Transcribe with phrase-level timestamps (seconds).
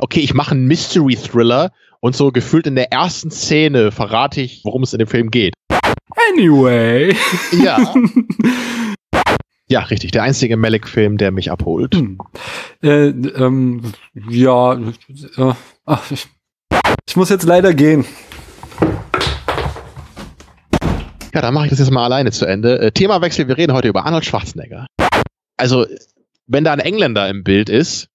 [0.00, 4.82] okay, ich mache einen Mystery-Thriller und so gefühlt in der ersten Szene verrate ich, worum
[4.82, 5.54] es in dem Film geht.
[6.32, 7.14] Anyway.
[7.52, 7.94] Ja.
[9.70, 10.12] Ja, richtig.
[10.12, 11.94] Der einzige Malik-Film, der mich abholt.
[11.94, 12.18] Hm.
[12.82, 13.82] Äh, ähm,
[14.30, 15.52] ja, äh,
[15.84, 16.26] ach, ich,
[17.06, 18.06] ich muss jetzt leider gehen.
[21.34, 22.78] Ja, dann mache ich das jetzt mal alleine zu Ende.
[22.78, 24.86] Äh, Themawechsel, wir reden heute über Arnold Schwarzenegger.
[25.58, 25.84] Also,
[26.46, 28.08] wenn da ein Engländer im Bild ist,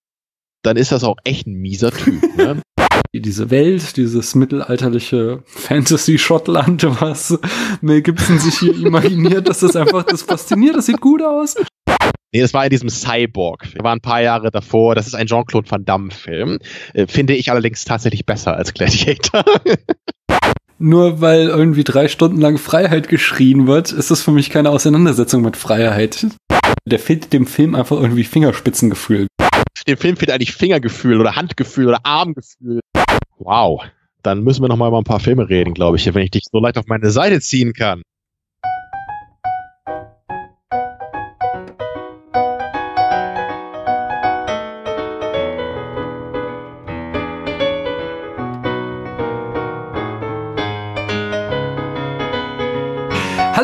[0.63, 2.21] dann ist das auch echt ein mieser Typ.
[2.37, 2.61] Ne?
[3.15, 7.37] diese Welt, dieses mittelalterliche Fantasy-Schottland, was
[7.81, 11.55] Mel Gibson sich hier imaginiert, dass das einfach, das fasziniert, das sieht gut aus.
[12.33, 13.71] Nee, das war in diesem Cyborg.
[13.75, 14.95] Wir waren ein paar Jahre davor.
[14.95, 16.57] Das ist ein Jean-Claude Van Damme-Film.
[16.95, 19.45] Äh, finde ich allerdings tatsächlich besser als Gladiator.
[20.79, 25.43] Nur weil irgendwie drei Stunden lang Freiheit geschrien wird, ist das für mich keine Auseinandersetzung
[25.43, 26.25] mit Freiheit.
[26.85, 29.27] Der fehlt dem Film einfach irgendwie Fingerspitzengefühl.
[29.87, 32.79] Dem Film fehlt eigentlich Fingergefühl oder Handgefühl oder Armgefühl.
[33.37, 33.83] Wow.
[34.21, 36.43] Dann müssen wir noch mal über ein paar Filme reden, glaube ich, wenn ich dich
[36.49, 38.03] so leicht auf meine Seite ziehen kann.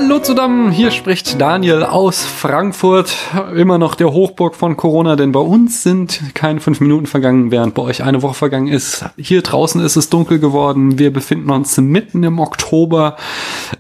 [0.02, 3.14] Hallo zusammen, hier spricht Daniel aus Frankfurt,
[3.54, 7.74] immer noch der Hochburg von Corona, denn bei uns sind keine fünf Minuten vergangen, während
[7.74, 9.04] bei euch eine Woche vergangen ist.
[9.18, 13.18] Hier draußen ist es dunkel geworden, wir befinden uns mitten im Oktober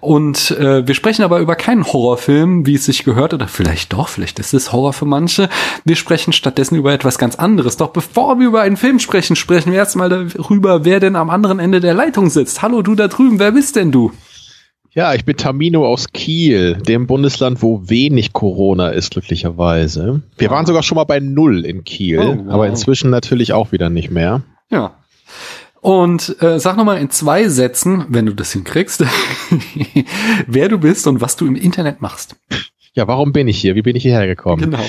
[0.02, 4.10] und äh, wir sprechen aber über keinen Horrorfilm, wie es sich gehört, oder vielleicht doch,
[4.10, 5.48] vielleicht ist es Horror für manche.
[5.86, 7.78] Wir sprechen stattdessen über etwas ganz anderes.
[7.78, 11.60] Doch bevor wir über einen Film sprechen, sprechen wir erstmal darüber, wer denn am anderen
[11.60, 12.62] Ende der Leitung sitzt.
[12.62, 14.12] Hallo du da drüben, wer bist denn du?
[15.00, 20.22] Ja, ich bin Tamino aus Kiel, dem Bundesland, wo wenig Corona ist, glücklicherweise.
[20.38, 22.54] Wir waren sogar schon mal bei Null in Kiel, oh, wow.
[22.54, 24.42] aber inzwischen natürlich auch wieder nicht mehr.
[24.70, 24.96] Ja.
[25.80, 29.06] Und äh, sag nochmal in zwei Sätzen, wenn du das hinkriegst,
[30.48, 32.36] wer du bist und was du im Internet machst.
[32.92, 33.76] Ja, warum bin ich hier?
[33.76, 34.64] Wie bin ich hierher gekommen?
[34.64, 34.84] Genau.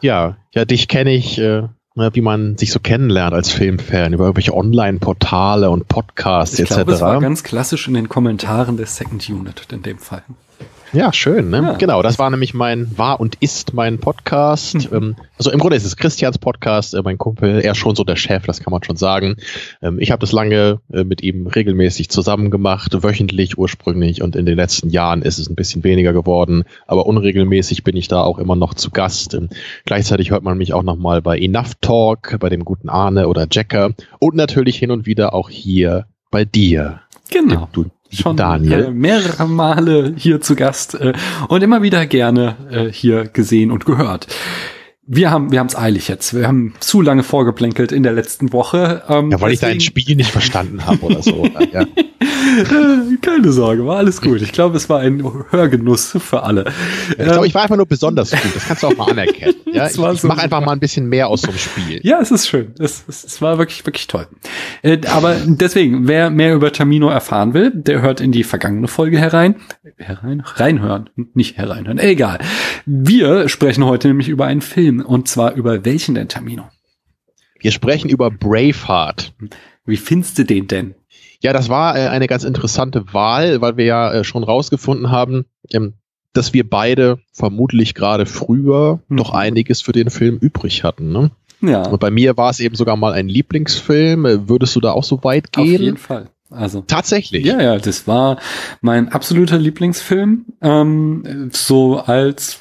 [0.00, 1.64] Ja, ja, dich kenne ich äh,
[2.12, 6.74] wie man sich so kennenlernt als Filmfan, über irgendwelche Online-Portale und Podcasts ich etc.
[6.74, 10.22] Glaube, das war ganz klassisch in den Kommentaren der Second Unit in dem Fall.
[10.92, 11.58] Ja, schön, ne?
[11.58, 11.72] Ja.
[11.74, 14.90] Genau, das war nämlich mein, war und ist mein Podcast.
[14.90, 15.16] Mhm.
[15.36, 18.16] Also im Grunde ist es Christians Podcast, äh, mein Kumpel, er ist schon so der
[18.16, 19.36] Chef, das kann man schon sagen.
[19.82, 24.46] Ähm, ich habe das lange äh, mit ihm regelmäßig zusammen gemacht, wöchentlich ursprünglich und in
[24.46, 28.38] den letzten Jahren ist es ein bisschen weniger geworden, aber unregelmäßig bin ich da auch
[28.38, 29.34] immer noch zu Gast.
[29.34, 29.48] Ähm,
[29.84, 33.92] gleichzeitig hört man mich auch nochmal bei Enough Talk, bei dem guten Arne oder Jacker
[34.18, 37.00] und natürlich hin und wieder auch hier bei dir.
[37.30, 37.68] Genau.
[37.72, 38.86] Du schon Daniel.
[38.86, 41.12] Äh, mehrere Male hier zu Gast äh,
[41.48, 44.26] und immer wieder gerne äh, hier gesehen und gehört.
[45.10, 46.34] Wir haben wir haben es eilig jetzt.
[46.34, 49.02] Wir haben zu lange vorgeplänkelt in der letzten Woche.
[49.08, 51.46] Ähm, ja, weil ich dein Spiel nicht verstanden habe oder so.
[51.72, 51.86] ja.
[53.22, 54.42] Keine Sorge, war alles gut.
[54.42, 56.66] Ich glaube, es war ein Hörgenuss für alle.
[57.10, 58.54] ich glaube, ich war einfach nur besonders gut.
[58.54, 59.54] Das kannst du auch mal anerkennen.
[59.68, 62.00] Ja, ich, ich so mache einfach mal ein bisschen mehr aus so einem Spiel.
[62.02, 62.72] Ja, es ist schön.
[62.78, 64.26] Es, es, es war wirklich, wirklich toll.
[64.82, 69.18] Äh, aber deswegen, wer mehr über Tamino erfahren will, der hört in die vergangene Folge
[69.18, 69.56] herein.
[69.98, 70.40] Herein?
[70.40, 71.10] Reinhören.
[71.34, 71.98] Nicht hereinhören.
[71.98, 72.38] Egal.
[72.86, 74.97] Wir sprechen heute nämlich über einen Film.
[75.02, 76.68] Und zwar über welchen denn, Tamino?
[77.60, 79.34] Wir sprechen über Braveheart.
[79.84, 80.94] Wie findest du den denn?
[81.40, 85.46] Ja, das war äh, eine ganz interessante Wahl, weil wir ja äh, schon rausgefunden haben,
[85.70, 85.94] ähm,
[86.32, 89.16] dass wir beide vermutlich gerade früher mhm.
[89.16, 91.12] noch einiges für den Film übrig hatten.
[91.12, 91.30] Ne?
[91.60, 91.86] Ja.
[91.86, 94.26] Und bei mir war es eben sogar mal ein Lieblingsfilm.
[94.26, 95.74] Äh, würdest du da auch so weit gehen?
[95.74, 96.28] Auf jeden Fall.
[96.50, 97.44] Also tatsächlich.
[97.44, 98.38] Ja, ja, das war
[98.80, 100.46] mein absoluter Lieblingsfilm.
[100.62, 102.58] Ähm, so als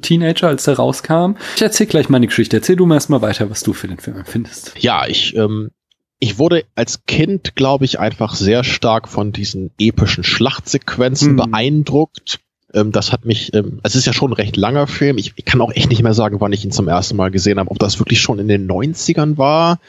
[0.00, 1.36] Teenager, als der rauskam.
[1.56, 2.56] Ich erzähl gleich meine Geschichte.
[2.56, 4.72] Erzähl du mal erstmal weiter, was du für den Film empfindest.
[4.78, 5.70] Ja, ich ähm,
[6.18, 11.36] ich wurde als Kind, glaube ich, einfach sehr stark von diesen epischen Schlachtsequenzen hm.
[11.36, 12.40] beeindruckt.
[12.72, 15.18] Ähm, das hat mich, ähm, es ist ja schon ein recht langer Film.
[15.18, 17.58] Ich, ich, kann auch echt nicht mehr sagen, wann ich ihn zum ersten Mal gesehen
[17.58, 17.70] habe.
[17.70, 19.80] Ob das wirklich schon in den 90ern war.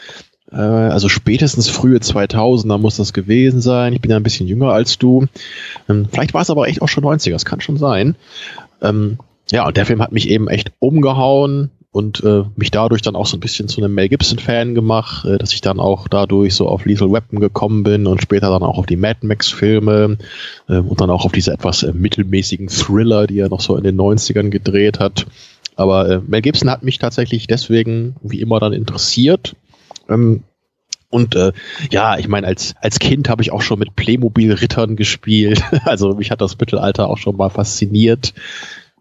[0.52, 3.94] Äh, also spätestens frühe 2000er muss das gewesen sein.
[3.94, 5.28] Ich bin ja ein bisschen jünger als du.
[5.90, 7.32] Ähm, vielleicht war es aber echt auch schon 90er.
[7.32, 8.16] Das kann schon sein.
[8.82, 9.18] Ähm,
[9.52, 13.26] ja, und der Film hat mich eben echt umgehauen und äh, mich dadurch dann auch
[13.26, 16.68] so ein bisschen zu einem Mel Gibson-Fan gemacht, äh, dass ich dann auch dadurch so
[16.68, 20.18] auf Lethal Weapon gekommen bin und später dann auch auf die Mad Max-Filme
[20.68, 23.84] äh, und dann auch auf diese etwas äh, mittelmäßigen Thriller, die er noch so in
[23.84, 25.26] den 90ern gedreht hat.
[25.78, 29.56] Aber äh, Mel Gibson hat mich tatsächlich deswegen wie immer dann interessiert.
[30.10, 30.44] Ähm,
[31.10, 31.54] und äh,
[31.92, 35.64] ja, ich meine, als, als Kind habe ich auch schon mit Playmobil-Rittern gespielt.
[35.86, 38.34] Also mich hat das Mittelalter auch schon mal fasziniert.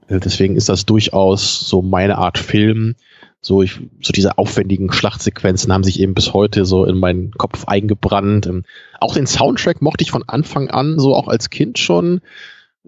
[0.08, 2.94] Äh, deswegen ist das durchaus so meine Art Film.
[3.40, 7.64] So, ich, so diese aufwendigen Schlachtsequenzen haben sich eben bis heute so in meinen Kopf
[7.66, 8.46] eingebrannt.
[8.46, 8.64] Ähm,
[9.00, 12.20] auch den Soundtrack mochte ich von Anfang an, so auch als Kind schon.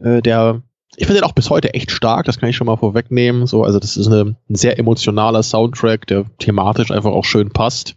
[0.00, 0.62] Äh, der,
[0.96, 3.46] ich finde den auch bis heute echt stark, das kann ich schon mal vorwegnehmen.
[3.46, 7.96] So, also das ist eine, ein sehr emotionaler Soundtrack, der thematisch einfach auch schön passt.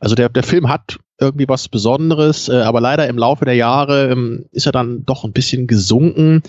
[0.00, 4.10] Also der, der Film hat irgendwie was Besonderes, äh, aber leider im Laufe der Jahre
[4.10, 6.42] ähm, ist er dann doch ein bisschen gesunken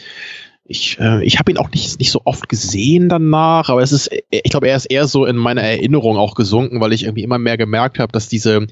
[0.67, 4.09] ich, äh, ich habe ihn auch nicht, nicht so oft gesehen danach, aber es ist,
[4.31, 7.37] ich glaube, er ist eher so in meiner Erinnerung auch gesunken, weil ich irgendwie immer
[7.37, 8.65] mehr gemerkt habe, dass diese,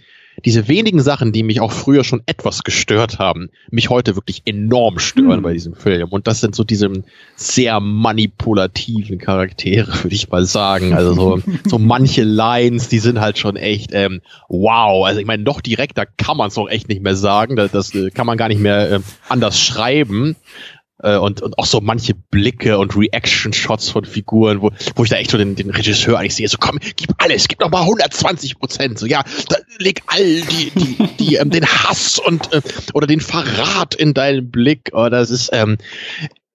[0.45, 4.99] diese wenigen Sachen, die mich auch früher schon etwas gestört haben, mich heute wirklich enorm
[4.99, 5.41] stören hm.
[5.43, 6.09] bei diesem Film.
[6.09, 6.91] Und das sind so diese
[7.35, 10.93] sehr manipulativen Charaktere, würde ich mal sagen.
[10.93, 15.05] Also so, so manche Lines, die sind halt schon echt ähm, wow.
[15.05, 17.55] Also ich meine, noch direkter kann man es auch echt nicht mehr sagen.
[17.55, 20.35] Das, das äh, kann man gar nicht mehr äh, anders schreiben
[21.03, 25.17] äh, und, und auch so manche Blicke und Reaction-Shots von Figuren, wo, wo ich da
[25.17, 28.57] echt so den, den Regisseur eigentlich sehe, so komm, gib alles, gib noch mal 120
[28.57, 32.61] Prozent, so ja, da, leg all die, die, die, ähm, den Hass und äh,
[32.93, 35.77] oder den Verrat in deinen Blick, oh, das ist, ähm,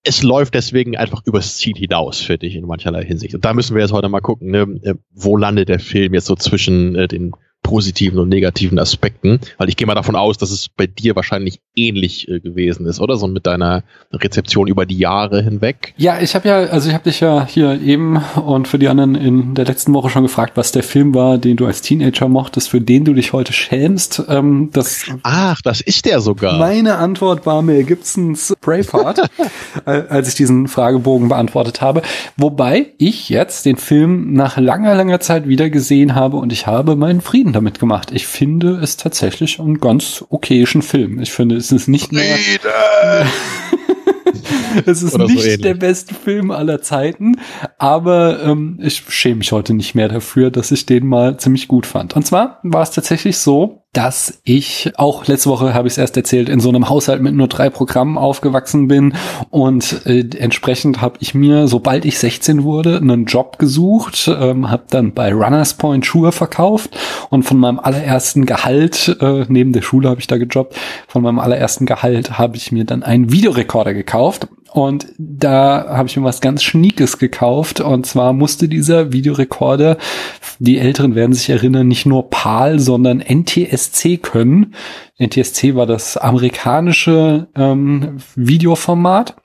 [0.04, 3.34] es läuft deswegen einfach übers Ziel hinaus, für dich in mancherlei Hinsicht.
[3.34, 6.26] Und da müssen wir jetzt heute mal gucken, ne, äh, wo landet der Film jetzt
[6.26, 7.32] so zwischen äh, den
[7.68, 11.60] positiven und negativen Aspekten, weil ich gehe mal davon aus, dass es bei dir wahrscheinlich
[11.76, 15.92] ähnlich äh, gewesen ist, oder so mit deiner Rezeption über die Jahre hinweg.
[15.98, 19.14] Ja, ich habe ja, also ich habe dich ja hier eben und für die anderen
[19.16, 22.70] in der letzten Woche schon gefragt, was der Film war, den du als Teenager mochtest,
[22.70, 24.22] für den du dich heute schämst.
[24.30, 26.58] Ähm, das Ach, das ist der sogar.
[26.58, 29.28] Meine Antwort war Mel Gibsons Braveheart,
[29.84, 32.00] als ich diesen Fragebogen beantwortet habe.
[32.38, 36.96] Wobei ich jetzt den Film nach langer, langer Zeit wieder gesehen habe und ich habe
[36.96, 38.10] meinen Frieden damit gemacht.
[38.12, 41.20] Ich finde es tatsächlich einen ganz okayischen Film.
[41.20, 42.36] Ich finde, es ist nicht mehr.
[44.86, 47.36] es ist Oder nicht so der beste Film aller Zeiten,
[47.78, 51.86] aber ähm, ich schäme mich heute nicht mehr dafür, dass ich den mal ziemlich gut
[51.86, 52.14] fand.
[52.14, 56.16] Und zwar war es tatsächlich so, dass ich auch letzte Woche habe ich es erst
[56.16, 59.14] erzählt in so einem Haushalt mit nur drei Programmen aufgewachsen bin.
[59.50, 64.84] Und äh, entsprechend habe ich mir sobald ich 16 wurde einen Job gesucht ähm, habe
[64.90, 66.96] dann bei Runners Point Schuhe verkauft.
[67.30, 70.76] Und von meinem allerersten Gehalt äh, neben der Schule habe ich da gejobbt
[71.06, 76.16] von meinem allerersten Gehalt habe ich mir dann einen Videorekorder gekauft und da habe ich
[76.16, 77.80] mir was ganz Schniekes gekauft.
[77.80, 79.96] Und zwar musste dieser Videorekorder,
[80.58, 84.74] die Älteren werden sich erinnern, nicht nur PAL, sondern NTSC können.
[85.18, 89.36] NTSC war das amerikanische ähm, Videoformat.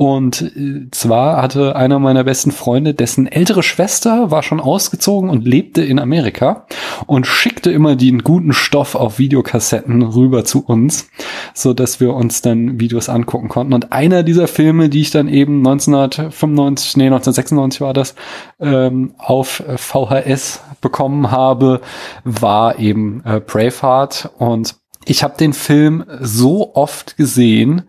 [0.00, 5.46] Und äh, zwar hatte einer meiner besten Freunde, dessen ältere Schwester war schon ausgezogen und
[5.46, 6.64] lebte in Amerika
[7.04, 11.10] und schickte immer den guten Stoff auf Videokassetten rüber zu uns,
[11.52, 13.74] so dass wir uns dann Videos angucken konnten.
[13.74, 18.14] Und einer dieser Filme, die ich dann eben 1995, nee 1996 war das,
[18.58, 21.82] ähm, auf VHS bekommen habe,
[22.24, 24.30] war eben äh, Braveheart.
[24.38, 27.82] Und ich habe den Film so oft gesehen,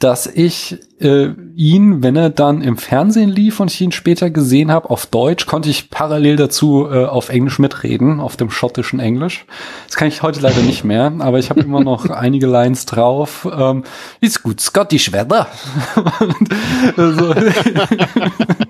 [0.00, 4.72] dass ich äh, ihn, wenn er dann im Fernsehen lief und ich ihn später gesehen
[4.72, 9.44] habe, auf Deutsch, konnte ich parallel dazu äh, auf Englisch mitreden, auf dem schottischen Englisch.
[9.86, 13.46] Das kann ich heute leider nicht mehr, aber ich habe immer noch einige Lines drauf.
[13.54, 13.84] Ähm,
[14.20, 15.48] It's good Scottish weather.
[16.96, 17.34] also,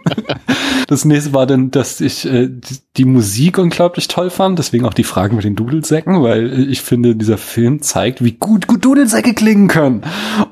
[0.89, 4.95] das nächste war dann, dass ich äh, die, die, Musik unglaublich toll fand, deswegen auch
[4.95, 9.35] die Fragen mit den Dudelsäcken, weil ich finde, dieser Film zeigt, wie gut, gut Dudelsäcke
[9.35, 10.03] klingen können.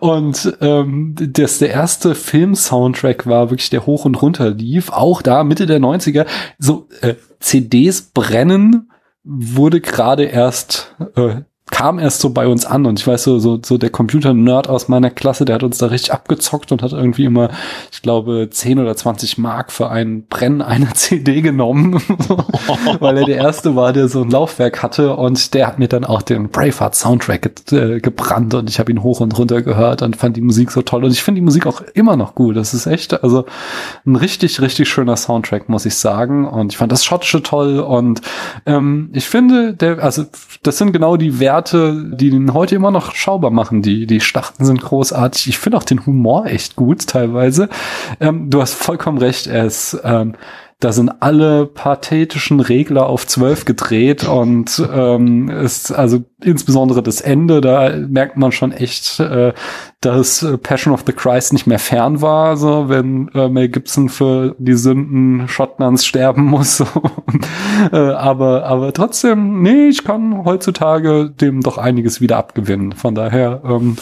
[0.01, 5.45] Und ähm, das der erste Film-Soundtrack war, wirklich der hoch und runter lief, auch da
[5.45, 6.27] Mitte der 90er,
[6.59, 8.91] so äh, CDs brennen
[9.25, 13.59] wurde gerade erst äh, kam erst so bei uns an und ich weiß so, so,
[13.65, 17.25] so der Computer-Nerd aus meiner Klasse, der hat uns da richtig abgezockt und hat irgendwie
[17.25, 17.51] immer,
[17.93, 21.95] ich glaube, 10 oder 20 Mark für ein Brennen einer CD genommen,
[23.01, 26.05] weil er der Erste war, der so ein Laufwerk hatte und der hat mir dann
[26.05, 30.03] auch den Braveheart Soundtrack ge äh, gebrannt und ich habe ihn hoch und runter gehört
[30.03, 31.05] und fand die Musik so toll.
[31.05, 32.57] Und ich finde die Musik auch immer noch gut.
[32.57, 33.45] Das ist echt, also
[34.07, 36.47] ein richtig, richtig schöner Soundtrack, muss ich sagen.
[36.47, 38.21] Und ich fand das Schottische toll und
[38.67, 40.25] ähm, ich finde, der, also
[40.63, 43.83] das sind genau die Werte, Werte, die den heute immer noch schaubar machen.
[43.83, 45.49] Die, die Schlachten sind großartig.
[45.49, 47.69] Ich finde auch den Humor echt gut teilweise.
[48.21, 50.35] Ähm, du hast vollkommen recht, ist ähm,
[50.81, 57.61] da sind alle pathetischen Regler auf zwölf gedreht und ähm, ist also insbesondere das Ende,
[57.61, 59.55] da merkt man schon echt, äh,
[60.01, 64.55] dass Passion of the Christ nicht mehr fern war, so wenn äh, Mel Gibson für
[64.61, 66.81] die Sünden Schottlands sterben muss.
[67.93, 72.93] äh, aber aber trotzdem, nee, ich kann heutzutage dem doch einiges wieder abgewinnen.
[72.93, 73.97] Von daher, ähm,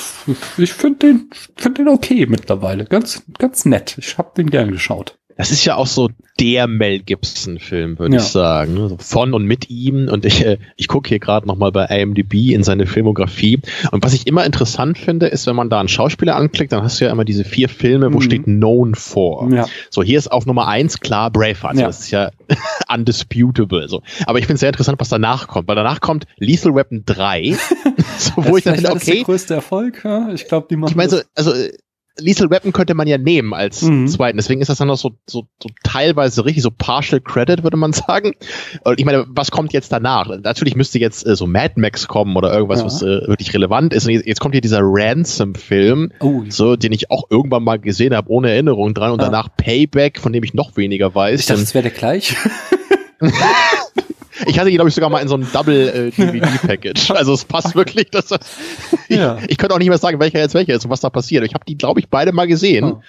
[0.59, 3.97] ich finde den finde den okay mittlerweile, ganz ganz nett.
[3.99, 5.17] Ich habe den gern geschaut.
[5.37, 6.09] Das ist ja auch so
[6.41, 8.21] der Mel Gibson-Film, würde Ja.
[8.23, 8.75] ich sagen.
[8.75, 8.97] ne?
[8.99, 10.09] Von und mit ihm.
[10.09, 13.61] Und ich, äh, ich gucke hier gerade nochmal bei IMDb in seine Filmografie.
[13.91, 17.01] Und was ich immer interessant finde, ist, wenn man da einen Schauspieler anklickt, dann hast
[17.01, 18.23] du ja immer diese vier Filme, wo Mhm.
[18.23, 19.49] steht Known for.
[19.53, 19.67] Ja.
[19.91, 21.77] So, hier ist auf Nummer eins klar Braveheart.
[21.77, 21.87] Ja.
[21.87, 22.31] Das ist ja
[22.93, 23.89] undisputable.
[23.89, 24.03] So.
[24.27, 27.57] Aber ich finde es sehr interessant, was danach kommt, weil danach kommt Lethal Weapon 3,
[28.19, 30.29] so, wo Das ich dann ist finde, das der okay, größte Erfolg, ja?
[30.33, 31.53] Ich glaube, die machen ich meine, so, also
[32.19, 34.07] Lethal Weapon könnte man ja nehmen als Mhm.
[34.09, 34.37] zweiten.
[34.39, 37.93] Deswegen ist das dann noch so, so, so teilweise richtig, so partial credit, würde man
[37.93, 38.33] sagen.
[38.85, 40.29] Und ich meine, was kommt jetzt danach?
[40.43, 42.87] Natürlich müsste jetzt äh, so Mad Max kommen oder irgendwas, Ja.
[42.87, 44.07] was äh, wirklich relevant ist.
[44.07, 48.15] Und jetzt, jetzt kommt hier dieser Ransom-Film, Oh, so, den ich auch irgendwann mal gesehen
[48.15, 49.13] habe, ohne Erinnerung dran.
[49.13, 49.27] Und Ja.
[49.27, 51.41] danach Payback, von dem ich noch weniger weiß.
[51.41, 52.35] ich dachte, es wäre der gleich.
[54.47, 57.11] ich hatte die, glaube ich, sogar mal in so einem Double-DVD-Package.
[57.15, 58.41] also es passt wirklich, dass das,
[59.09, 59.39] ich, Ja.
[59.49, 61.45] ich könnte auch nicht mehr sagen, welcher jetzt welcher ist und was da passiert.
[61.45, 62.85] Ich habe die, glaube ich, beide mal gesehen.
[62.85, 63.03] Oh.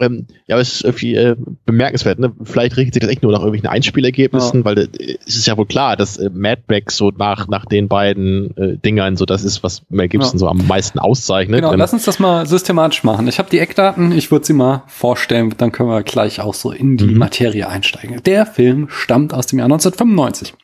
[0.00, 2.18] Ähm, ja, aber es ist irgendwie äh, bemerkenswert.
[2.18, 2.32] Ne?
[2.44, 4.88] Vielleicht richtet sich das echt nur nach irgendwelchen Einspielergebnissen, weil äh,
[5.26, 8.76] es ist ja wohl klar, dass äh, Mad Max so nach, nach den beiden äh,
[8.78, 10.38] Dingern so das ist, was Mel Gibson Ja.
[10.38, 11.60] so am meisten auszeichnet.
[11.60, 13.28] Genau, Ähm, lass uns das mal systematisch machen.
[13.28, 16.72] Ich habe die Eckdaten, ich würde sie mal vorstellen, dann können wir gleich auch so
[16.72, 17.18] in die Mhm.
[17.18, 18.22] Materie einsteigen.
[18.24, 20.54] Der Film stammt aus dem Jahr 1995.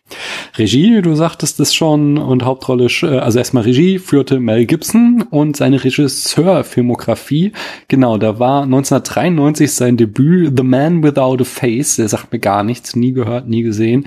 [0.56, 5.56] Regie, du sagtest es schon, und Hauptrolle, äh, also erstmal Regie führte Mel Gibson und
[5.56, 7.52] seine Regisseurfilmografie,
[7.88, 12.62] genau, da war 1993 sein Debüt The Man Without a Face, der sagt mir gar
[12.62, 14.06] nichts, nie gehört, nie gesehen.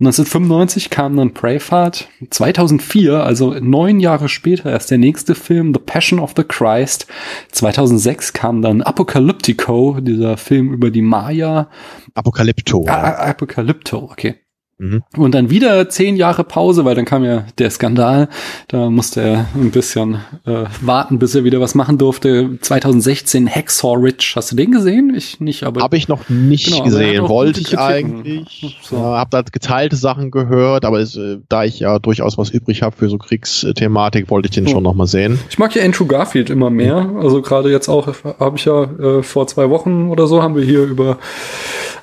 [0.00, 2.08] 1995 kam dann Braveheart.
[2.30, 7.06] 2004, also neun Jahre später, erst der nächste Film, The Passion of the Christ.
[7.52, 11.68] 2006 kam dann Apocalyptico, dieser Film über die Maya.
[12.14, 12.86] Apokalypto.
[12.88, 14.36] Ah, Apocalypto, okay.
[14.80, 15.02] Mhm.
[15.16, 18.28] Und dann wieder zehn Jahre Pause, weil dann kam ja der Skandal.
[18.68, 20.14] Da musste er ein bisschen
[20.46, 22.58] äh, warten, bis er wieder was machen durfte.
[22.62, 24.32] 2016 Hacksaw Ridge.
[24.36, 25.12] Hast du den gesehen?
[25.14, 27.28] Ich nicht, aber Habe ich noch nicht Genau, gesehen.
[27.28, 28.78] Wollte ich eigentlich.
[28.82, 28.96] So.
[28.96, 32.80] Ja, habe da geteilte Sachen gehört, aber es, äh, da ich ja durchaus was übrig
[32.82, 34.70] habe für so Kriegsthematik, wollte ich den Oh.
[34.70, 35.38] schon noch mal sehen.
[35.50, 37.10] Ich mag ja Andrew Garfield immer mehr.
[37.20, 38.08] Also gerade jetzt auch
[38.38, 41.18] habe ich ja äh, vor zwei Wochen oder so haben wir hier über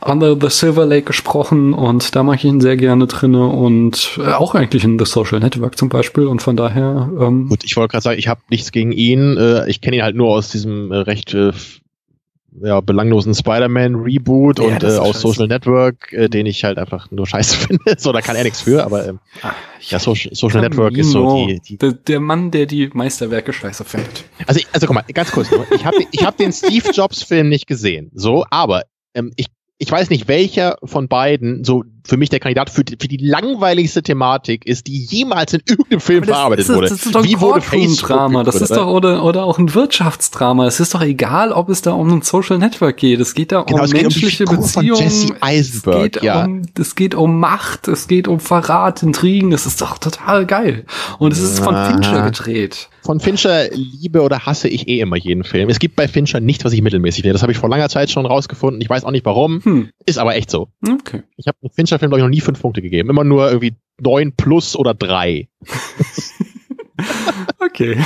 [0.02, 4.32] Under the Silver Lake gesprochen und da mag ich ihn sehr gerne drinne und äh,
[4.34, 7.92] auch eigentlich in The Social Network zum Beispiel und von daher ähm, Gut, ich wollte
[7.92, 9.38] gerade sagen, ich habe nichts gegen ihn.
[9.38, 11.52] Äh, ich kenne ihn halt nur aus diesem äh, recht äh,
[12.60, 15.22] ja, belanglosen Spider-Man-Reboot Ja, und äh, aus.
[15.22, 17.84] Social Network, äh, den ich halt einfach nur scheiße finde.
[17.98, 19.52] so, da kann er nichts für, aber ähm, ah,
[19.82, 23.86] ja, Social, Social Network ist so die, die der, der Mann, der die Meisterwerke scheiße
[23.86, 24.24] findet.
[24.48, 25.50] Also, ich- also guck mal, ganz kurz.
[25.76, 28.10] Ich habe ich hab den Steve Jobs Film nicht gesehen.
[28.16, 29.48] So, aber ähm, ich,
[29.78, 33.18] ich weiß nicht, welcher von beiden so für mich der Kandidat für die, für die
[33.18, 36.90] langweiligste Thematik ist, die jemals in irgendeinem Film verarbeitet das, wurde.
[36.90, 38.44] Das ist doch ein Wie wurde Courtroom-Drama.
[38.44, 40.66] Das ist doch oder, oder auch ein Wirtschaftsdrama.
[40.68, 43.20] Es ist doch egal, ob es da um ein Social Network geht.
[43.20, 45.02] Es geht da Genau, um es um menschliche von Beziehungen.
[45.02, 46.46] Jesse Eisenberg, es geht ja.
[46.46, 47.88] um, es geht um Macht.
[47.88, 49.52] Es geht um Verrat, Intrigen.
[49.52, 50.86] Das ist doch total geil.
[51.20, 51.76] Und es ist von.
[51.88, 52.90] Fincher gedreht.
[53.02, 55.70] Von Fincher liebe oder hasse ich eh immer jeden Film.
[55.70, 57.34] Es gibt bei Fincher nichts, was ich mittelmäßig finde.
[57.34, 58.82] Das habe ich vor langer Zeit schon rausgefunden.
[58.82, 59.64] Ich weiß auch nicht warum.
[59.64, 59.90] Hm.
[60.06, 60.68] Ist aber echt so.
[60.86, 61.24] Okay.
[61.38, 61.58] Ich habe
[62.04, 63.10] einem Fincher-Film, glaube ich, noch nie fünf Punkte gegeben.
[63.10, 65.48] Immer nur irgendwie neun plus oder drei.
[67.60, 67.98] Okay.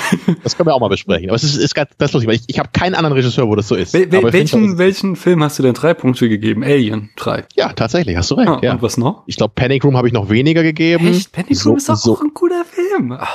[0.43, 1.29] Das können wir auch mal besprechen.
[1.29, 3.47] Aber es ist, ist ganz das ist lustig, weil ich, ich habe keinen anderen Regisseur,
[3.47, 3.93] wo das so ist.
[3.93, 6.63] Wel wel welchen, ist- welchen Film hast du denn drei Punkte gegeben?
[6.63, 7.09] Alien.
[7.15, 7.45] Drei.
[7.55, 8.49] ja, tatsächlich, hast du recht.
[8.49, 8.73] Ah, ja.
[8.73, 9.23] Und was noch?
[9.27, 11.07] Ich glaube, Panic Room habe ich noch weniger gegeben.
[11.07, 11.31] Echt?
[11.31, 13.13] Panic so, Room ist doch so auch ein guter Film.
[13.13, 13.27] Ah.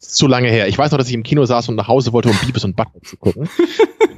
[0.00, 0.66] Zu lange her.
[0.66, 2.74] Ich weiß noch, dass ich im Kino saß und nach Hause wollte, um Beavis und
[2.76, 3.48] Butthead zu gucken.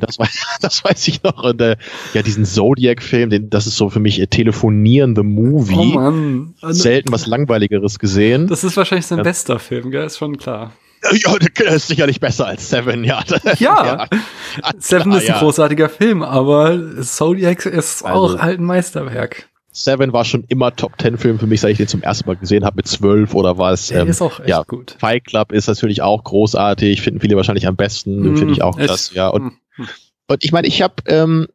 [0.01, 0.27] Das, war,
[0.61, 1.45] das weiß ich noch.
[1.45, 1.77] Und, äh,
[2.13, 5.77] ja, diesen Zodiac-Film, das ist so für mich äh, Telefonieren the Movie.
[5.77, 6.55] Oh Mann.
[6.71, 8.49] Selten was Langweiligeres gesehen.
[8.49, 9.23] Das ist wahrscheinlich sein Ja.
[9.25, 10.05] bester Film, gell?
[10.05, 10.73] Ist schon klar.
[11.13, 13.23] ja, der ist sicherlich besser als Seven, ja.
[13.61, 14.09] Ja.
[14.79, 15.39] Seven klar, ist ein ja.
[15.39, 19.49] großartiger Film, aber Zodiac ist Also- auch halt ein Meisterwerk.
[19.75, 22.37] Seven war schon immer Top Ten Film für mich, seit ich den zum ersten Mal
[22.37, 23.89] gesehen habe mit zwölf oder was.
[23.89, 24.97] Der Ähm, ist auch echt ja, gut.
[24.99, 28.77] Fight Club ist natürlich auch großartig, finden viele wahrscheinlich am besten, Mm, finde ich auch
[28.77, 29.29] das, ja.
[29.29, 29.89] Und, Hm.
[30.29, 31.47] und ich meine, ich habe ähm,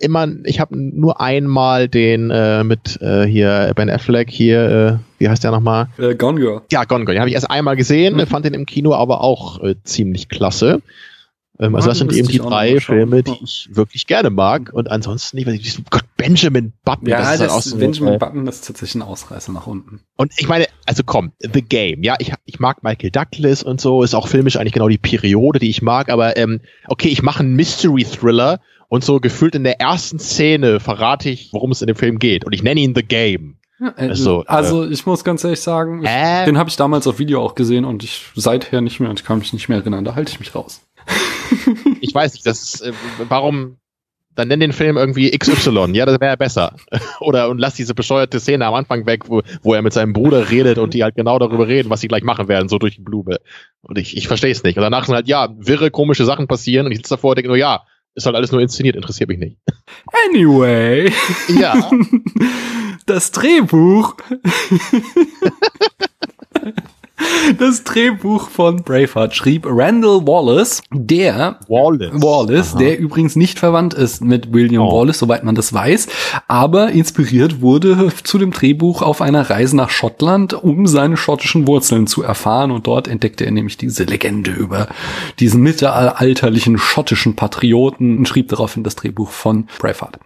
[0.00, 5.28] immer, ich habe nur einmal den äh, mit äh, hier Ben Affleck hier, äh, wie
[5.30, 5.88] heißt der nochmal?
[5.96, 6.60] Äh, Gone Girl.
[6.70, 7.14] Ja, Gone Girl.
[7.14, 8.26] Den habe ich erst einmal gesehen, Mhm.
[8.26, 10.82] fand den im Kino aber auch äh, ziemlich klasse.
[11.58, 12.80] Ähm, also das sind eben die drei.
[12.80, 14.70] Filme, die ich wirklich gerne mag.
[14.72, 17.08] Und ansonsten, ich weiß nicht, Gott, Benjamin Button.
[17.08, 19.66] Ja, das das, ist halt auch so, Benjamin äh, Button ist tatsächlich ein Ausreißer nach
[19.66, 20.00] unten.
[20.16, 24.02] und ich meine, also komm, The Game, ja, ich, ich mag Michael Douglas und so,
[24.02, 27.40] ist auch filmisch eigentlich genau die Periode, die ich mag, aber ähm, okay, ich mache
[27.40, 31.96] einen Mystery-Thriller und so gefühlt in der ersten Szene verrate ich, worum es in dem
[31.96, 33.56] Film geht und ich nenne ihn The Game.
[33.80, 36.44] Äh, Also, also ich muss ganz ehrlich sagen, ich, Äh?
[36.46, 39.26] den habe ich damals auf Video auch gesehen und ich seither nicht mehr und ich
[39.26, 40.04] kann mich nicht mehr erinnern.
[40.04, 40.80] Da halte ich mich raus.
[42.00, 42.92] Ich weiß nicht, das ist, äh,
[43.28, 43.78] warum,
[44.34, 45.92] dann nenn den Film irgendwie XY.
[45.92, 46.76] Ja, das wäre ja besser.
[47.20, 50.50] Oder und lass diese bescheuerte Szene am Anfang weg, wo, wo er mit seinem Bruder
[50.50, 53.02] redet und die halt genau darüber reden, was sie gleich machen werden, so durch die
[53.02, 53.38] Blume.
[53.82, 54.76] Und ich, ich verstehe es nicht.
[54.76, 57.48] Und danach sind halt, ja, wirre, komische Sachen passieren und ich sitze davor und denke
[57.48, 57.82] nur, ja,
[58.14, 59.58] ist halt alles nur inszeniert, interessiert mich nicht.
[60.28, 61.12] Anyway.
[61.58, 61.90] Ja.
[63.06, 64.16] Das Drehbuch.
[67.58, 74.22] Das Drehbuch von Braveheart schrieb Randall Wallace, der Wallace, Wallace der übrigens nicht verwandt ist
[74.22, 75.00] mit William oh.
[75.00, 76.08] Wallace, soweit man das weiß,
[76.48, 82.06] aber inspiriert wurde zu dem Drehbuch auf einer Reise nach Schottland, um seine schottischen Wurzeln
[82.06, 84.88] zu erfahren und dort entdeckte er nämlich diese Legende über
[85.38, 90.18] diesen mittelalterlichen schottischen Patrioten und schrieb daraufhin das Drehbuch von Braveheart.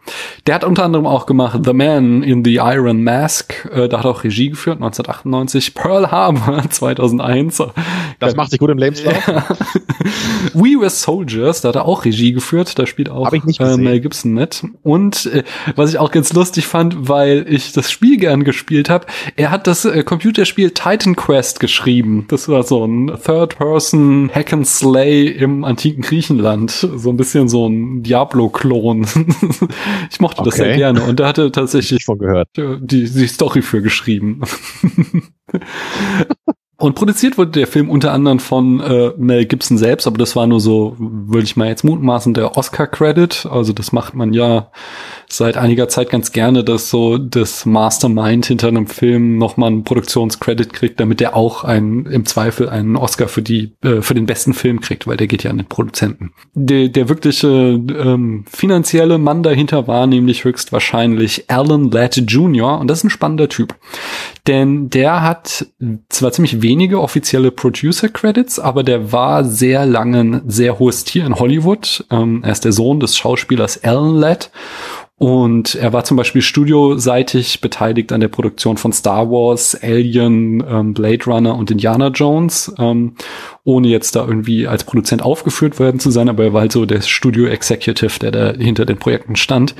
[0.47, 4.05] Der hat unter anderem auch gemacht The Man in the Iron Mask, äh, da hat
[4.07, 6.63] er auch Regie geführt 1998, Pearl Harbor
[6.97, 7.63] 2001.
[8.19, 9.15] Das macht sich gut im Lebenslauf.
[10.55, 14.33] We Were Soldiers, da hat er auch Regie geführt, da spielt auch äh, Mel Gibson
[14.33, 14.65] mit.
[14.83, 15.45] Und äh,
[15.77, 19.07] was ich auch ganz lustig fand, weil ich das Spiel gern gespielt habe,
[19.37, 22.27] er hat das äh, Computerspiel Titan Quest geschrieben.
[22.29, 26.71] Das war so ein Third-Person Hack and Slay im antiken Griechenland.
[26.71, 29.03] So ein bisschen so ein Diablo-Klon.
[30.11, 30.51] ich mochte okay.
[30.51, 31.03] das sehr gerne.
[31.03, 32.49] Und da hatte tatsächlich von gehört.
[32.57, 34.41] Die, die Story für geschrieben.
[36.81, 40.47] Und produziert wurde der Film unter anderem von äh, Mel Gibson selbst, aber das war
[40.47, 43.47] nur so, würde ich mal jetzt mutmaßen, der Oscar-Credit.
[43.51, 44.71] Also das macht man ja
[45.29, 50.73] seit einiger Zeit ganz gerne, dass so das Mastermind hinter einem Film nochmal einen Produktionscredit
[50.73, 54.55] kriegt, damit der auch einen, im Zweifel einen Oscar für die, äh, für den besten
[54.55, 56.33] Film kriegt, weil der geht ja an den Produzenten.
[56.55, 62.81] Der, der wirkliche ähm, finanzielle Mann dahinter war nämlich höchstwahrscheinlich Alan Ladd Jr.
[62.81, 63.75] und das ist ein spannender Typ.
[64.47, 65.67] Denn der hat
[66.09, 71.37] zwar ziemlich wenige offizielle Producer-Credits, aber der war sehr lange ein sehr hohes Tier in
[71.37, 72.05] Hollywood.
[72.11, 74.51] Ähm, er ist der Sohn des Schauspielers Alan Ladd
[75.23, 80.95] und er war zum Beispiel studioseitig beteiligt an der Produktion von Star Wars, Alien, ähm,
[80.95, 83.17] Blade Runner und Indiana Jones, ähm,
[83.63, 86.87] ohne jetzt da irgendwie als Produzent aufgeführt werden zu sein, aber er war halt so
[86.87, 89.75] der Studio-Executive, der da hinter den Projekten stand.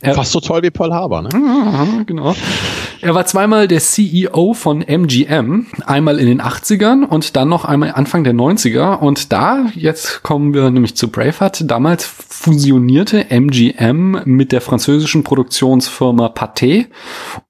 [0.00, 2.04] Er, Fast so toll wie Paul Haber, ne?
[2.06, 2.34] genau.
[3.02, 7.92] Er war zweimal der CEO von MGM, einmal in den 80ern und dann noch einmal
[7.92, 8.98] Anfang der 90er.
[8.98, 16.28] Und da, jetzt kommen wir nämlich zu Braveheart, damals fusionierte MGM mit der französischen Produktionsfirma
[16.28, 16.86] Pathé.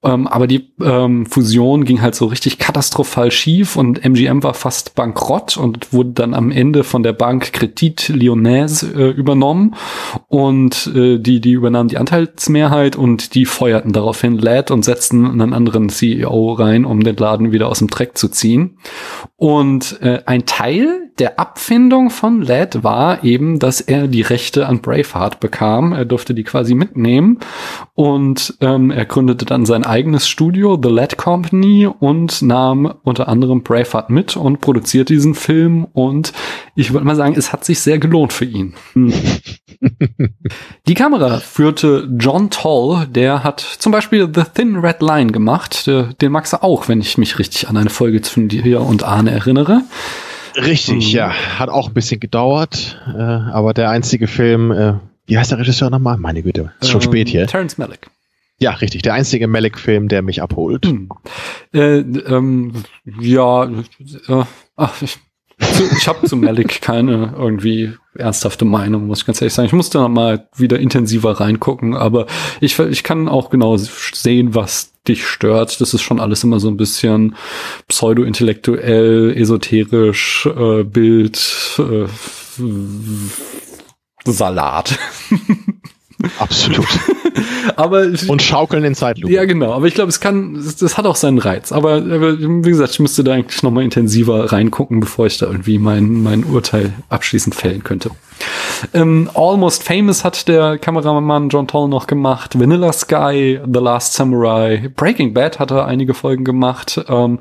[0.03, 4.95] Ähm, aber die ähm, Fusion ging halt so richtig katastrophal schief und MGM war fast
[4.95, 9.75] bankrott und wurde dann am Ende von der Bank Credit Lyonnaise äh, übernommen.
[10.27, 15.53] Und äh, die, die übernahmen die Anteilsmehrheit und die feuerten daraufhin Lad und setzten einen
[15.53, 18.77] anderen CEO rein, um den Laden wieder aus dem Dreck zu ziehen.
[19.39, 24.81] Und äh, ein Teil der Abfindung von Lad war eben, dass er die Rechte an
[24.81, 25.93] Braveheart bekam.
[25.93, 27.39] Er durfte die quasi mitnehmen
[27.95, 33.63] und ähm, er gründete dann sein eigenes Studio, The Lad Company, und nahm unter anderem
[33.63, 35.87] Braveheart mit und produziert diesen Film.
[35.93, 36.33] Und
[36.75, 38.73] ich würde mal sagen, es hat sich sehr gelohnt für ihn.
[40.87, 45.87] die Kamera führte John Toll, der hat zum Beispiel The Thin Red Line gemacht.
[46.21, 49.26] Den magst du auch, wenn ich mich richtig an eine Folge von dir und Arne
[49.27, 49.81] erinnere.
[50.55, 51.15] Richtig, mhm.
[51.17, 51.33] ja.
[51.59, 54.93] Hat auch ein bisschen gedauert, äh, aber der einzige Film, äh,
[55.25, 56.17] wie heißt der Regisseur nochmal?
[56.17, 57.47] Meine Güte, ist schon ähm, spät hier.
[57.47, 58.07] Terence Malick.
[58.59, 59.03] Ja, richtig.
[59.03, 60.85] Der einzige Malick-Film, der mich abholt.
[60.85, 61.09] Hm.
[61.73, 62.73] Äh, ähm,
[63.19, 64.43] ja, äh,
[64.75, 65.19] ach, ich,
[65.59, 69.67] ich habe zu Malik keine irgendwie ernsthafte Meinung, muss ich ganz ehrlich sagen.
[69.67, 72.27] Ich musste noch mal wieder intensiver reingucken, aber
[72.61, 75.79] ich, ich kann auch genau sehen, was dich stört.
[75.81, 77.35] Das ist schon alles immer so ein bisschen
[77.87, 82.07] pseudo-intellektuell, esoterisch, äh, Bild, äh,
[84.25, 84.99] Salat.
[86.39, 86.87] Absolut.
[87.75, 89.31] aber und schaukeln in Zeitlupe.
[89.31, 89.73] Ja, genau.
[89.73, 91.71] Aber ich glaube, es kann, das hat auch seinen Reiz.
[91.71, 95.45] Aber, aber wie gesagt, ich müsste da eigentlich noch mal intensiver reingucken, bevor ich da
[95.45, 98.11] irgendwie mein mein Urteil abschließend fällen könnte.
[98.93, 102.59] Ähm, Almost Famous hat der Kameramann John Toll noch gemacht.
[102.59, 107.03] Vanilla Sky, The Last Samurai, Breaking Bad hat er einige Folgen gemacht.
[107.09, 107.39] Ähm,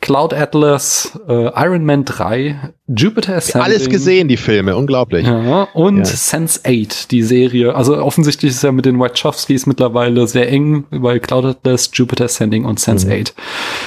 [0.00, 3.62] Cloud Atlas, äh, Iron Man 3, Jupiter Ascending.
[3.62, 5.26] Alles gesehen, die Filme, unglaublich.
[5.26, 6.04] Ja, und ja.
[6.04, 7.74] Sense 8, die Serie.
[7.74, 12.66] Also offensichtlich ist er mit den Wachowskis mittlerweile sehr eng, weil Cloud Atlas, Jupiter Ascending
[12.66, 13.22] und Sense mhm.
[13.22, 13.34] 8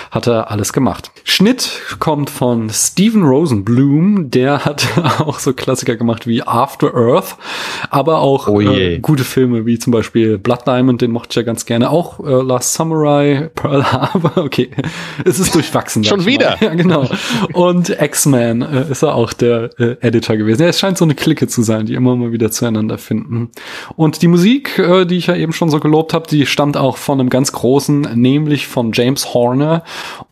[0.09, 1.11] hat er alles gemacht.
[1.23, 4.87] Schnitt kommt von Steven Rosenblum, der hat
[5.19, 7.35] auch so Klassiker gemacht wie After Earth,
[7.89, 11.41] aber auch Oh äh, gute Filme wie zum Beispiel Blood Diamond, den mochte ich ja
[11.43, 14.69] ganz gerne, auch äh, Last Samurai, Pearl Harbor, okay,
[15.25, 16.03] es ist durchwachsen.
[16.03, 16.57] Schon wieder?
[16.61, 17.07] Ja, genau.
[17.53, 20.63] Und X-Men äh, ist er auch der äh, Editor gewesen.
[20.63, 23.49] Ja, es scheint so eine Clique zu sein, die immer mal wieder zueinander finden.
[23.95, 26.97] Und die Musik, äh, die ich ja eben schon so gelobt habe, die stammt auch
[26.97, 29.83] von einem ganz großen, nämlich von James Horner.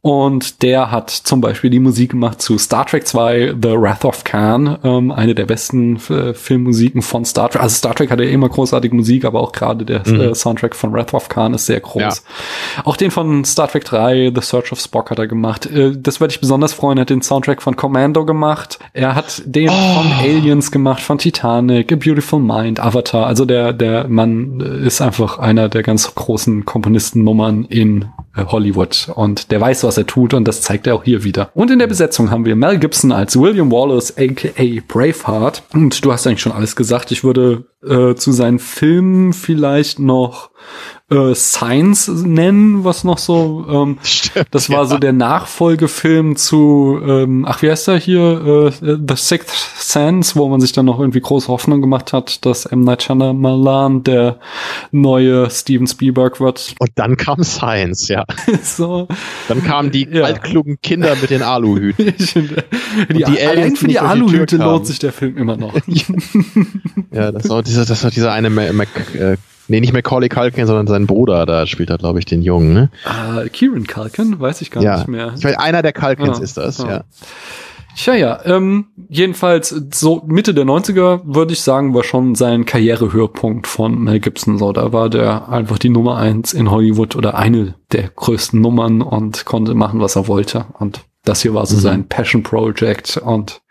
[0.01, 4.23] Und der hat zum Beispiel die Musik gemacht zu Star Trek 2, The Wrath of
[4.23, 7.61] Khan, ähm, eine der besten äh, Filmmusiken von Star Trek.
[7.61, 10.21] Also Star Trek hat ja immer großartige Musik, aber auch gerade der Mhm.
[10.21, 12.01] äh, Soundtrack von Wrath of Khan ist sehr groß.
[12.01, 12.83] Ja.
[12.83, 15.65] Auch den von Star Trek 3, The Search of Spock hat er gemacht.
[15.65, 16.97] Äh, Das würde ich besonders freuen.
[16.97, 18.79] Er hat den Soundtrack von Commando gemacht.
[18.93, 23.27] Er hat den von Aliens gemacht, von Titanic, A Beautiful Mind, Avatar.
[23.27, 28.05] Also der, der Mann ist einfach einer der ganz großen Komponistennummern in
[28.35, 29.09] Hollywood.
[29.15, 31.49] Und der weiß, was er tut und das zeigt er auch hier wieder.
[31.53, 35.63] Und in der Besetzung haben wir Mel Gibson als William Wallace, aka Braveheart.
[35.73, 37.11] Und du hast eigentlich schon alles gesagt.
[37.11, 40.49] Ich würde äh, zu seinen Filmen vielleicht noch
[41.11, 44.85] äh, Science nennen, was noch so, ähm, Stimmt, das war ja.
[44.85, 50.47] so der Nachfolgefilm zu, ähm, ach wie heißt der hier, äh, The Sixth Sense, wo
[50.49, 52.81] man sich dann noch irgendwie große Hoffnung gemacht hat, dass M.
[52.81, 54.39] Night Shyamalan der
[54.91, 56.73] neue Steven Spielberg wird.
[56.79, 58.25] Und dann kam Science, ja.
[58.63, 59.07] so,
[59.47, 60.23] Dann kamen die Ja.
[60.23, 62.13] altklugen Kinder mit den Aluhüten.
[63.09, 65.75] die, die allein für die Aluhüte lohnt sich der Film immer noch.
[67.11, 70.87] Ja, das dieser, das war dieser eine Mac, Mac äh, nee, nicht Macaulay Culkin, sondern
[70.87, 72.89] sein Bruder, da spielt er, glaube ich, den Jungen, ne?
[73.03, 74.97] Ah, Kieran Culkin, weiß ich gar ja.
[74.97, 75.33] nicht mehr.
[75.37, 76.87] Ich weiß, einer der Culkins Ja, ist das, ja.
[76.89, 77.03] ja.
[77.97, 83.67] Tja, ja, ähm, jedenfalls so Mitte der 90er würde ich sagen, war schon sein Karrierehöhepunkt
[83.67, 84.57] von Mel Gibson.
[84.57, 89.01] So, da war der einfach die Nummer eins in Hollywood oder eine der größten Nummern
[89.01, 90.65] und konnte machen, was er wollte.
[90.77, 91.81] Und das hier war so Mhm.
[91.81, 93.61] sein Passion Project und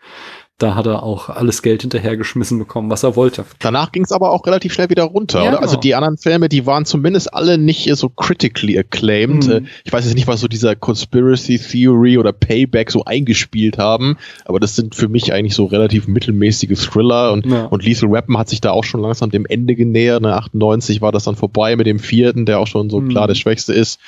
[0.57, 3.43] da hat er auch alles Geld hinterhergeschmissen bekommen, was er wollte.
[3.59, 5.59] Danach ging es aber auch relativ schnell wieder runter, Ja, oder?
[5.61, 5.81] Also genau.
[5.81, 9.47] die anderen Filme, die waren zumindest alle nicht so critically acclaimed.
[9.47, 9.51] Mhm.
[9.51, 14.17] Äh, Ich weiß jetzt nicht, was so dieser Conspiracy Theory oder Payback so eingespielt haben,
[14.45, 17.65] aber das sind für mich eigentlich so relativ mittelmäßige Thriller und, Ja.
[17.65, 20.21] und Lethal Weapon hat sich da auch schon langsam dem Ende genähert.
[20.21, 20.33] Ne?
[20.35, 23.09] 98 war das dann vorbei mit dem vierten, der auch schon so Mhm.
[23.09, 23.99] klar der schwächste ist.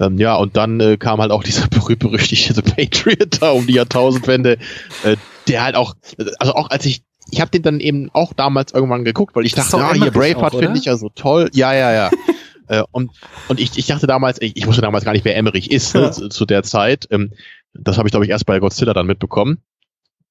[0.00, 3.74] Ähm, ja, und dann äh, kam halt auch dieser berühmt-berüchtigte The Patriot da um die
[3.74, 4.56] Jahrtausendwende,
[5.04, 5.16] äh,
[5.48, 5.94] der halt auch,
[6.38, 9.54] also auch als ich, ich habe den dann eben auch damals irgendwann geguckt, weil ich
[9.54, 11.50] Das dachte, ah, hier Braveheart finde ich ja so toll.
[11.52, 12.10] Ja, ja, ja.
[12.68, 13.10] äh, und
[13.48, 16.02] und ich, ich dachte damals, ich, ich wusste damals gar nicht, wer Emmerich ist ne,
[16.02, 16.12] Ja.
[16.12, 17.06] zu, zu der Zeit.
[17.10, 17.32] Ähm,
[17.74, 19.58] das habe ich, glaube ich, erst bei Godzilla dann mitbekommen.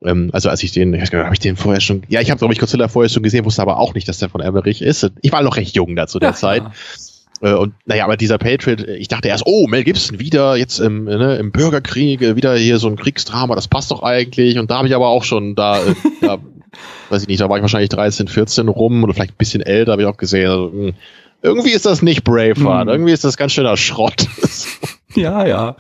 [0.04, 2.54] Ähm, also als ich den, ich habe ich den vorher schon, ja, ich habe, glaube
[2.54, 5.10] ich, Godzilla vorher schon gesehen, wusste aber auch nicht, dass der von Emmerich ist.
[5.22, 6.64] Ich war noch recht jung da zu der Ja, Zeit.
[6.64, 6.72] ja.
[7.42, 10.80] Äh, und naja, aber dieser Patriot, äh, ich dachte erst, oh, Mel Gibson wieder jetzt
[10.80, 14.58] im, ne, im Bürgerkrieg, äh, wieder hier so ein Kriegsdrama, das passt doch eigentlich.
[14.60, 16.38] Und da habe ich aber auch schon da, äh, da,
[17.10, 19.94] weiß ich nicht, da war ich wahrscheinlich 13, 14 rum oder vielleicht ein bisschen älter,
[19.94, 20.50] habe ich auch gesehen.
[20.50, 20.94] Also,
[21.42, 22.90] irgendwie ist das nicht Braveheart, Hm.
[22.90, 24.28] irgendwie ist das ganz schöner Schrott.
[25.16, 25.76] Ja, ja,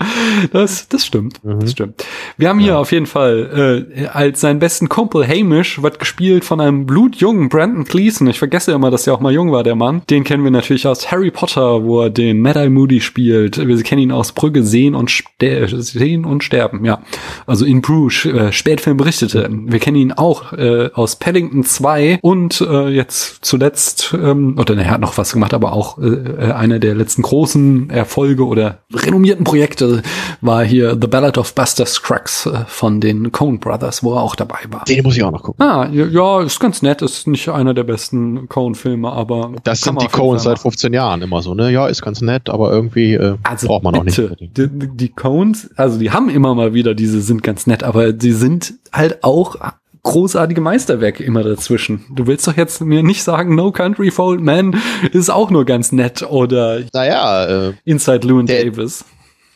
[0.51, 1.43] das, das stimmt.
[1.43, 1.59] Mhm.
[1.59, 2.03] Das stimmt.
[2.37, 6.59] Wir haben hier auf jeden Fall äh, als seinen besten Kumpel Hamish wird gespielt von
[6.59, 8.27] einem blutjungen Brandon Gleason.
[8.27, 10.01] Ich vergesse immer, dass er auch mal jung war, der Mann.
[10.09, 13.57] Den kennen wir natürlich aus Harry Potter, wo er den Mad-Eye Moody spielt.
[13.57, 16.83] Wir kennen ihn aus Brügge sehen und sehen und sterben.
[16.83, 17.01] Ja,
[17.45, 19.47] also in Bruges äh, Spätfilm berichtete.
[19.51, 24.89] Wir kennen ihn auch äh, aus Paddington 2 und äh, jetzt zuletzt ähm, oder er
[24.89, 28.79] hat noch was gemacht, aber auch äh, äh, einer der letzten großen Erfolge oder
[29.19, 30.01] renommierten Projekte
[30.41, 34.35] war hier The Ballad of Buster Scruggs äh, von den Coen Brothers, wo er auch
[34.35, 34.85] dabei war.
[34.85, 35.63] Den muss ich auch noch gucken.
[35.65, 40.07] Ah, ja, ist ganz nett, ist nicht einer der besten Coen-Filme, aber Das sind die
[40.07, 41.69] Coens seit 15 Jahren immer so, ne?
[41.71, 44.15] Ja, ist ganz nett, aber irgendwie äh, Also braucht man auch nicht.
[44.15, 48.13] bitte, Die, die Coens, also die haben immer mal wieder diese sind ganz nett, aber
[48.13, 49.55] die sind halt auch
[50.03, 52.05] großartige Meisterwerke immer dazwischen.
[52.15, 54.75] Du willst doch jetzt mir nicht sagen, No Country for Old Men
[55.11, 59.05] ist auch nur ganz nett oder Naja, äh, Inside Llewyn Der- Davis.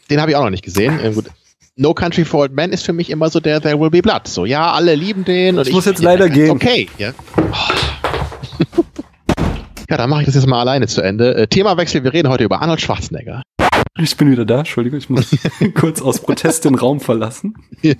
[0.09, 0.99] den habe ich auch noch nicht gesehen.
[0.99, 1.13] Äh.
[1.75, 4.27] No Country for Old Men ist für mich immer so der There Will Be Blood.
[4.27, 5.57] So, ja, alle lieben den.
[5.57, 6.51] Und Ich muss jetzt leider gehen.
[6.51, 7.13] Okay, ja.
[9.89, 11.35] Ja, dann mache ich das jetzt mal alleine zu Ende.
[11.35, 13.43] Äh, Themawechsel, wir reden heute über Arnold Schwarzenegger.
[13.99, 15.35] Ich bin wieder da, Entschuldigung, ich muss
[15.75, 17.53] kurz aus Protest den Raum verlassen.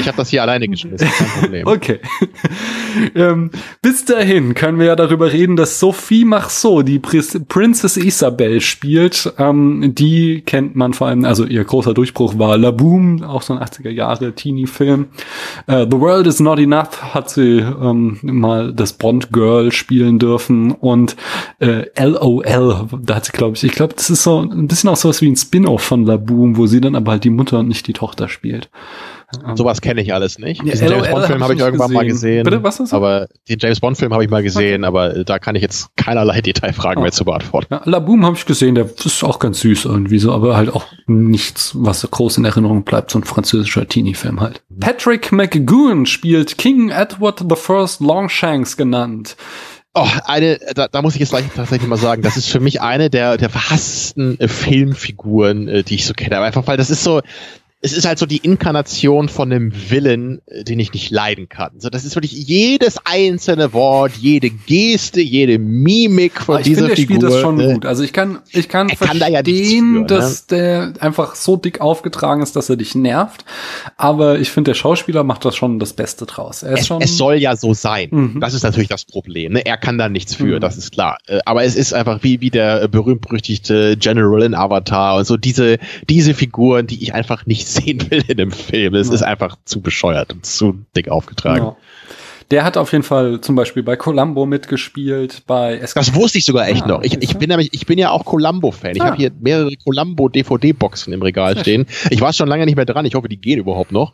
[0.00, 1.66] Ich habe das hier alleine geschmissen, kein Problem.
[1.66, 2.00] Okay.
[3.14, 3.50] ähm,
[3.82, 9.32] bis dahin können wir ja darüber reden, dass Sophie Marceau, die Pris Princess Isabel spielt.
[9.38, 13.54] Ähm, die kennt man vor allem, also ihr großer Durchbruch war La Boom, auch so
[13.54, 15.06] ein 80er Jahre Teenie-Film.
[15.66, 20.72] Äh, The World is Not Enough hat sie ähm, mal das Bond Girl spielen dürfen
[20.72, 21.16] und
[21.60, 24.96] äh, LOL, da hat sie, glaube ich, ich glaube, das ist so ein bisschen auch
[24.96, 27.68] sowas wie ein Spin-off von La Boom, wo sie dann aber halt die Mutter und
[27.68, 28.68] nicht die Tochter spielt.
[29.54, 30.62] Sowas kenne ich alles nicht.
[30.64, 32.30] Ja, Diesen James LOL Bond Film hab habe ich irgendwann nicht mal gesehen.
[32.30, 32.44] gesehen.
[32.44, 32.92] Bitte, was ist das?
[32.92, 35.88] Aber den James Bond Film habe ich mal gesehen, aber äh, da kann ich jetzt
[35.96, 37.02] keinerlei Detailfragen Oh.
[37.02, 37.68] mehr zu beantworten.
[37.74, 40.72] Ja, La Boom habe ich gesehen, der ist auch ganz süß irgendwie so, aber halt
[40.74, 44.62] auch nichts, was so groß in Erinnerung bleibt, so ein französischer Teenie-Film halt.
[44.80, 49.36] Patrick McGoon spielt King Edward I Longshanks genannt.
[49.94, 52.80] Oh, eine, da, da muss ich jetzt gleich tatsächlich mal sagen, das ist für mich
[52.80, 56.36] eine der, der verhassten äh, Filmfiguren, äh, die ich so kenne.
[56.36, 57.20] Aber einfach, weil das ist so,
[57.84, 61.72] es ist halt so die Inkarnation von einem Willen, äh, den ich nicht leiden kann.
[61.78, 66.86] So, das ist wirklich jedes einzelne Wort, jede Geste, jede Mimik von Aber ich dieser
[66.86, 67.16] finde, der Figur.
[67.18, 67.84] spielt das schon äh, gut.
[67.86, 70.06] Also ich kann, ich kann Er kann da ja verstehen, für, ne?
[70.06, 73.44] dass der einfach so dick aufgetragen ist, dass er dich nervt.
[73.96, 76.62] Aber ich finde, der Schauspieler macht das schon das Beste draus.
[76.62, 78.08] Er ist es, schon, es soll ja so sein.
[78.12, 78.40] Mhm.
[78.40, 79.54] Das ist natürlich das Problem.
[79.54, 79.66] Ne?
[79.66, 80.60] Er kann da nichts für, Mhm.
[80.60, 81.18] das ist klar.
[81.26, 85.78] Äh, Aber es ist einfach wie, wie der berühmt-berüchtigte General in Avatar und so diese,
[86.08, 88.94] diese Figuren, die ich einfach nicht sehen will in einem Film.
[88.94, 89.14] Es Ja.
[89.14, 91.64] ist einfach zu bescheuert und zu dick aufgetragen.
[91.64, 91.76] ja.
[92.50, 96.44] Der hat auf jeden Fall zum Beispiel bei Columbo mitgespielt, bei es Das wusste ich
[96.44, 97.02] sogar echt Ah, noch.
[97.02, 98.94] Ich, ich bin nämlich, ich bin ja auch Columbo-Fan.
[98.94, 99.06] Ich Ah.
[99.06, 101.86] habe hier mehrere Columbo-DVD-Boxen im Regal stehen.
[102.10, 103.06] Ich war schon lange nicht mehr dran.
[103.06, 104.12] Ich hoffe, die gehen überhaupt noch.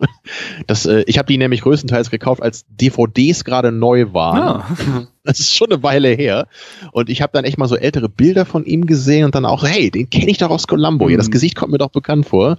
[0.68, 4.38] Das, äh, ich habe die nämlich größtenteils gekauft, als DVDs gerade neu waren.
[4.42, 5.08] Ah.
[5.38, 6.46] Das ist schon eine Weile her.
[6.92, 9.62] Und ich habe dann echt mal so ältere Bilder von ihm gesehen und dann auch
[9.64, 11.08] hey, den kenne ich doch aus Columbo.
[11.08, 11.32] Ja, das Mhm.
[11.32, 12.56] Gesicht kommt mir doch bekannt vor.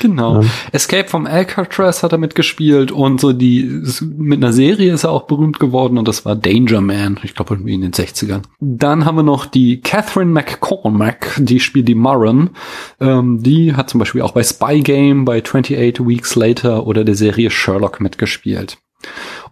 [0.00, 0.42] Genau.
[0.42, 0.48] Ja.
[0.72, 3.82] Escape from Alcatraz hat er mitgespielt und so die
[4.16, 7.18] mit einer Serie ist er auch berühmt geworden und das war Danger Man.
[7.22, 8.42] Ich glaube irgendwie in den 60ern.
[8.60, 12.50] Dann haben wir noch die Catherine McCormack, die spielt die Murren.
[13.00, 17.14] Ähm, die hat zum Beispiel auch bei Spy Game, bei 28 Weeks Later oder der
[17.14, 18.78] Serie Sherlock mitgespielt.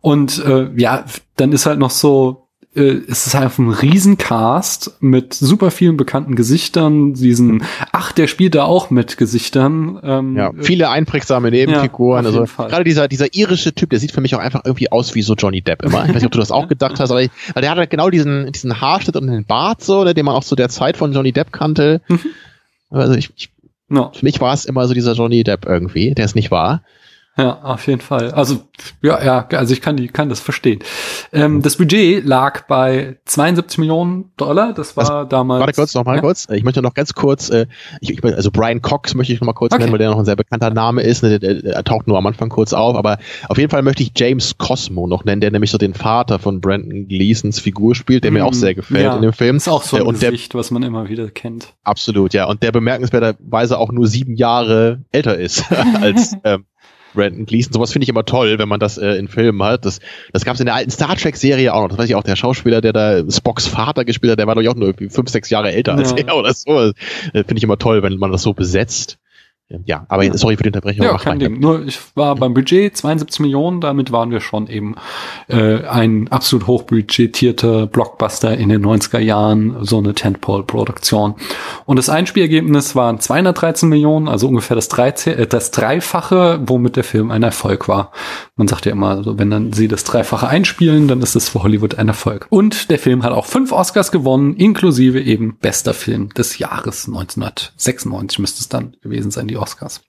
[0.01, 1.05] Und äh, ja,
[1.37, 2.48] dann ist halt noch so
[2.79, 7.15] äh, es ist einfach ein Riesencast mit super vielen bekannten Gesichtern.
[7.15, 9.99] Diesen, ach, der spielt da auch mit Gesichtern.
[10.03, 12.25] Ähm, Ja, viele einprägsame Nebenfiguren.
[12.25, 15.15] Ja, also gerade dieser, dieser irische Typ, der sieht für mich auch einfach irgendwie aus
[15.15, 16.03] wie so Johnny Depp immer.
[16.05, 17.91] Ich weiß nicht, ob du das auch gedacht hast, aber ich, weil der hat halt
[17.91, 20.97] genau diesen, diesen Haarschnitt und den Bart so, ne, den man auch zu der Zeit
[20.97, 22.01] von Johnny Depp kannte.
[22.09, 22.21] Mhm.
[22.91, 23.51] Also ich, ich,
[23.91, 26.83] ja, für mich war es immer so dieser Johnny Depp irgendwie, der es nicht war.
[27.39, 28.33] Ja, auf jeden Fall.
[28.33, 28.59] Also,
[29.01, 30.81] ja, ja, also ich kann die, kann das verstehen.
[31.33, 34.73] Ähm, das Budget lag bei 72 Millionen Dollar.
[34.75, 35.61] Das war damals.
[35.61, 36.21] Warte kurz, noch mal ja?
[36.21, 36.49] kurz.
[36.53, 37.67] Ich möchte noch ganz kurz, äh,
[38.01, 39.83] ich, ich, also Brian Cox möchte ich noch mal kurz Okay.
[39.83, 41.23] nennen, weil der noch ein sehr bekannter Name ist.
[41.23, 44.03] Ne, der, der, der taucht nur am Anfang kurz auf, aber auf jeden Fall möchte
[44.03, 48.25] ich James Cosmo noch nennen, der nämlich so den Vater von Brandon Gleasons Figur spielt,
[48.25, 49.05] der mir auch sehr gefällt.
[49.05, 49.57] Ja, in dem Film.
[49.57, 51.75] Ist auch so Äh, ein und der Gesicht, was man immer wieder kennt.
[51.85, 55.65] absolut, ja, und der bemerkenswerterweise auch nur sieben Jahre älter ist
[56.01, 56.65] als ähm,
[57.15, 57.73] Brandon Gleason.
[57.73, 59.85] Sowas finde ich immer toll, wenn man das äh, in Filmen hat.
[59.85, 60.01] Das,
[60.33, 61.89] das gab es in der alten Star Trek-Serie auch noch.
[61.89, 64.67] Das weiß ich auch, der Schauspieler, der da Spocks Vater gespielt hat, der war doch
[64.69, 66.19] auch nur fünf, sechs Jahre älter als Ja.
[66.27, 66.71] er oder so.
[66.81, 66.93] Äh,
[67.33, 69.19] finde ich immer toll, wenn man das so besetzt.
[69.85, 70.35] Ja, aber Ja.
[70.35, 71.05] sorry für die Unterbrechung.
[71.05, 71.39] Ja, kein.
[71.39, 71.61] Ding.
[71.61, 74.95] Nur ich war beim Budget 72 Millionen, damit waren wir schon eben
[75.49, 81.35] äh, ein absolut hochbudgetierter Blockbuster in den 90er Jahren, so eine Tentpole-Produktion.
[81.85, 87.05] Und das Einspielergebnis waren 213 Millionen, also ungefähr das, 13, äh, das Dreifache, womit der
[87.05, 88.13] Film ein Erfolg war.
[88.57, 91.63] Man sagt ja immer, also wenn dann sie das Dreifache einspielen, dann ist das für
[91.63, 92.47] Hollywood ein Erfolg.
[92.49, 98.39] Und der Film hat auch fünf Oscars gewonnen, inklusive eben bester Film des Jahres 1996
[98.39, 100.01] müsste es dann gewesen sein, die Oscars.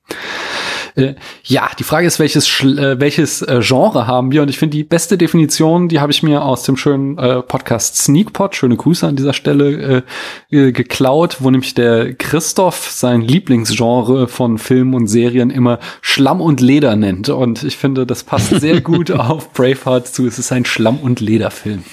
[0.95, 4.41] Äh, ja, die Frage ist, welches, äh, welches äh, Genre haben wir?
[4.41, 7.97] Und ich finde, die beste Definition, die habe ich mir aus dem schönen äh, Podcast
[7.97, 10.03] Sneakpot, schöne Grüße an dieser Stelle,
[10.51, 16.41] äh, äh, geklaut, wo nämlich der Christoph sein Lieblingsgenre von Filmen und Serien immer Schlamm
[16.41, 17.29] und Leder nennt.
[17.29, 20.27] Und ich finde, das passt sehr gut auf Braveheart zu.
[20.27, 21.83] Es ist ein Schlamm- und Lederfilm.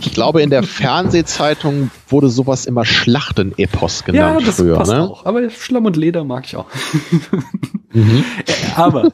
[0.00, 4.76] Ich glaube, in der Fernsehzeitung wurde sowas immer Schlachtenepos Ja, genannt das früher.
[4.76, 5.02] passt ne?
[5.02, 5.24] auch.
[5.26, 6.66] Aber Schlamm und Leder mag ich auch.
[7.92, 8.24] Mhm.
[8.76, 9.12] Aber,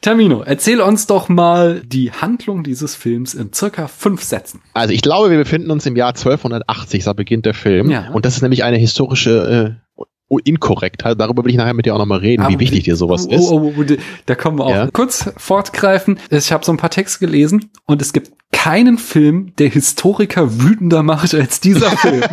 [0.00, 4.60] Termino, erzähl uns doch mal die Handlung dieses Films in circa fünf Sätzen.
[4.74, 7.90] Also ich glaube, wir befinden uns im Jahr 1280, da beginnt der Film.
[7.90, 8.10] Ja.
[8.12, 9.85] Und das ist nämlich eine historische äh,
[10.28, 11.20] Inkorrektheit.
[11.20, 13.32] Darüber will ich nachher mit dir auch nochmal reden, Aber wie wichtig dir sowas oh,
[13.34, 13.50] ist.
[13.50, 14.70] Oh, oh, oh, da kommen wir auch.
[14.70, 14.88] Ja.
[14.92, 16.18] Kurz fortgreifen.
[16.30, 21.02] Ich habe so ein paar Texte gelesen und es gibt keinen Film, der Historiker wütender
[21.02, 22.24] macht als dieser Film.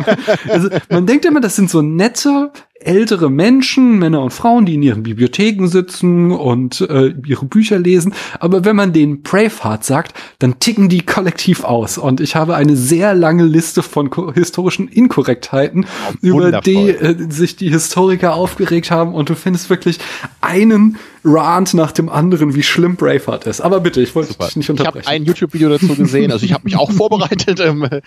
[0.48, 2.52] also man denkt immer, das sind so nette
[2.84, 8.14] ältere Menschen, Männer und Frauen, die in ihren Bibliotheken sitzen und äh, ihre Bücher lesen.
[8.40, 11.98] Aber wenn man denen Braveheart sagt, dann ticken die kollektiv aus.
[11.98, 17.56] Und ich habe eine sehr lange Liste von historischen Inkorrektheiten, oh, über die äh, sich
[17.56, 19.14] die Historiker aufgeregt haben.
[19.14, 19.98] Und du findest wirklich
[20.40, 23.62] einen Rant nach dem anderen, wie schlimm Braveheart ist.
[23.62, 25.00] Aber bitte, ich wollte dich nicht unterbrechen.
[25.00, 27.60] Ich habe ein YouTube-Video dazu gesehen, also ich habe mich auch vorbereitet.
[27.60, 28.02] Ähm, äh,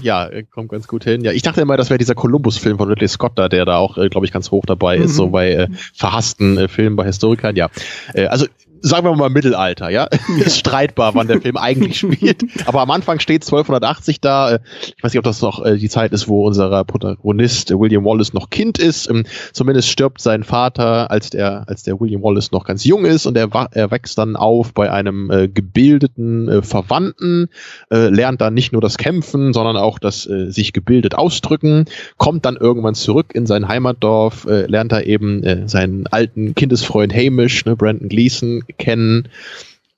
[0.00, 1.24] ja, kommt ganz gut hin.
[1.24, 3.98] Ja, ich dachte immer, das wäre dieser Columbus-Film von Ridley Scott da, der da auch,
[3.98, 5.32] äh, glaube ich, ganz hoch dabei ist, so mhm.
[5.32, 7.56] bei äh, verhassten äh, Filmen bei Historikern.
[7.56, 7.70] Ja,
[8.12, 8.46] äh, also
[8.82, 10.08] sagen wir mal Mittelalter, ja.
[10.38, 12.42] ist streitbar, wann der Film eigentlich spielt.
[12.66, 14.52] Aber am Anfang steht 1280 da.
[14.52, 14.58] Äh,
[14.96, 18.04] ich weiß nicht, ob das noch äh, die Zeit ist, wo unser Protagonist äh, William
[18.04, 19.08] Wallace noch Kind ist.
[19.08, 23.26] Ähm, zumindest stirbt sein Vater, als der, als der William Wallace noch ganz jung ist
[23.26, 27.48] und er, er wächst dann auf bei einem äh, gebildeten äh, Verwandten,
[27.90, 32.56] äh, lernt dann nicht nur das Kämpfen, sondern auch das sich gebildet ausdrücken, kommt dann
[32.56, 38.62] irgendwann zurück in sein Heimatdorf, lernt da eben seinen alten Kindesfreund Hamish, ne, Brandon Gleason,
[38.72, 39.28] kennen.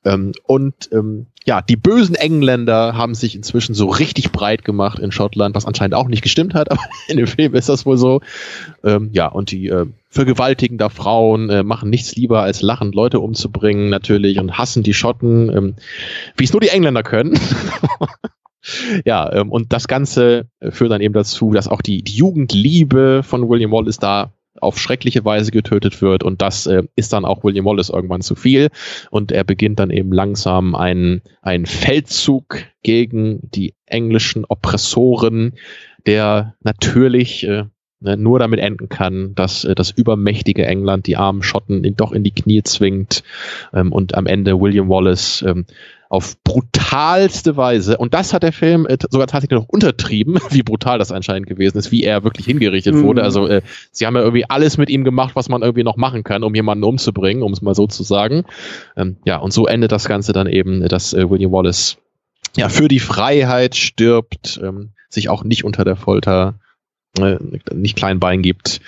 [0.05, 5.13] Ähm, und ähm, ja, die bösen Engländer haben sich inzwischen so richtig breit gemacht in
[5.13, 8.21] Schottland, was anscheinend auch nicht gestimmt hat, aber in dem Film ist das wohl so.
[8.85, 13.21] Ähm, ja, und die äh, vergewaltigen da Frauen, äh, machen nichts lieber als lachend Leute
[13.21, 15.75] umzubringen natürlich und hassen die Schotten, ähm,
[16.37, 17.39] wie es nur die Engländer können.
[19.05, 23.23] ja, ähm, und das Ganze äh, führt dann eben dazu, dass auch die, die Jugendliebe
[23.23, 26.23] von William Wallace da auf schreckliche Weise getötet wird.
[26.23, 28.69] Und das äh, ist dann auch William Wallace irgendwann zu viel.
[29.11, 35.55] Und er beginnt dann eben langsam einen, einen Feldzug gegen die englischen Oppressoren,
[36.07, 37.65] der natürlich äh,
[38.01, 42.13] ne, nur damit enden kann, dass äh, das übermächtige England die armen Schotten in, doch
[42.13, 43.23] in die Knie zwingt
[43.73, 45.67] ähm, und am Ende William Wallace ähm,
[46.13, 50.99] auf brutalste Weise, und das hat der Film äh, sogar tatsächlich noch untertrieben, wie brutal
[50.99, 53.05] das anscheinend gewesen ist, wie er wirklich hingerichtet mhm.
[53.05, 53.23] wurde.
[53.23, 56.23] Also äh, sie haben ja irgendwie alles mit ihm gemacht, was man irgendwie noch machen
[56.23, 58.45] kann, um jemanden umzubringen, um es mal so zu sagen.
[58.95, 61.97] Ähm, ja, und so endet das Ganze dann eben, dass äh, William Wallace
[62.59, 66.57] ja für die Freiheit stirbt, ähm, sich auch nicht unter der Folter
[67.19, 67.39] äh,
[67.73, 68.83] nicht klein Bein gibt.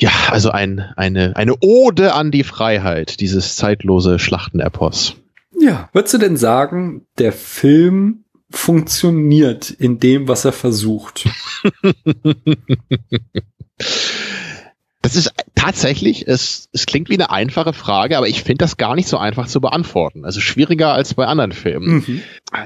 [0.00, 5.16] Ja, also ein, eine, eine Ode an die Freiheit, dieses zeitlose Schlachtenepos.
[5.58, 11.28] Ja, würdest du denn sagen, der Film funktioniert in dem, was er versucht?
[15.02, 18.96] Das ist tatsächlich, es, es klingt wie eine einfache Frage, aber ich finde das gar
[18.96, 20.24] nicht so einfach zu beantworten.
[20.24, 21.98] Also schwieriger als bei anderen Filmen.
[21.98, 22.22] Mhm.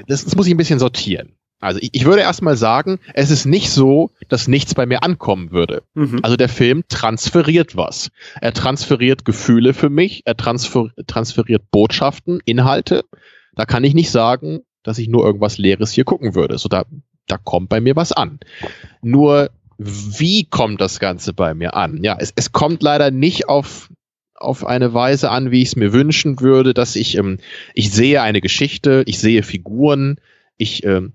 [0.07, 1.35] Das, das muss ich ein bisschen sortieren.
[1.61, 5.51] Also ich, ich würde erstmal sagen, es ist nicht so, dass nichts bei mir ankommen
[5.51, 5.83] würde.
[5.93, 6.19] Mhm.
[6.23, 8.09] Also der Film transferiert was.
[8.41, 13.03] Er transferiert Gefühle für mich, er transfer, transferiert Botschaften, Inhalte.
[13.55, 16.57] Da kann ich nicht sagen, dass ich nur irgendwas Leeres hier gucken würde.
[16.57, 16.85] So da,
[17.27, 18.39] da kommt bei mir was an.
[19.01, 22.03] Nur wie kommt das Ganze bei mir an?
[22.03, 23.89] Ja, es, es kommt leider nicht auf
[24.35, 27.37] auf eine Weise an, wie ich es mir wünschen würde, dass ich ähm,
[27.75, 30.19] ich sehe eine Geschichte, ich sehe Figuren,
[30.57, 31.13] ich ähm,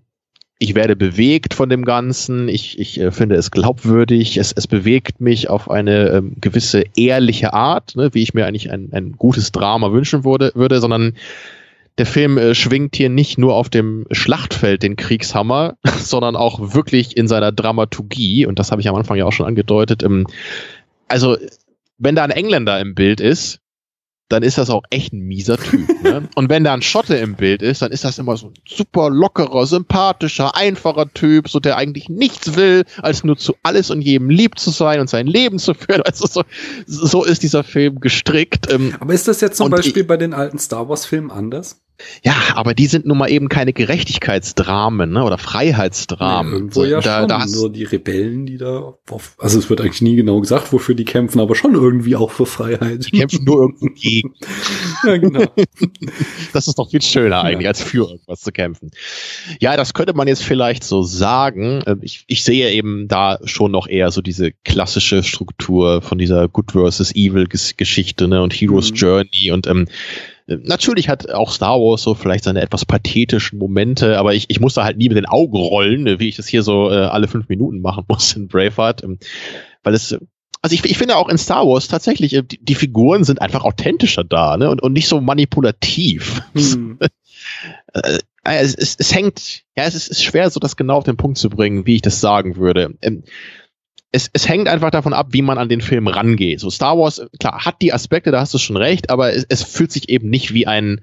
[0.59, 5.21] ich werde bewegt von dem Ganzen, ich, ich äh, finde es glaubwürdig, es, es bewegt
[5.21, 9.53] mich auf eine ähm, gewisse ehrliche Art, ne, wie ich mir eigentlich ein, ein gutes
[9.53, 11.15] Drama wünschen würde, würde sondern
[11.99, 17.17] der Film äh, schwingt hier nicht nur auf dem Schlachtfeld den Kriegshammer, sondern auch wirklich
[17.17, 20.03] in seiner Dramaturgie, und das habe ich am Anfang ja auch schon angedeutet.
[20.03, 20.27] Ähm,
[21.09, 21.37] also,
[21.99, 23.61] wenn da ein Engländer im Bild ist,
[24.29, 26.03] dann ist das auch echt ein mieser Typ.
[26.03, 26.29] Ne?
[26.35, 29.09] Und wenn da ein Schotte im Bild ist, dann ist das immer so ein super
[29.11, 34.29] lockerer, sympathischer, einfacher Typ, so der eigentlich nichts will, als nur zu alles und jedem
[34.29, 36.03] lieb zu sein und sein Leben zu führen.
[36.03, 36.43] Also so,
[36.87, 38.73] so ist dieser Film gestrickt.
[38.73, 41.86] Ähm, Aber ist das jetzt zum Beispiel ich, bei den alten Star Wars Filmen anders?
[42.23, 46.53] Ja, aber die sind nun mal eben keine Gerechtigkeitsdramen ne, oder Freiheitsdramen.
[46.53, 47.29] Ja, irgendwo ja da, schon.
[47.29, 48.95] Da nur die Rebellen, die da,
[49.39, 52.47] also es wird eigentlich nie genau gesagt, wofür die kämpfen, aber schon irgendwie auch für
[52.47, 53.07] Freiheit.
[53.07, 54.35] Die kämpfen nur irgendwie gegen.
[55.05, 55.45] ja, genau.
[56.53, 57.71] Das ist doch viel schöner eigentlich, ja.
[57.71, 58.91] als für irgendwas zu kämpfen.
[59.61, 61.83] Ja, das könnte man jetzt vielleicht so sagen.
[61.87, 66.49] Ähm, ich, ich sehe eben da schon noch eher so diese klassische Struktur von dieser
[66.49, 68.97] Good versus Evil Geschichte ne, und Hero's mhm.
[68.97, 69.87] Journey und ähm,
[70.47, 74.75] Natürlich hat auch Star Wars so vielleicht seine etwas pathetischen Momente, aber ich, ich muss
[74.75, 77.27] da halt nie mit den Augen rollen, ne, wie ich das hier so äh, alle
[77.27, 79.19] fünf Minuten machen muss in Braveheart, ähm,
[79.83, 80.17] weil es
[80.63, 83.65] also ich, ich finde auch in Star Wars tatsächlich, äh, die, die Figuren sind einfach
[83.65, 84.71] authentischer da, ne?
[84.71, 86.43] Und, und nicht so manipulativ.
[86.55, 86.99] Hm.
[87.93, 91.17] äh, es, es, es hängt, ja, es ist, ist schwer, so das genau auf den
[91.17, 92.95] Punkt zu bringen, wie ich das sagen würde.
[93.01, 93.23] Ähm,
[94.13, 96.61] es, es hängt einfach davon ab, wie man an den Film rangeht.
[96.61, 99.63] So Star Wars, klar, hat die Aspekte, da hast du schon recht, aber es, es
[99.63, 101.03] fühlt sich eben nicht wie ein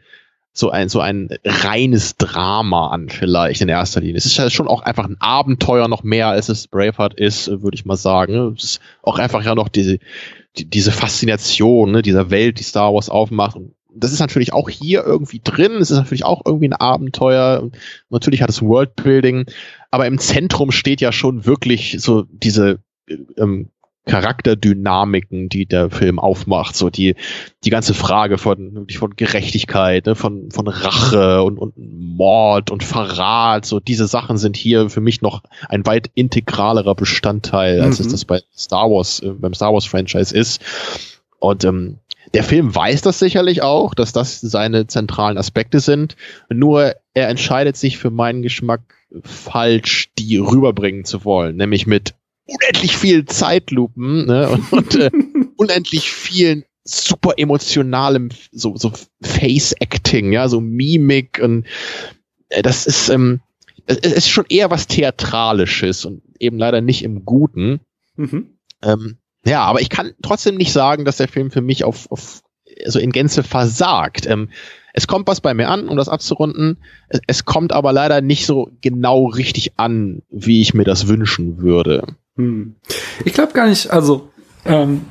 [0.55, 4.17] so ein, so ein reines Drama an, vielleicht in erster Linie.
[4.17, 7.73] Es ist ja schon auch einfach ein Abenteuer noch mehr, als es Braveheart ist, würde
[7.73, 8.53] ich mal sagen.
[8.55, 9.97] Es ist auch einfach ja noch diese,
[10.57, 13.55] die, diese Faszination ne, dieser Welt, die Star Wars aufmacht.
[13.55, 15.73] Und das ist natürlich auch hier irgendwie drin.
[15.73, 17.71] Es ist natürlich auch irgendwie ein Abenteuer.
[18.11, 19.45] Natürlich hat es Worldbuilding,
[19.89, 22.79] aber im Zentrum steht ja schon wirklich so diese
[23.37, 23.69] ähm,
[24.05, 27.15] Charakterdynamiken, die der Film aufmacht, so die
[27.63, 33.65] die ganze Frage von von Gerechtigkeit, ne, von von Rache und, und Mord und Verrat,
[33.65, 38.05] so diese Sachen sind hier für mich noch ein weit integralerer Bestandteil, als mhm.
[38.05, 40.61] es das bei Star Wars äh, beim Star Wars Franchise ist.
[41.39, 41.99] Und ähm,
[42.33, 46.17] der Film weiß das sicherlich auch, dass das seine zentralen Aspekte sind.
[46.49, 48.81] Nur er entscheidet sich für meinen Geschmack
[49.21, 52.15] falsch, die rüberbringen zu wollen, nämlich mit
[52.45, 55.11] unendlich vielen Zeitlupen ne, und, und äh,
[55.57, 58.91] unendlich vielen super emotionalem so so
[59.21, 61.65] Face Acting, ja, so Mimik und
[62.49, 63.39] äh, das ist ähm,
[63.85, 67.81] es ist schon eher was theatralisches und eben leider nicht im Guten.
[68.15, 68.57] Mhm.
[68.81, 72.41] Ähm, ja, aber ich kann trotzdem nicht sagen, dass der Film für mich auf, auf
[72.85, 74.25] also in Gänze versagt.
[74.25, 74.49] Ähm,
[74.93, 76.77] es kommt was bei mir an, um das abzurunden.
[77.09, 81.61] Es, es kommt aber leider nicht so genau richtig an, wie ich mir das wünschen
[81.61, 82.15] würde.
[82.35, 82.75] Hm.
[83.25, 84.29] Ich glaube gar nicht, also
[84.65, 85.05] ähm,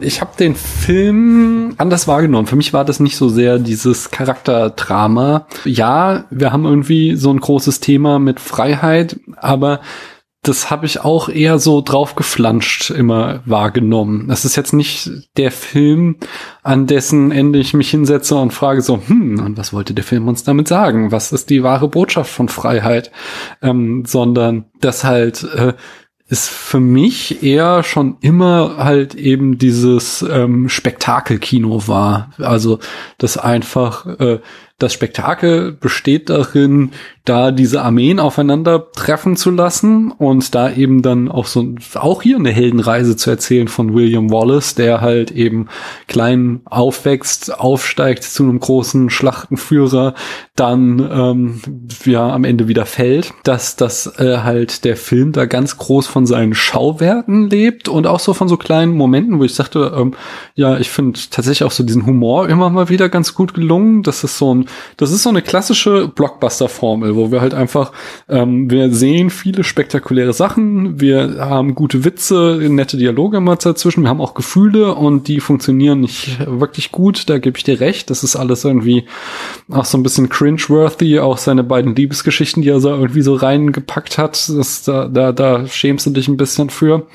[0.00, 2.46] ich habe den Film anders wahrgenommen.
[2.46, 5.46] Für mich war das nicht so sehr dieses Charakterdrama.
[5.64, 9.80] Ja, wir haben irgendwie so ein großes Thema mit Freiheit, aber
[10.42, 14.28] das habe ich auch eher so draufgeflanscht immer wahrgenommen.
[14.28, 16.16] Das ist jetzt nicht der Film,
[16.62, 20.28] an dessen Ende ich mich hinsetze und frage so, hm, und was wollte der Film
[20.28, 21.12] uns damit sagen?
[21.12, 23.12] Was ist die wahre Botschaft von Freiheit?
[23.60, 25.74] Ähm, sondern dass halt äh,
[26.30, 32.30] ist für mich eher schon immer halt eben dieses ähm, Spektakelkino war.
[32.38, 32.78] Also
[33.18, 34.38] das einfach äh,
[34.80, 36.90] das Spektakel besteht darin,
[37.26, 42.50] da diese Armeen aufeinandertreffen zu lassen und da eben dann auch so auch hier eine
[42.50, 45.68] Heldenreise zu erzählen von William Wallace, der halt eben
[46.08, 50.14] klein aufwächst, aufsteigt zu einem großen Schlachtenführer,
[50.56, 51.60] dann ähm,
[52.04, 56.26] ja am Ende wieder fällt, dass das äh, halt der Film da ganz groß von
[56.26, 60.14] seinen Schauwerten lebt und auch so von so kleinen Momenten, wo ich sagte, ähm,
[60.54, 64.02] ja, ich finde tatsächlich auch so diesen Humor immer mal wieder ganz gut gelungen.
[64.02, 67.92] Das ist so ein das ist so eine klassische Blockbuster-Formel, wo wir halt einfach,
[68.28, 74.08] ähm, wir sehen viele spektakuläre Sachen, wir haben gute Witze, nette Dialoge immer dazwischen, wir
[74.08, 78.10] haben auch Gefühle und die funktionieren nicht wirklich gut, da gebe ich dir recht.
[78.10, 79.04] Das ist alles irgendwie
[79.70, 84.18] auch so ein bisschen cringe-worthy, auch seine beiden Liebesgeschichten, die er so irgendwie so reingepackt
[84.18, 87.06] hat, das, da, da, da schämst du dich ein bisschen für.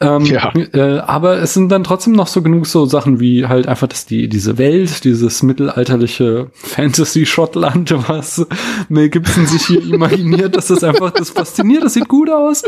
[0.00, 0.52] Ähm, ja.
[0.54, 4.06] äh, aber es sind dann trotzdem noch so genug so Sachen wie halt einfach, dass
[4.06, 6.50] die, diese Welt, dieses mittelalterliche
[6.88, 8.46] Fantasy-Schottland, was
[8.88, 12.62] Mel Gibson sich hier imaginiert, dass das einfach, das fasziniert, das sieht gut aus.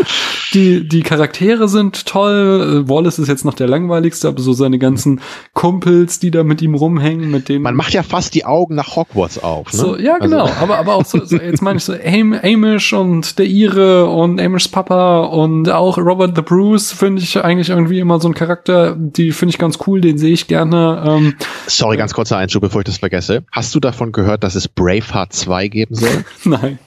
[0.53, 2.85] Die, die Charaktere sind toll.
[2.87, 5.21] Wallace ist jetzt noch der langweiligste, aber so seine ganzen
[5.55, 7.63] Kumpels, die da mit ihm rumhängen, mit denen.
[7.63, 9.73] Man macht ja fast die Augen nach Hogwarts auf.
[9.73, 9.79] Ne?
[9.79, 10.45] So, ja, also genau.
[10.45, 10.55] Also.
[10.61, 14.41] Aber, aber auch so, so jetzt meine ich so Am Amish und der Ire und
[14.41, 18.97] Amishs Papa und auch Robert the Bruce finde ich eigentlich irgendwie immer so ein Charakter,
[18.99, 21.03] die finde ich ganz cool, den sehe ich gerne.
[21.07, 21.35] Ähm,
[21.67, 23.45] Sorry, ganz kurzer Einschub, bevor ich das vergesse.
[23.51, 26.25] Hast du davon gehört, dass es Braveheart 2 geben soll?
[26.45, 26.79] Nein.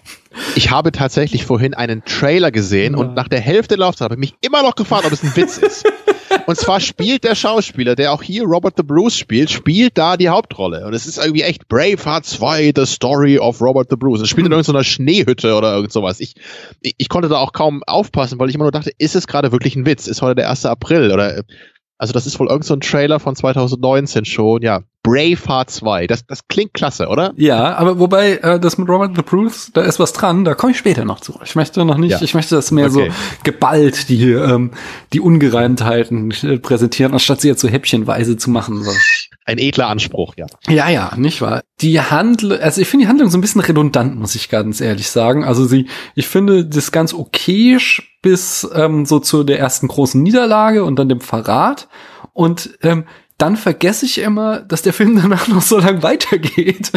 [0.56, 3.00] Ich habe tatsächlich vorhin einen Trailer gesehen ja.
[3.00, 5.36] und nach der Hälfte der Laufzeit habe ich mich immer noch gefragt, ob es ein
[5.36, 5.86] Witz ist.
[6.48, 10.30] Und zwar spielt der Schauspieler, der auch hier Robert the Bruce spielt, spielt da die
[10.30, 10.86] Hauptrolle.
[10.86, 14.20] Und es ist irgendwie echt Braveheart 2, The Story of Robert the Bruce.
[14.20, 14.60] Es spielt in hm.
[14.60, 16.20] irgendeiner Schneehütte oder irgend sowas.
[16.20, 16.34] Ich,
[16.82, 19.52] ich, ich konnte da auch kaum aufpassen, weil ich immer nur dachte, ist es gerade
[19.52, 20.08] wirklich ein Witz?
[20.08, 20.66] Ist heute der 1.
[20.66, 21.12] April?
[21.12, 21.44] Oder
[22.00, 24.82] also das ist wohl irgendein so Trailer von 2019 schon, ja.
[25.04, 26.08] Braveheart 2.
[26.08, 27.34] Das, das klingt klasse, oder?
[27.36, 30.72] Ja, aber wobei äh, das mit Robert the Bruce, da ist was dran, da komme
[30.72, 31.40] ich später noch zu.
[31.44, 32.22] Ich möchte noch nicht, ja.
[32.22, 33.10] ich möchte das mehr okay.
[33.10, 34.72] so geballt, die, ähm,
[35.12, 38.82] die Ungereimtheiten äh, präsentieren, anstatt sie jetzt so häppchenweise zu machen.
[38.84, 38.92] So.
[39.46, 40.46] Ein edler Anspruch, ja.
[40.70, 41.64] Ja, ja, nicht wahr?
[41.82, 45.10] Die Handlung, also ich finde die Handlung so ein bisschen redundant, muss ich ganz ehrlich
[45.10, 45.44] sagen.
[45.44, 50.86] Also sie, ich finde das ganz okayisch bis ähm, so zu der ersten großen Niederlage
[50.86, 51.90] und dann dem Verrat.
[52.32, 53.06] Und ähm,
[53.44, 56.92] dann vergesse ich immer, dass der Film danach noch so lang weitergeht.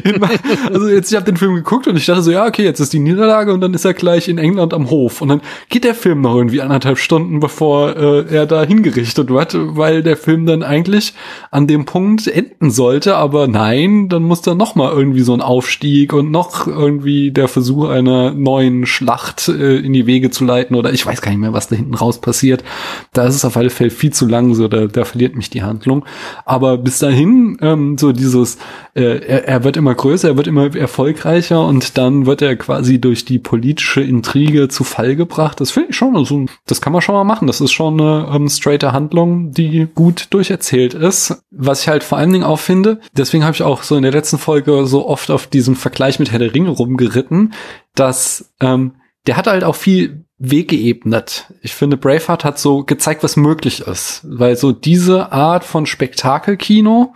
[0.72, 2.94] also jetzt, ich habe den Film geguckt und ich dachte so, ja, okay, jetzt ist
[2.94, 5.20] die Niederlage und dann ist er gleich in England am Hof.
[5.20, 9.54] Und dann geht der Film noch irgendwie anderthalb Stunden, bevor äh, er da hingerichtet wird,
[9.54, 11.12] weil der Film dann eigentlich
[11.50, 13.16] an dem Punkt enden sollte.
[13.16, 17.48] Aber nein, dann muss da noch mal irgendwie so ein Aufstieg und noch irgendwie der
[17.48, 21.40] Versuch einer neuen Schlacht äh, in die Wege zu leiten oder ich weiß gar nicht
[21.40, 22.64] mehr, was da hinten raus passiert.
[23.12, 25.62] Da ist es auf alle Fälle viel zu lang, so da, da verliert mich die
[25.62, 25.89] Handlung.
[25.90, 26.04] Handlung.
[26.44, 28.58] Aber bis dahin, ähm, so dieses,
[28.94, 33.00] äh, er, er wird immer größer, er wird immer erfolgreicher und dann wird er quasi
[33.00, 35.60] durch die politische Intrige zu Fall gebracht.
[35.60, 37.46] Das finde ich schon, also das kann man schon mal machen.
[37.46, 41.42] Das ist schon eine ähm, straighte Handlung, die gut durcherzählt ist.
[41.50, 44.12] Was ich halt vor allen Dingen auch finde, deswegen habe ich auch so in der
[44.12, 47.52] letzten Folge so oft auf diesem Vergleich mit Herr der Ringe rumgeritten,
[47.94, 48.92] dass ähm,
[49.26, 51.52] der hat halt auch viel Weg geebnet.
[51.60, 57.12] Ich finde, Braveheart hat so gezeigt, was möglich ist, weil so diese Art von Spektakelkino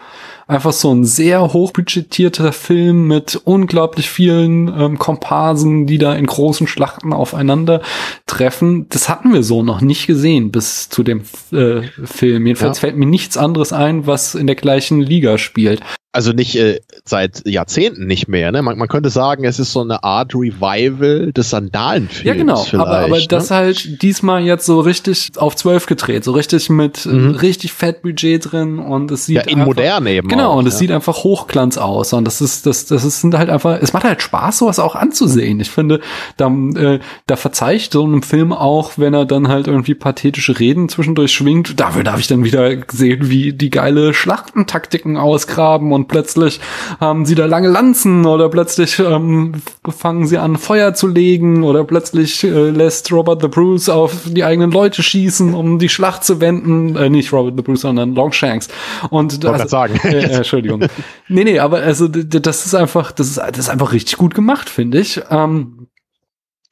[0.46, 6.66] einfach so ein sehr hochbudgetierter Film mit unglaublich vielen ähm, Komparsen, die da in großen
[6.66, 7.80] Schlachten aufeinander
[8.26, 8.90] treffen.
[8.90, 12.46] Das hatten wir so noch nicht gesehen bis zu dem äh, Film.
[12.46, 12.80] Jedenfalls ja.
[12.82, 15.80] fällt mir nichts anderes ein, was in der gleichen Liga spielt
[16.14, 18.50] also nicht äh, seit Jahrzehnten nicht mehr.
[18.50, 18.62] Ne?
[18.62, 22.24] Man, man könnte sagen, es ist so eine Art Revival des Sandalenfilms.
[22.24, 22.64] Ja, genau.
[22.72, 23.26] Aber, aber ne?
[23.28, 27.30] das halt diesmal jetzt so richtig auf zwölf gedreht, so richtig mit äh, mhm.
[27.32, 30.28] richtig Fettbudget drin und es sieht ja, in einfach, modern eben.
[30.28, 30.78] Genau auch, und es ja.
[30.78, 33.78] sieht einfach Hochglanz aus und das ist das das ist sind halt einfach.
[33.82, 35.60] Es macht halt Spaß, sowas auch anzusehen.
[35.60, 36.00] Ich finde,
[36.38, 40.88] da äh, da verzeiht so einem Film auch, wenn er dann halt irgendwie pathetische Reden
[40.88, 41.78] zwischendurch schwingt.
[41.78, 46.60] Dafür darf ich dann wieder sehen, wie die geile Schlachtentaktiken ausgraben und plötzlich
[47.00, 49.52] haben sie da lange Lanzen oder plötzlich ähm,
[49.88, 54.44] fangen sie an Feuer zu legen oder plötzlich äh, lässt Robert the Bruce auf die
[54.44, 56.96] eigenen Leute schießen, um die Schlacht zu wenden.
[56.96, 58.68] Äh, nicht Robert the Bruce, sondern Longshanks.
[59.10, 60.00] Und also, sagen.
[60.04, 60.84] Äh, äh, Entschuldigung.
[61.28, 64.68] nee, nee, aber also das ist einfach, das ist, das ist einfach richtig gut gemacht,
[64.68, 65.20] finde ich.
[65.30, 65.88] Ähm,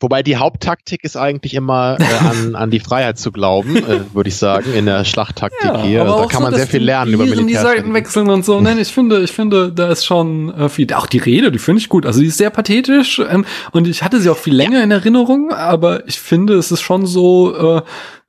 [0.02, 4.28] Wobei die Haupttaktik ist eigentlich immer äh, an, an die Freiheit zu glauben, äh, würde
[4.28, 6.04] ich sagen, in der Schlachttaktik ja, hier.
[6.04, 7.46] Da kann so, man sehr viel lernen über Militär.
[7.46, 8.60] die Seiten wechseln und so.
[8.60, 10.92] Nein, ich finde, ich finde, da ist schon äh, viel.
[10.92, 12.04] Auch die Rede, die finde ich gut.
[12.04, 14.84] Also die ist sehr pathetisch ähm, und ich hatte sie auch viel länger ja.
[14.84, 17.82] in Erinnerung, aber ich finde, es ist schon so, äh,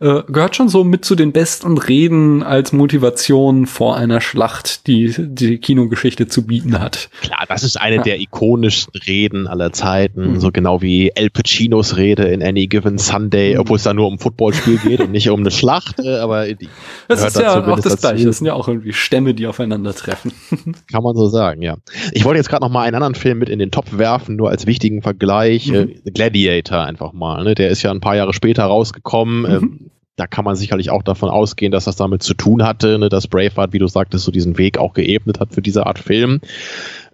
[0.03, 5.13] äh, gehört schon so mit zu den besten Reden als Motivation vor einer Schlacht, die
[5.17, 7.09] die Kinogeschichte zu bieten hat.
[7.21, 8.01] Klar, das ist eine ja.
[8.01, 10.39] der ikonischsten Reden aller Zeiten, mhm.
[10.41, 13.61] so genau wie El Pacinos Rede in Any Given Sunday, mhm.
[13.61, 16.53] obwohl es da nur um ein Footballspiel geht und nicht um eine Schlacht, äh, aber
[16.53, 16.67] die
[17.07, 18.25] das ist ja auch das Gleiche.
[18.25, 20.33] Das sind ja auch irgendwie Stämme, die aufeinandertreffen.
[20.91, 21.77] Kann man so sagen, ja.
[22.11, 24.49] Ich wollte jetzt gerade noch mal einen anderen Film mit in den Topf werfen, nur
[24.49, 25.67] als wichtigen Vergleich.
[25.67, 25.75] Mhm.
[25.75, 27.43] Äh, Gladiator einfach mal.
[27.45, 27.55] Ne?
[27.55, 29.41] Der ist ja ein paar Jahre später rausgekommen.
[29.41, 29.45] Mhm.
[29.45, 33.09] Ähm, da kann man sicherlich auch davon ausgehen, dass das damit zu tun hatte, ne,
[33.09, 36.39] dass Braveheart, wie du sagtest, so diesen Weg auch geebnet hat für diese Art Film.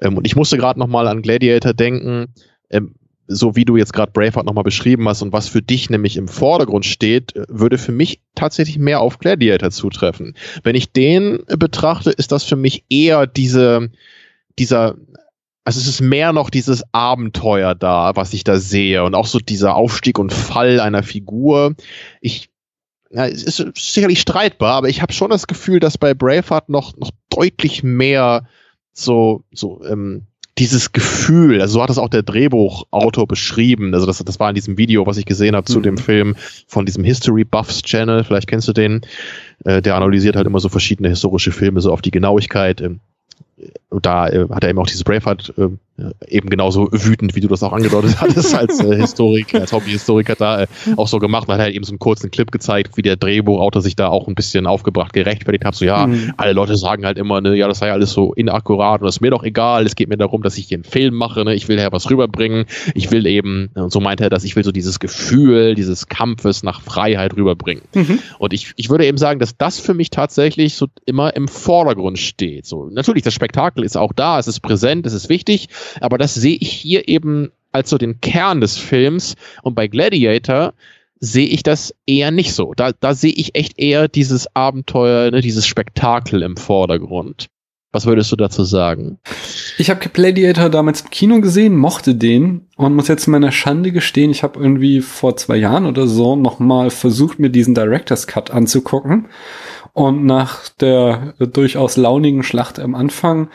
[0.01, 2.33] Ähm, und ich musste gerade nochmal an Gladiator denken,
[2.69, 2.95] ähm,
[3.31, 6.27] so wie du jetzt gerade Braveheart nochmal beschrieben hast und was für dich nämlich im
[6.27, 10.35] Vordergrund steht, würde für mich tatsächlich mehr auf Gladiator zutreffen.
[10.63, 13.91] Wenn ich den betrachte, ist das für mich eher diese,
[14.57, 14.95] dieser,
[15.63, 19.37] also es ist mehr noch dieses Abenteuer da, was ich da sehe und auch so
[19.37, 21.75] dieser Aufstieg und Fall einer Figur.
[22.21, 22.49] Ich
[23.11, 26.95] ja, es ist sicherlich streitbar, aber ich habe schon das Gefühl, dass bei Braveheart noch,
[26.97, 28.47] noch deutlich mehr
[28.93, 30.23] so, so ähm,
[30.59, 34.55] dieses Gefühl, also so hat es auch der Drehbuchautor beschrieben, also das, das war in
[34.55, 35.83] diesem Video, was ich gesehen habe zu mhm.
[35.83, 36.35] dem Film
[36.67, 39.01] von diesem History Buffs Channel, vielleicht kennst du den,
[39.63, 42.81] äh, der analysiert halt immer so verschiedene historische Filme so auf die Genauigkeit.
[42.81, 42.99] Ähm,
[43.89, 45.69] und da äh, hat er eben auch dieses Braveheart äh,
[46.27, 50.63] eben genauso wütend, wie du das auch angedeutet hattest, als äh, Historiker, als Hobbyhistoriker da
[50.63, 51.47] äh, auch so gemacht.
[51.47, 54.27] Man hat halt eben so einen kurzen Clip gezeigt, wie der Drehbuchautor sich da auch
[54.27, 55.75] ein bisschen aufgebracht, gerechtfertigt hat.
[55.75, 56.33] So, ja, mhm.
[56.37, 59.21] alle Leute sagen halt immer, ne, ja, das sei alles so inakkurat und das ist
[59.21, 59.85] mir doch egal.
[59.85, 61.53] Es geht mir darum, dass ich hier einen Film mache, ne?
[61.53, 62.65] ich will ja was rüberbringen.
[62.95, 66.63] Ich will eben, und so meinte er dass ich will so dieses Gefühl, dieses Kampfes
[66.63, 67.83] nach Freiheit rüberbringen.
[67.93, 68.19] Mhm.
[68.37, 72.19] Und ich, ich würde eben sagen, dass das für mich tatsächlich so immer im Vordergrund
[72.19, 72.65] steht.
[72.65, 75.69] So, natürlich, das Spektakel ist auch da, es ist präsent, es ist wichtig,
[76.01, 79.35] aber das sehe ich hier eben als so den Kern des Films.
[79.61, 80.73] Und bei Gladiator
[81.19, 82.73] sehe ich das eher nicht so.
[82.75, 87.47] Da, da sehe ich echt eher dieses Abenteuer, ne, dieses Spektakel im Vordergrund.
[87.91, 89.17] Was würdest du dazu sagen?
[89.79, 94.29] Ich habe Gladiator damals im Kino gesehen, mochte den und muss jetzt meiner Schande gestehen,
[94.29, 99.27] ich habe irgendwie vor zwei Jahren oder so nochmal versucht, mir diesen Director's Cut anzugucken.
[99.93, 103.49] Und nach der durchaus launigen Schlacht am Anfang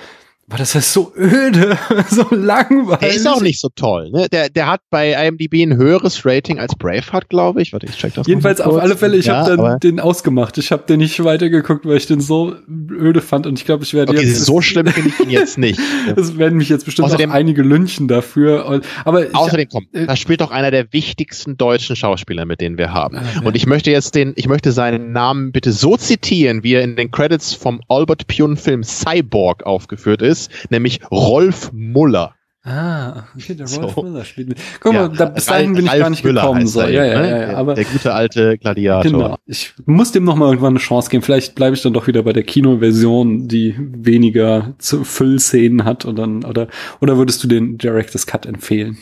[0.46, 1.78] aber das ist so öde,
[2.10, 3.00] so langweilig.
[3.00, 4.10] Der ist auch nicht so toll.
[4.10, 4.28] Ne?
[4.30, 7.72] Der, der hat bei IMDb ein höheres Rating als Braveheart, glaube ich.
[7.72, 10.58] Warte, ich check das Jedenfalls auf alle Fälle, ich ja, habe dann den ausgemacht.
[10.58, 13.46] Ich habe den nicht weitergeguckt, weil ich den so öde fand.
[13.46, 14.44] Und ich glaube, ich werde okay, jetzt...
[14.44, 15.80] so schlimm finde ich ihn jetzt nicht.
[16.16, 18.82] Es werden mich jetzt bestimmt außerdem, auch einige lynchen dafür.
[19.04, 22.78] Aber ich, außerdem, komm, äh, da spielt doch einer der wichtigsten deutschen Schauspieler, mit denen
[22.78, 23.16] wir haben.
[23.16, 26.82] Äh, und ich möchte jetzt den, ich möchte seinen Namen bitte so zitieren, wie er
[26.82, 32.34] in den Credits vom Albert Pune Film Cyborg aufgeführt ist ist, nämlich Rolf Muller.
[32.66, 34.02] Ah, okay, der Rolf so.
[34.02, 34.58] Müller spielt mit.
[34.80, 36.66] Guck mal, da, bis dahin bin ich gar nicht Müller gekommen.
[36.66, 36.80] So.
[36.80, 37.30] Ja, ja, ne?
[37.30, 39.12] ja, ja, aber der gute alte Gladiator.
[39.12, 39.36] Genau.
[39.44, 41.22] Ich muss dem noch mal irgendwann eine Chance geben.
[41.22, 46.42] Vielleicht bleibe ich dann doch wieder bei der Kinoversion, die weniger Füllszenen hat und dann
[46.44, 46.68] oder
[47.02, 48.96] oder würdest du den Director's Cut empfehlen?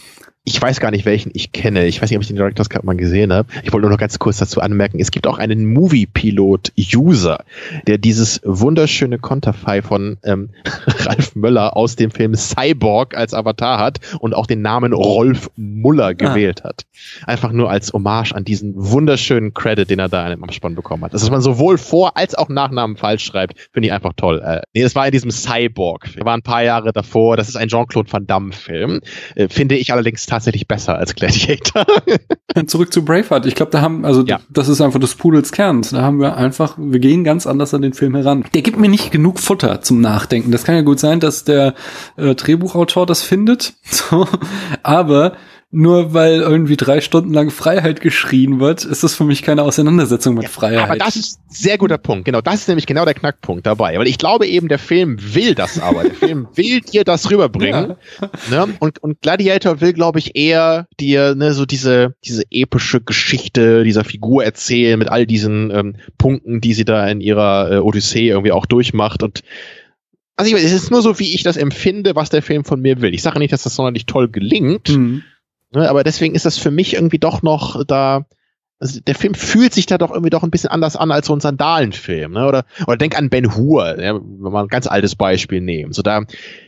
[0.44, 1.86] Ich weiß gar nicht, welchen ich kenne.
[1.86, 3.48] Ich weiß nicht, ob ich den Director's Cut mal gesehen habe.
[3.62, 7.44] Ich wollte nur noch ganz kurz dazu anmerken, es gibt auch einen Movie-Pilot-User,
[7.86, 10.50] der dieses wunderschöne Konterfei von ähm,
[10.86, 16.06] Ralf Möller aus dem Film Cyborg als Avatar hat und auch den Namen Rolf Muller
[16.06, 16.12] ah.
[16.12, 16.70] gewählt ah.
[16.70, 16.86] hat.
[17.24, 21.14] Einfach nur als Hommage an diesen wunderschönen Credit, den er da im Abspann bekommen hat.
[21.14, 24.42] Das, dass man sowohl Vor- als auch Nachnamen falsch schreibt, finde ich einfach toll.
[24.44, 26.08] Äh, nee, das war in diesem Cyborg.
[26.16, 27.36] Der war ein paar Jahre davor.
[27.36, 29.00] Das ist ein Jean-Claude Van Damme-Film.
[29.36, 31.84] Äh, finde ich allerdings tatsächlich besser als Gladiator.
[32.66, 33.44] Zurück zu Braveheart.
[33.44, 34.40] Ich glaube, da haben, also ja.
[34.48, 35.82] das ist einfach das Pudels Kern.
[35.90, 38.44] Da haben wir einfach, wir gehen ganz anders an den Film heran.
[38.54, 40.50] Der gibt mir nicht genug Futter zum Nachdenken.
[40.50, 41.74] Das kann ja gut sein, dass der
[42.16, 43.74] äh, Drehbuchautor das findet.
[43.92, 44.26] So.
[44.82, 45.34] Aber
[45.74, 50.34] nur weil irgendwie drei Stunden lang Freiheit geschrien wird, ist das für mich keine Auseinandersetzung
[50.34, 50.90] mit ja, Freiheit.
[50.90, 52.26] Aber das ist ein sehr guter Punkt.
[52.26, 53.98] Genau, das ist nämlich genau der Knackpunkt dabei.
[53.98, 56.02] Weil ich glaube eben, der Film will das aber.
[56.02, 57.94] Der Film will dir das rüberbringen.
[58.50, 58.66] Ja.
[58.66, 58.74] Ne?
[58.80, 64.04] Und, und Gladiator will, glaube ich, eher dir ne, so diese, diese epische Geschichte dieser
[64.04, 68.52] Figur erzählen mit all diesen ähm, Punkten, die sie da in ihrer äh, Odyssee irgendwie
[68.52, 69.22] auch durchmacht.
[69.22, 69.40] Und
[70.36, 73.00] also ich, es ist nur so, wie ich das empfinde, was der Film von mir
[73.00, 73.14] will.
[73.14, 74.90] Ich sage nicht, dass das sonderlich toll gelingt.
[74.90, 75.22] Mhm.
[75.74, 78.26] Ne, aber deswegen ist das für mich irgendwie doch noch da.
[78.78, 81.32] Also der Film fühlt sich da doch irgendwie doch ein bisschen anders an als so
[81.32, 82.48] ein Sandalenfilm, ne?
[82.48, 85.92] Oder, oder denk an Ben Hur, ja, wenn wir ein ganz altes Beispiel nehmen.
[85.92, 86.22] So da,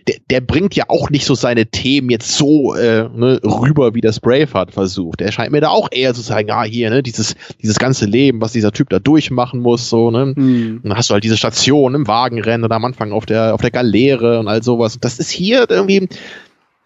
[0.06, 4.00] der, der bringt ja auch nicht so seine Themen jetzt so äh, ne, rüber, wie
[4.00, 5.18] das Braveheart versucht.
[5.18, 8.40] Der scheint mir da auch eher zu sagen, ah, hier, ne, dieses, dieses ganze Leben,
[8.40, 10.34] was dieser Typ da durchmachen muss, so, ne?
[10.36, 10.82] Mhm.
[10.84, 13.60] Und dann hast du halt diese Station im Wagenrennen oder am Anfang auf der, auf
[13.60, 14.94] der Galeere und all sowas.
[14.94, 16.08] Und das ist hier irgendwie,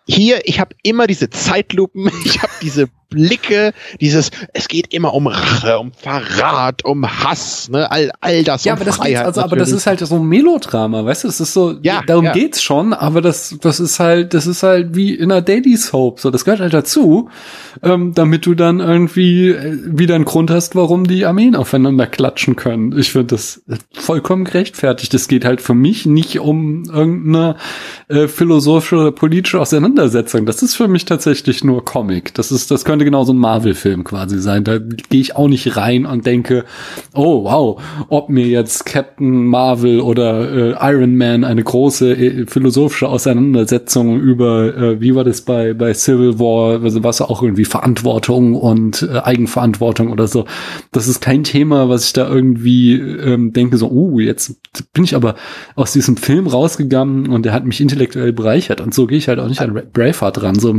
[0.08, 5.26] hier, ich habe immer diese Zeitlupen, ich habe diese Blicke, dieses, es geht immer um
[5.26, 8.64] Rache, um Verrat, um Hass, ne, all, all das.
[8.64, 11.40] Ja, aber das Freiheit also, aber das ist halt so ein Melodrama, weißt du, das
[11.40, 12.32] ist so, ja, darum ja.
[12.32, 16.20] geht's schon, aber das, das ist halt, das ist halt wie in einer Daily Soap,
[16.20, 17.28] so, das gehört halt dazu,
[17.82, 22.56] ähm, damit du dann irgendwie äh, wieder einen Grund hast, warum die Armeen aufeinander klatschen
[22.56, 22.96] können.
[22.98, 25.14] Ich finde das vollkommen gerechtfertigt.
[25.14, 27.56] Es geht halt für mich nicht um irgendeine
[28.08, 30.46] äh, philosophische oder politische Auseinandersetzung.
[30.46, 32.34] Das ist für mich tatsächlich nur Comic.
[32.34, 34.64] Das ist, das könnte genau so ein Marvel-Film quasi sein.
[34.64, 36.64] Da gehe ich auch nicht rein und denke,
[37.14, 43.08] oh wow, ob mir jetzt Captain Marvel oder äh, Iron Man eine große äh, philosophische
[43.08, 48.56] Auseinandersetzung über, äh, wie war das bei, bei Civil War, also was auch irgendwie Verantwortung
[48.56, 50.44] und äh, Eigenverantwortung oder so.
[50.90, 54.56] Das ist kein Thema, was ich da irgendwie ähm, denke, so, uh, jetzt
[54.92, 55.36] bin ich aber
[55.76, 58.80] aus diesem Film rausgegangen und der hat mich intellektuell bereichert.
[58.80, 60.58] Und so gehe ich halt auch nicht an Braveheart ran.
[60.58, 60.74] So,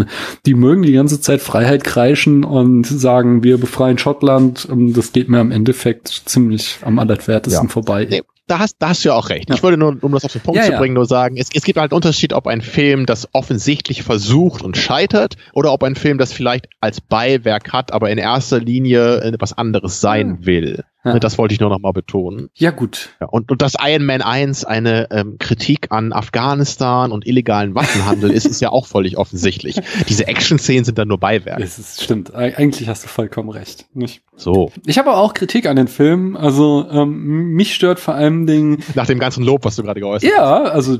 [0.45, 4.65] die mögen die ganze Zeit Freiheit kreischen und sagen, wir befreien Schottland.
[4.65, 7.71] Und das geht mir im Endeffekt ziemlich am allerwertesten ja.
[7.71, 8.07] vorbei.
[8.09, 9.49] Nee, da hast, da hast du ja auch recht.
[9.49, 9.55] Ja.
[9.55, 11.63] Ich würde nur, um das auf den Punkt ja, zu bringen, nur sagen, es, es
[11.63, 15.95] gibt halt einen Unterschied, ob ein Film das offensichtlich versucht und scheitert oder ob ein
[15.95, 20.83] Film das vielleicht als Beiwerk hat, aber in erster Linie etwas anderes sein will.
[21.03, 21.17] Ja.
[21.17, 22.49] Das wollte ich nur noch mal betonen.
[22.55, 23.11] Ja, gut.
[23.21, 28.31] Ja, und, und dass Iron Man 1 eine ähm, Kritik an Afghanistan und illegalen Waffenhandel
[28.31, 29.79] ist, ist ja auch völlig offensichtlich.
[30.09, 31.61] Diese Action-Szenen sind dann nur Beiwerk.
[31.61, 32.33] Es ist, stimmt.
[32.35, 33.85] Eigentlich hast du vollkommen recht.
[33.93, 34.23] Nicht?
[34.35, 34.71] So.
[34.85, 36.35] Ich habe auch Kritik an den Film.
[36.35, 38.83] Also ähm, mich stört vor allem Dingen.
[38.95, 40.37] Nach dem ganzen Lob, was du gerade geäußert hast.
[40.37, 40.97] Ja, also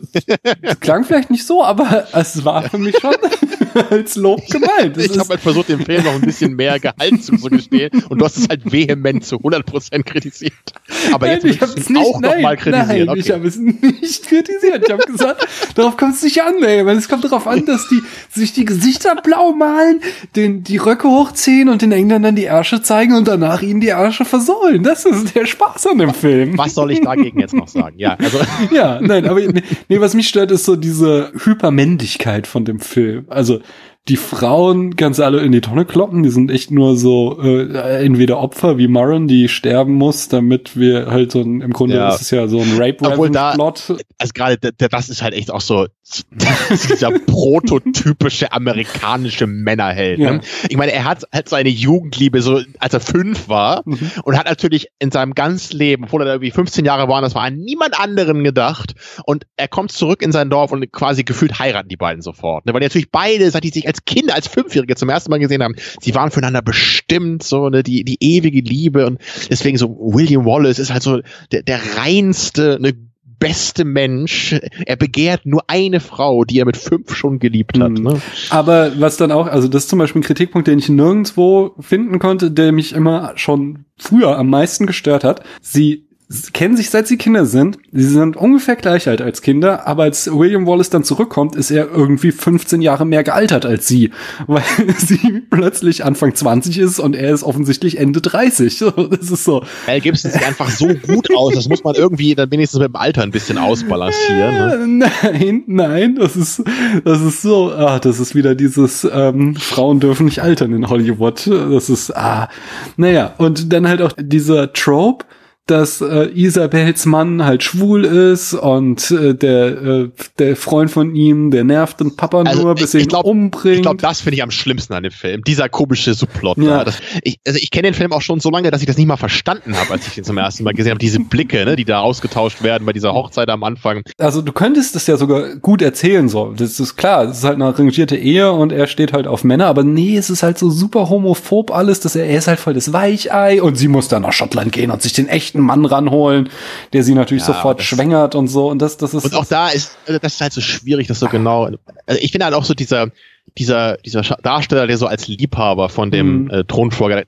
[0.80, 3.16] klang vielleicht nicht so, aber es war für mich schon
[3.90, 4.98] als Lob gemeint.
[4.98, 8.26] Das ich habe halt versucht, dem Film noch ein bisschen mehr Gehalt zuzugestehen und du
[8.26, 10.54] hast es halt vehement zu 100% kritisiert.
[11.14, 12.88] Aber nein, jetzt habe es auch nochmal kritisiert.
[12.88, 13.20] Nein, okay.
[13.20, 14.84] ich habe es nicht kritisiert.
[14.86, 17.88] Ich habe gesagt, darauf kommt es nicht an, ey, weil es kommt darauf an, dass
[17.88, 20.02] die sich die Gesichter blau malen,
[20.36, 24.26] den, die Röcke hochziehen und den Engländern die Ärsche zeigen und danach ihnen die Ärsche
[24.26, 24.84] versohlen.
[24.84, 26.58] Das ist der Spaß an dem Film.
[26.58, 27.98] Was soll ich dagegen jetzt noch sagen?
[27.98, 28.40] Ja, also.
[28.72, 33.26] ja, nein, aber nee, was mich stört, ist so diese Hypermännlichkeit von dem Film.
[33.30, 33.62] Also
[34.10, 38.40] die Frauen du alle in die Tonne kloppen, die sind echt nur so äh, entweder
[38.40, 42.10] Opfer wie Murren, die sterben muss, damit wir halt so ein, im Grunde ja.
[42.10, 43.96] ist es ja so ein rape Obwohl da, Plot.
[44.18, 45.88] Also gerade das ist halt echt auch so
[46.90, 50.20] dieser prototypische amerikanische Männerheld.
[50.20, 50.26] Ne?
[50.26, 50.40] Ja.
[50.70, 54.12] Ich meine, er hat halt seine Jugendliebe so, als er fünf war mhm.
[54.24, 57.44] und hat natürlich in seinem ganzen Leben, obwohl er irgendwie 15 Jahre war, das war
[57.44, 58.96] an niemand anderen gedacht
[59.26, 62.66] und er kommt zurück in sein Dorf und quasi gefühlt heiraten die beiden sofort.
[62.66, 62.74] Ne?
[62.74, 65.76] Weil natürlich beide, seit die sich als Kinder, als Fünfjährige zum ersten Mal gesehen haben,
[66.02, 69.20] sie waren füreinander bestimmt, so, ne, die, die ewige Liebe und
[69.50, 71.22] deswegen so William Wallace ist halt so
[71.52, 72.94] der, der reinste, ne,
[73.40, 74.60] beste Mensch.
[74.86, 77.92] Er begehrt nur eine Frau, die er mit fünf schon geliebt hat.
[77.92, 78.04] Mhm.
[78.04, 78.22] Ne?
[78.50, 82.20] Aber was dann auch, also das ist zum Beispiel ein Kritikpunkt, den ich nirgendwo finden
[82.20, 85.44] konnte, der mich immer schon früher am meisten gestört hat.
[85.62, 86.09] Sie
[86.54, 87.80] kennen sich seit sie Kinder sind.
[87.92, 91.90] Sie sind ungefähr gleich alt als Kinder, aber als William Wallace dann zurückkommt, ist er
[91.90, 94.12] irgendwie 15 Jahre mehr gealtert als sie,
[94.48, 94.64] weil
[94.98, 98.84] sie plötzlich Anfang 20 ist und er ist offensichtlich Ende 30.
[99.10, 99.64] Das ist so.
[99.88, 102.96] Mel Gibson sieht einfach so gut aus, das muss man irgendwie dann wenigstens mit dem
[102.96, 104.98] Alter ein bisschen ausbalancieren.
[105.00, 105.10] Ne?
[105.22, 106.64] Nein, nein, das ist,
[107.04, 111.48] das ist so, ah, das ist wieder dieses, ähm, Frauen dürfen nicht altern in Hollywood.
[111.48, 112.50] Das ist, ah,
[112.98, 115.26] naja, und dann halt auch dieser Trope,
[115.70, 120.10] dass äh, Isabels Mann halt schwul ist und äh, der äh,
[120.40, 123.26] der Freund von ihm, der nervt den Papa Also, nur, bis ich- er ihn glaub-
[123.26, 123.76] umbringt.
[123.78, 125.44] Ich glaube, das finde ich am schlimmsten an dem Film.
[125.46, 126.58] Dieser komische Subplot.
[126.58, 126.80] Ja.
[126.80, 126.84] Da.
[126.86, 129.08] Das, ich, also ich kenne den Film auch schon so lange, dass ich das nicht
[129.08, 131.00] mal verstanden habe, als ich den zum ersten Mal gesehen habe.
[131.00, 134.04] Diese Blicke, ne, die da ausgetauscht werden bei dieser Hochzeit am Anfang.
[134.18, 136.54] also du könntest es ja sogar gut erzählen so.
[136.56, 139.68] Das ist klar, es ist halt eine arrangierte Ehe und er steht halt auf Männer,
[139.68, 142.74] aber nee, es ist halt so super homophob alles, dass er, er ist halt voll
[142.74, 146.50] das Weichei und sie muss dann nach Schottland gehen und sich den echten Mann ranholen,
[146.94, 149.70] der sie natürlich Ja, sofort schwängert und so und das das ist Und auch da
[149.70, 151.66] ist, also das ist halt so schwierig, das so genau.
[152.06, 153.12] Also ich finde halt auch so dieser,
[153.58, 156.50] dieser, dieser Darsteller, der so als Liebhaber von dem Mhm.
[156.52, 157.24] äh, Thronfolger,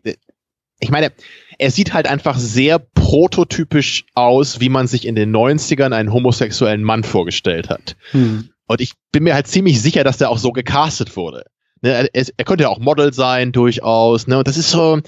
[0.83, 1.11] ich meine,
[1.59, 6.83] er sieht halt einfach sehr prototypisch aus, wie man sich in den 90ern einen homosexuellen
[6.83, 7.95] Mann vorgestellt hat.
[8.11, 8.49] hm.
[8.67, 11.43] Und ich bin mir halt ziemlich sicher, dass der auch so gecastet wurde.
[11.81, 14.27] Ne, er, er er könnte ja auch Model sein, durchaus.
[14.27, 14.99] Ne, und das ist so.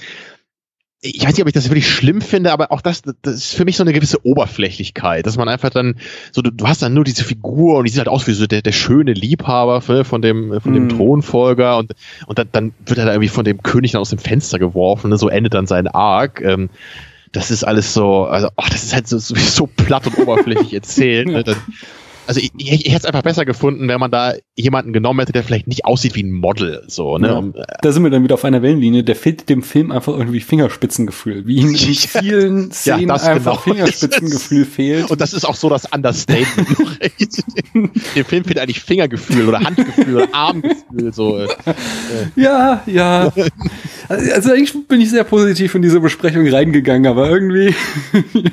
[1.06, 3.66] Ich weiß nicht, ob ich das wirklich schlimm finde, aber auch das, das ist für
[3.66, 5.96] mich so eine gewisse Oberflächlichkeit, dass man einfach dann
[6.32, 8.48] so, du, du hast dann nur diese Figur und die sieht halt aus wie so
[8.48, 10.90] der, der schöne Liebhaber für, von dem, von dem Mhm.
[10.90, 11.94] Thronfolger und,
[12.26, 15.10] und dann, dann wird er da irgendwie von dem König dann aus dem Fenster geworfen,
[15.10, 16.40] ne, so endet dann sein Arc.
[16.42, 16.70] Ähm,
[17.34, 20.74] das ist alles so, also, ach, das ist halt so, so, so platt und oberflächlich
[20.74, 21.28] erzählt.
[21.28, 21.44] Ne,
[22.28, 25.34] also ich, ich, ich hätte es einfach besser gefunden, wenn man da jemanden genommen hätte,
[25.34, 26.84] der vielleicht nicht aussieht wie ein Model.
[26.88, 27.28] So, ne?
[27.28, 27.38] Ja.
[27.38, 29.04] Um, äh, Da sind wir dann wieder auf einer Wellenlinie.
[29.04, 31.48] Der fehlt dem Film einfach irgendwie Fingerspitzengefühl.
[31.48, 33.76] Wie ihm in vielen Szenen das einfach genau.
[33.76, 35.12] Fingerspitzengefühl fehlt.
[35.12, 36.68] und das ist auch so das Understatement.
[38.16, 41.14] Dem Film fehlt eigentlich Fingergefühl oder Handgefühl oder Armgefühl.
[41.14, 41.40] So.
[41.40, 41.48] äh.
[42.36, 43.34] Ja, ja.
[44.10, 47.74] Also eigentlich bin ich sehr positiv in diese Besprechung reingegangen, aber irgendwie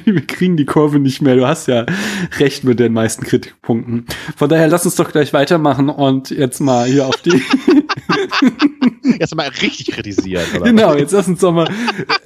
[0.04, 1.36] wir kriegen die Kurve nicht mehr.
[1.36, 1.86] Du hast ja
[2.38, 3.59] recht mit den meisten Kritikpunkten.
[3.62, 7.30] Von daher lass uns doch gleich weitermachen und jetzt mal hier auf die
[9.18, 10.44] Jetzt mal richtig kritisieren.
[10.56, 10.64] Oder?
[10.64, 11.68] Genau, jetzt lass uns doch mal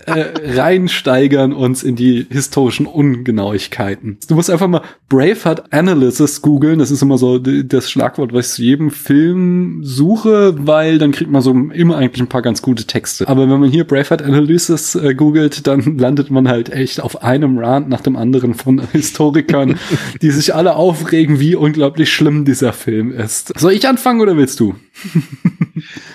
[0.07, 0.25] äh,
[0.55, 4.19] reinsteigern uns in die historischen Ungenauigkeiten.
[4.29, 6.79] Du musst einfach mal Braveheart Analysis googeln.
[6.79, 11.31] Das ist immer so das Schlagwort, was ich zu jedem Film suche, weil dann kriegt
[11.31, 13.29] man so immer eigentlich ein paar ganz gute Texte.
[13.29, 17.59] Aber wenn man hier Braveheart Analysis äh, googelt, dann landet man halt echt auf einem
[17.59, 19.79] Rant nach dem anderen von Historikern,
[20.23, 23.59] die sich alle aufregen, wie unglaublich schlimm dieser Film ist.
[23.59, 24.75] Soll ich anfangen oder willst du?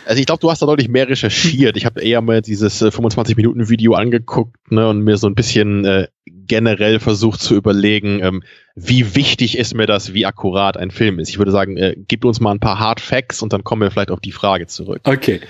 [0.05, 1.75] Also ich glaube, du hast da deutlich mehr recherchiert.
[1.75, 6.07] Ich habe eher mal dieses äh, 25-Minuten-Video angeguckt ne, und mir so ein bisschen äh,
[6.25, 8.43] generell versucht zu überlegen, ähm,
[8.75, 11.29] wie wichtig ist mir das, wie akkurat ein Film ist.
[11.29, 13.89] Ich würde sagen, äh, gib uns mal ein paar Hard Facts und dann kommen wir
[13.89, 15.01] vielleicht auf die Frage zurück.
[15.05, 15.41] Okay.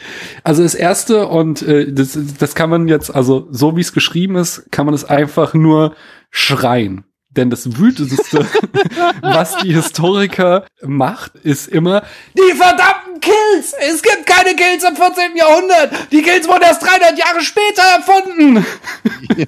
[0.46, 4.38] Also das erste und äh, das, das kann man jetzt, also so wie es geschrieben
[4.38, 5.94] ist, kann man es einfach nur
[6.32, 7.04] schreien.
[7.32, 8.44] Denn das wütendste,
[9.22, 12.02] was die Historiker macht, ist immer,
[12.36, 13.74] die verdammten Kills!
[13.80, 15.36] Es gibt keine Kills im 14.
[15.36, 15.92] Jahrhundert!
[16.12, 18.66] Die Kills wurden erst 300 Jahre später erfunden!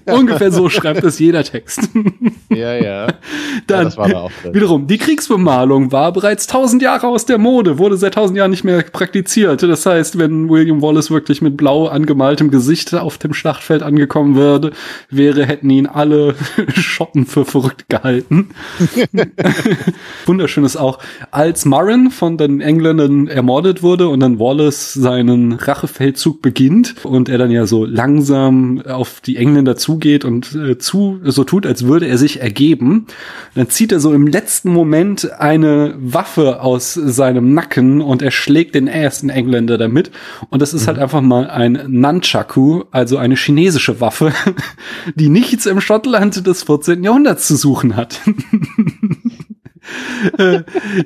[0.06, 1.90] Ungefähr so schreibt es jeder Text.
[2.50, 3.08] Ja, ja.
[3.66, 4.54] Dann, ja das war da auch drin.
[4.54, 8.64] Wiederum, die Kriegsbemalung war bereits tausend Jahre aus der Mode, wurde seit tausend Jahren nicht
[8.64, 9.64] mehr praktiziert.
[9.64, 14.72] Das heißt, wenn William Wallace wirklich mit blau angemaltem Gesicht auf dem Schlachtfeld angekommen würde,
[15.10, 16.36] wäre, hätten ihn alle
[16.76, 18.50] Schotten für verrückt gehalten.
[20.26, 21.00] Wunderschön ist auch,
[21.32, 27.38] als Murren von den Engländern ermordet wurde und dann Wallace seinen Rachefeldzug beginnt und er
[27.38, 32.08] dann ja so langsam auf die Engländer zugeht und äh, zu so tut, als würde
[32.08, 33.08] er sich ergeben,
[33.56, 38.76] dann zieht er so im letzten Moment eine Waffe aus seinem Nacken und er schlägt
[38.76, 40.12] den ersten Engländer damit
[40.50, 44.34] und das ist halt einfach mal ein Nunchaku, also eine chinesische Waffe,
[45.16, 47.04] die nichts im Schottland des 14.
[47.04, 48.20] Jahrhunderts zu suchen hat.
[50.38, 50.62] Äh,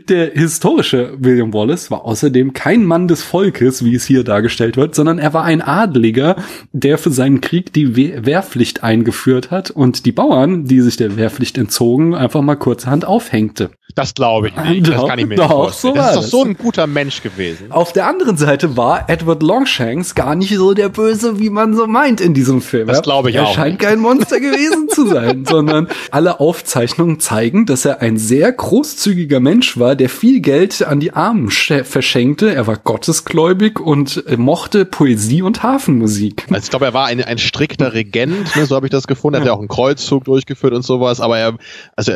[0.10, 4.96] Der historische William Wallace war außerdem kein Mann des Volkes, wie es hier dargestellt wird,
[4.96, 6.36] sondern er war ein Adliger,
[6.74, 11.16] der für seinen Krieg die We Wehrpflicht eingeführt hat und die Bauern, die sich der
[11.16, 13.72] Wehrpflicht entzogen, einfach mal kurzerhand aufhängte.
[13.96, 14.90] Das glaube ich nicht.
[14.90, 15.94] Das kann ich mir doch, nicht vorstellen.
[15.96, 17.72] So das ist doch so ein guter Mensch gewesen.
[17.72, 21.88] Auf der anderen Seite war Edward Longshanks gar nicht so der Böse, wie man so
[21.88, 22.88] meint in diesem Film.
[22.88, 23.52] Das glaube ich er auch.
[23.52, 28.52] Er scheint kein Monster gewesen zu sein, sondern alle Aufzeichnungen zeigen, dass er ein sehr
[28.52, 32.54] großzügiger Mensch war, der viel Geld an die Armen verschenkte.
[32.54, 36.48] Er war gottesgläubig und mochte Poesie und Hafenmusik.
[36.50, 39.36] Also ich glaube, er war ein, ein strikter Regent, ne, so habe ich das gefunden.
[39.36, 41.58] Er hat ja auch einen Kreuzzug durchgeführt und sowas, aber er,
[41.96, 42.12] also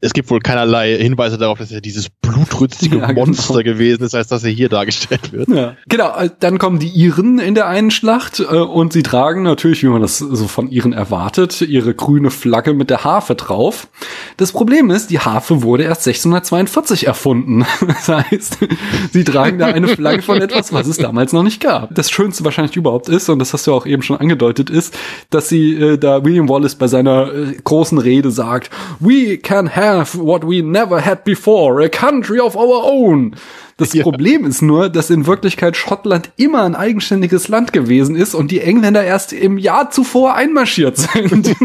[0.00, 3.26] es gibt wohl keinerlei Hinweise Hinweise darauf, dass er dieses blutrünstige ja, genau.
[3.26, 3.74] Monster genau.
[3.74, 5.48] gewesen ist, als dass er hier dargestellt wird.
[5.48, 5.76] Ja.
[5.88, 9.82] Genau, äh, dann kommen die Iren in der einen Schlacht äh, und sie tragen natürlich,
[9.82, 13.88] wie man das so von Iren erwartet, ihre grüne Flagge mit der Harfe drauf.
[14.36, 17.64] Das Problem ist, die Harfe wurde erst 1642 erfunden.
[17.94, 18.58] Das heißt,
[19.12, 21.94] sie tragen da eine Flagge von etwas, was es damals noch nicht gab.
[21.94, 24.96] Das Schönste wahrscheinlich überhaupt ist, und das hast du auch eben schon angedeutet, ist,
[25.30, 28.70] dass sie äh, da William Wallace bei seiner äh, großen Rede sagt,
[29.00, 33.36] We can have what we never had before, a country of our own.
[33.76, 34.02] Das ja.
[34.02, 38.60] Problem ist nur, dass in Wirklichkeit Schottland immer ein eigenständiges Land gewesen ist und die
[38.60, 41.54] Engländer erst im Jahr zuvor einmarschiert sind.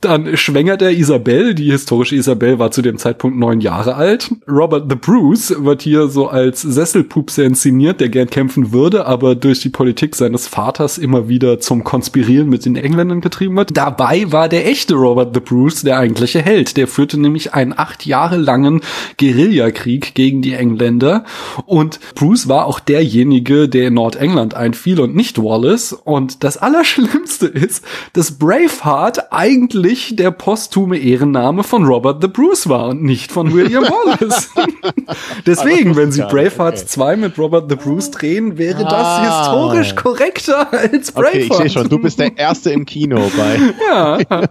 [0.00, 4.30] Dann schwängert er Isabel, die historische Isabel war zu dem Zeitpunkt neun Jahre alt.
[4.48, 9.60] Robert the Bruce wird hier so als Sesselpupse inszeniert, der gern kämpfen würde, aber durch
[9.60, 13.76] die Politik seines Vaters immer wieder zum Konspirieren mit den Engländern getrieben wird.
[13.76, 16.76] Dabei war der echte Robert the Bruce der eigentliche Held.
[16.76, 18.80] Der führte nämlich einen acht jahrelangen
[19.18, 21.24] Guerillakrieg gegen die Engländer.
[21.66, 25.92] Und Bruce war auch derjenige, der in Nordengland einfiel und nicht Wallace.
[25.92, 27.84] Und das Allerschlimmste ist,
[28.14, 33.84] dass Braveheart eigentlich der posthume Ehrenname von Robert the Bruce war und nicht von William
[33.88, 34.50] Wallace.
[35.46, 36.86] Deswegen, wenn sie Braveheart okay.
[36.86, 39.50] 2 mit Robert the Bruce drehen, wäre das ah.
[39.50, 41.34] historisch korrekter als Braveheart.
[41.34, 43.58] Okay, ich sehe schon, du bist der Erste im Kino bei.
[44.28, 44.48] ja.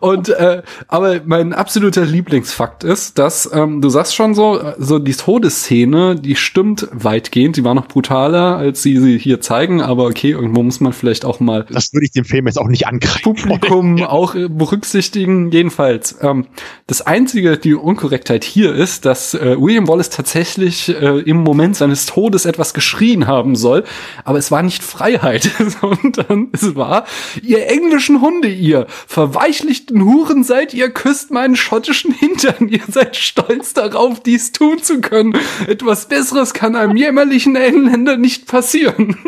[0.00, 4.98] Und äh, aber mein absoluter Lieblingsfakt ist, ist, dass ähm, du sagst schon so, so
[4.98, 7.56] die Todesszene, die stimmt weitgehend.
[7.56, 11.24] Die war noch brutaler, als sie sie hier zeigen, aber okay, irgendwo muss man vielleicht
[11.24, 11.66] auch mal.
[11.70, 13.22] Das würde ich dem Film jetzt auch nicht angreifen.
[13.22, 15.50] Publikum auch äh, berücksichtigen.
[15.50, 16.16] Jedenfalls.
[16.20, 16.46] Ähm,
[16.86, 22.06] das einzige, die Unkorrektheit hier ist, dass äh, William Wallace tatsächlich äh, im Moment seines
[22.06, 23.84] Todes etwas geschrien haben soll,
[24.24, 27.06] aber es war nicht Freiheit, sondern es war,
[27.42, 33.74] ihr englischen Hunde, ihr verweichlichten Huren seid, ihr küsst meinen schottischen Hintern, ihr seid stolz
[33.74, 35.34] darauf, dies tun zu können.
[35.66, 39.16] Etwas Besseres kann einem jämmerlichen Engländer nicht passieren.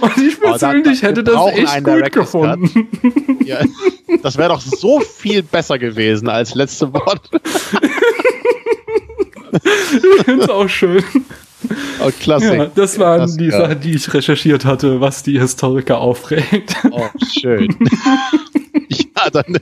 [0.00, 2.88] Und ich persönlich oh, hätte das echt gut gefunden.
[3.44, 3.58] Ja,
[4.22, 7.28] das wäre doch so viel besser gewesen als letzte Wort.
[9.52, 11.04] ich finde es auch schön.
[12.00, 12.56] Oh, klasse.
[12.56, 13.50] Ja, das waren das, die.
[13.50, 16.74] Sachen, die ich recherchiert hatte, was die Historiker aufregt.
[16.90, 17.06] Oh,
[17.38, 17.76] schön.
[18.88, 19.58] ja, dann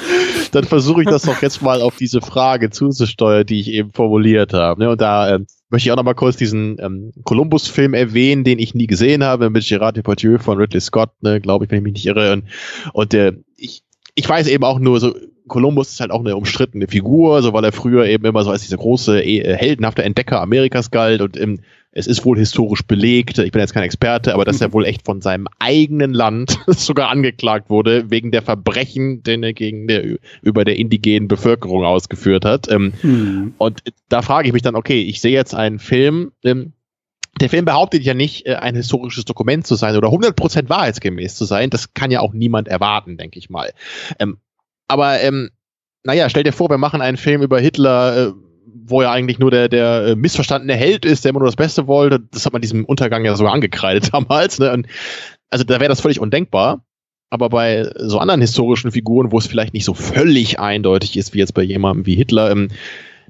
[0.52, 4.52] dann versuche ich das doch jetzt mal auf diese Frage zuzusteuern, die ich eben formuliert
[4.52, 4.80] habe.
[4.80, 4.90] Ne?
[4.90, 8.74] Und da ähm, möchte ich auch noch mal kurz diesen ähm, Columbus-Film erwähnen, den ich
[8.74, 11.94] nie gesehen habe, mit Gerard Depardieu von Ridley Scott, ne, glaube ich, wenn ich mich
[11.94, 12.32] nicht irre.
[12.32, 12.44] Und,
[12.92, 13.82] und äh, ich,
[14.14, 15.14] ich weiß eben auch nur so,
[15.48, 18.62] Columbus ist halt auch eine umstrittene Figur, so weil er früher eben immer so als
[18.62, 21.60] dieser große, äh, heldenhafte Entdecker Amerikas galt und im
[21.98, 25.04] es ist wohl historisch belegt, ich bin jetzt kein Experte, aber dass er wohl echt
[25.04, 30.64] von seinem eigenen Land sogar angeklagt wurde, wegen der Verbrechen, den er gegen der, über
[30.64, 32.70] der indigenen Bevölkerung ausgeführt hat.
[32.70, 33.54] Ähm, hm.
[33.58, 36.72] Und da frage ich mich dann, okay, ich sehe jetzt einen Film, ähm,
[37.40, 41.44] der Film behauptet ja nicht, äh, ein historisches Dokument zu sein oder 100% wahrheitsgemäß zu
[41.44, 41.70] sein.
[41.70, 43.72] Das kann ja auch niemand erwarten, denke ich mal.
[44.18, 44.38] Ähm,
[44.86, 45.50] aber ähm,
[46.04, 48.32] naja, stell dir vor, wir machen einen Film über Hitler, äh,
[48.84, 51.86] wo er eigentlich nur der, der äh, missverstandene Held ist, der immer nur das Beste
[51.86, 52.20] wollte.
[52.20, 54.58] Das hat man diesem Untergang ja sogar angekreidet damals.
[54.58, 54.72] Ne?
[54.72, 54.86] Und
[55.50, 56.84] also da wäre das völlig undenkbar.
[57.30, 61.38] Aber bei so anderen historischen Figuren, wo es vielleicht nicht so völlig eindeutig ist, wie
[61.38, 62.68] jetzt bei jemandem wie Hitler, ähm,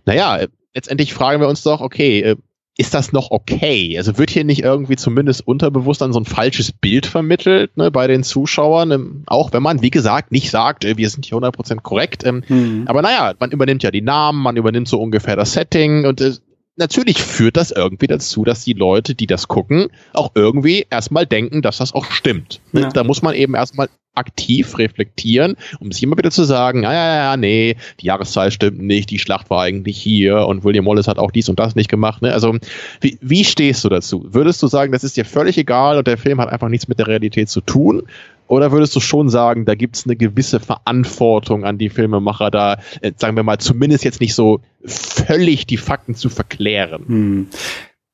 [0.05, 2.36] naja, letztendlich fragen wir uns doch, okay, äh,
[2.79, 3.99] ist das noch okay?
[3.99, 8.07] Also wird hier nicht irgendwie zumindest unterbewusst dann so ein falsches Bild vermittelt ne, bei
[8.07, 11.83] den Zuschauern, ähm, auch wenn man, wie gesagt, nicht sagt, äh, wir sind hier 100%
[11.83, 12.24] korrekt.
[12.24, 12.85] Ähm, mhm.
[12.87, 16.35] Aber naja, man übernimmt ja die Namen, man übernimmt so ungefähr das Setting und äh,
[16.79, 21.62] natürlich führt das irgendwie dazu, dass die Leute, die das gucken, auch irgendwie erstmal denken,
[21.62, 22.61] dass das auch stimmt.
[22.72, 22.89] Ja.
[22.89, 27.14] Da muss man eben erstmal aktiv reflektieren, um sich immer wieder zu sagen, ja, ja,
[27.14, 31.18] ja, nee, die Jahreszahl stimmt nicht, die Schlacht war eigentlich hier und William Wallace hat
[31.18, 32.20] auch dies und das nicht gemacht.
[32.20, 32.33] Ne?
[32.33, 32.57] Also
[33.01, 34.26] wie, wie stehst du dazu?
[34.29, 36.99] Würdest du sagen, das ist dir völlig egal und der Film hat einfach nichts mit
[36.99, 38.03] der Realität zu tun?
[38.49, 42.78] Oder würdest du schon sagen, da gibt es eine gewisse Verantwortung an die Filmemacher, da,
[43.01, 47.05] äh, sagen wir mal, zumindest jetzt nicht so völlig die Fakten zu verklären?
[47.07, 47.46] Hm.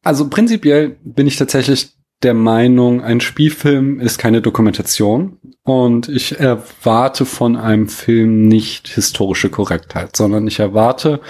[0.03, 7.27] Also prinzipiell bin ich tatsächlich der Meinung, ein Spielfilm ist keine Dokumentation und ich erwarte
[7.27, 11.21] von einem Film nicht historische Korrektheit, sondern ich erwarte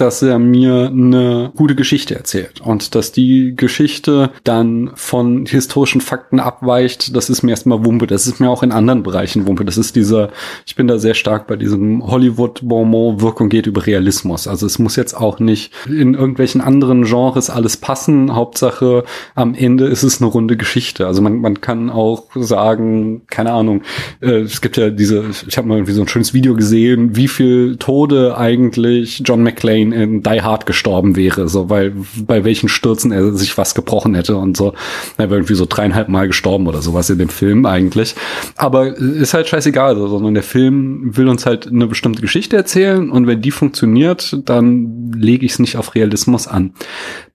[0.00, 6.40] dass er mir eine gute Geschichte erzählt und dass die Geschichte dann von historischen Fakten
[6.40, 8.06] abweicht, das ist mir erstmal Wumpe.
[8.06, 9.64] Das ist mir auch in anderen Bereichen Wumpe.
[9.64, 10.30] Das ist dieser,
[10.66, 14.46] ich bin da sehr stark bei diesem Hollywood-Bonbon, Wirkung geht über Realismus.
[14.46, 18.34] Also es muss jetzt auch nicht in irgendwelchen anderen Genres alles passen.
[18.34, 21.06] Hauptsache am Ende ist es eine runde Geschichte.
[21.06, 23.82] Also man, man kann auch sagen, keine Ahnung,
[24.20, 27.28] äh, es gibt ja diese, ich habe mal irgendwie so ein schönes Video gesehen, wie
[27.28, 32.68] viel Tode eigentlich John McClane in, in Die Hard gestorben wäre, so weil bei welchen
[32.68, 34.74] Stürzen er sich was gebrochen hätte und so.
[35.16, 38.14] Er wäre irgendwie so dreieinhalb Mal gestorben oder sowas in dem Film eigentlich.
[38.56, 43.10] Aber ist halt scheißegal, so, sondern der Film will uns halt eine bestimmte Geschichte erzählen
[43.10, 46.74] und wenn die funktioniert, dann lege ich es nicht auf Realismus an.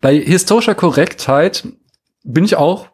[0.02, 1.68] Bei historischer Korrektheit
[2.24, 2.88] bin ich auch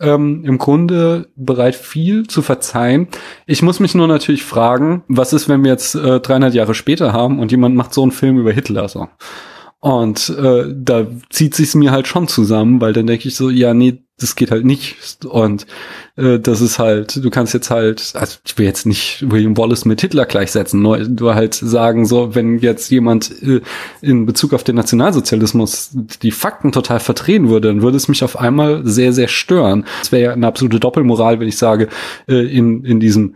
[0.00, 3.08] ähm, im Grunde bereit, viel zu verzeihen.
[3.46, 7.12] Ich muss mich nur natürlich fragen, was ist, wenn wir jetzt äh, 300 Jahre später
[7.12, 9.08] haben und jemand macht so einen Film über Hitler so.
[9.80, 13.72] Und äh, da zieht sich's mir halt schon zusammen, weil dann denke ich so, ja,
[13.72, 15.24] nee, das geht halt nicht.
[15.24, 15.66] Und
[16.16, 19.84] äh, das ist halt, du kannst jetzt halt, also ich will jetzt nicht William Wallace
[19.84, 23.60] mit Hitler gleichsetzen, nur du halt sagen, so, wenn jetzt jemand äh,
[24.00, 25.90] in Bezug auf den Nationalsozialismus
[26.22, 29.84] die Fakten total verdrehen würde, dann würde es mich auf einmal sehr, sehr stören.
[30.02, 31.88] Es wäre ja eine absolute Doppelmoral, wenn ich sage,
[32.28, 33.34] äh, in, in diesem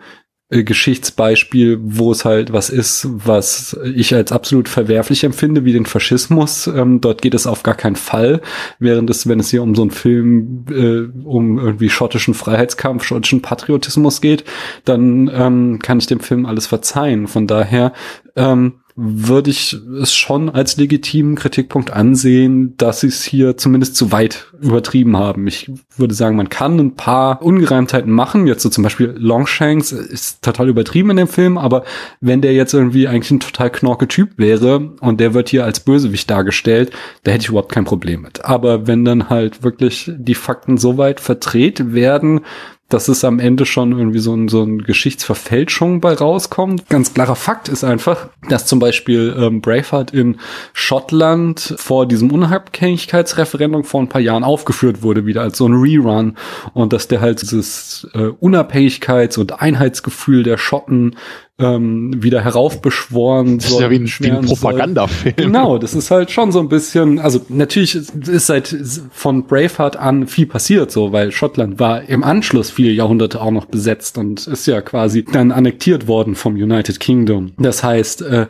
[0.63, 6.67] Geschichtsbeispiel, wo es halt was ist, was ich als absolut verwerflich empfinde, wie den Faschismus.
[6.67, 8.41] Ähm, dort geht es auf gar keinen Fall.
[8.79, 13.43] Während es, wenn es hier um so einen Film, äh, um irgendwie schottischen Freiheitskampf, schottischen
[13.43, 14.45] Patriotismus geht,
[14.85, 17.27] dann ähm, kann ich dem Film alles verzeihen.
[17.27, 17.93] Von daher
[18.37, 24.13] ähm, würde ich es schon als legitimen Kritikpunkt ansehen, dass sie es hier zumindest zu
[24.13, 25.49] weit übertrieben haben.
[25.49, 28.47] Ich würde sagen, man kann ein paar Ungereimtheiten machen.
[28.47, 31.85] Jetzt so zum Beispiel Longshanks ist total übertrieben in dem Film, aber
[32.21, 35.81] wenn der jetzt irgendwie eigentlich ein total knorke Typ wäre und der wird hier als
[35.81, 36.93] Bösewicht dargestellt,
[37.25, 38.45] da hätte ich überhaupt kein Problem mit.
[38.45, 42.43] Aber wenn dann halt wirklich die Fakten so weit verdreht werden,
[42.89, 46.89] dass es am Ende schon irgendwie so ein, so ein Geschichtsverfälschung bei rauskommt.
[46.89, 50.39] Ganz klarer Fakt ist einfach, dass zum Beispiel ähm, Braveheart in
[50.75, 56.37] Schottland vor diesem Unabhängigkeitsreferendum vor ein paar Jahren aufgeführt wurde, wieder als so ein Rerun
[56.75, 61.17] und dass der halt dieses äh, Unabhängigkeits- und Einheitsgefühl der Schotten
[61.59, 63.59] ähm, wieder heraufbeschworen.
[63.59, 65.37] Das ist ja wie ein, wie ein Propagandafilm.
[65.37, 68.77] Genau, das ist halt schon so ein bisschen, also natürlich ist seit
[69.13, 73.67] von Braveheart an viel passiert, so, weil Schottland war im Anschluss viele Jahrhunderte auch noch
[73.67, 77.53] besetzt und ist ja quasi dann annektiert worden vom United Kingdom.
[77.59, 78.47] Das heißt, äh,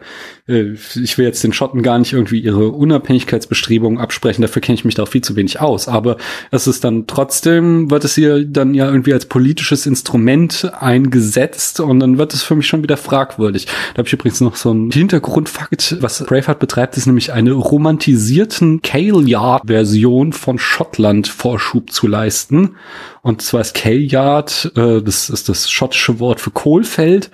[0.46, 4.94] ich will jetzt den Schotten gar nicht irgendwie ihre Unabhängigkeitsbestrebungen absprechen, dafür kenne ich mich
[4.94, 5.88] da auch viel zu wenig aus.
[5.88, 6.18] Aber
[6.50, 11.98] es ist dann trotzdem, wird es hier dann ja irgendwie als politisches Instrument eingesetzt und
[12.00, 13.66] dann wird es für mich schon wieder fragwürdig.
[13.94, 18.82] Da habe ich übrigens noch so einen Hintergrundfakt, was Braveheart betreibt, ist nämlich eine romantisierten
[18.82, 22.76] Cale Yard Version von Schottland Vorschub zu leisten.
[23.24, 27.30] Und zwar ist Kellyard, äh, das ist das schottische Wort für Kohlfeld.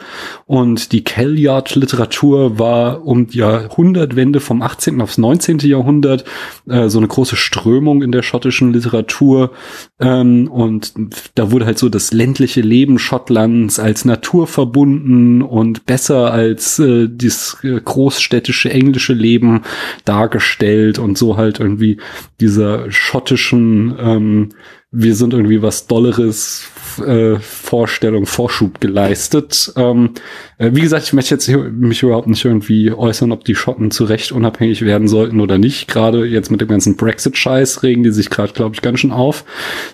[0.46, 5.00] Und die Kellyard-Literatur war um die Jahrhundertwende vom 18.
[5.00, 5.58] aufs 19.
[5.60, 6.24] Jahrhundert
[6.68, 9.52] äh, so eine große Strömung in der schottischen Literatur.
[9.98, 10.94] Ähm, und
[11.34, 17.58] da wurde halt so das ländliche Leben Schottlands als naturverbunden und besser als äh, das
[17.62, 19.62] äh, großstädtische englische Leben
[20.04, 21.98] dargestellt und so halt irgendwie
[22.40, 24.48] dieser schottischen ähm,
[24.92, 26.68] wir sind irgendwie was Dolleres
[26.98, 29.72] äh, Vorstellung, Vorschub geleistet.
[29.76, 30.10] Ähm,
[30.58, 34.02] äh, wie gesagt, ich möchte jetzt mich überhaupt nicht irgendwie äußern, ob die Schotten zu
[34.02, 35.86] Recht unabhängig werden sollten oder nicht.
[35.86, 39.44] Gerade jetzt mit dem ganzen Brexit-Scheiß regen die sich gerade, glaube ich, ganz schön auf,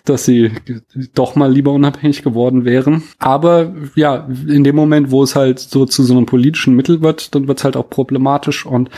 [0.07, 0.53] dass sie
[1.15, 3.03] doch mal lieber unabhängig geworden wären.
[3.19, 7.35] Aber ja, in dem Moment, wo es halt so zu so einem politischen Mittel wird,
[7.35, 8.89] dann wird es halt auch problematisch und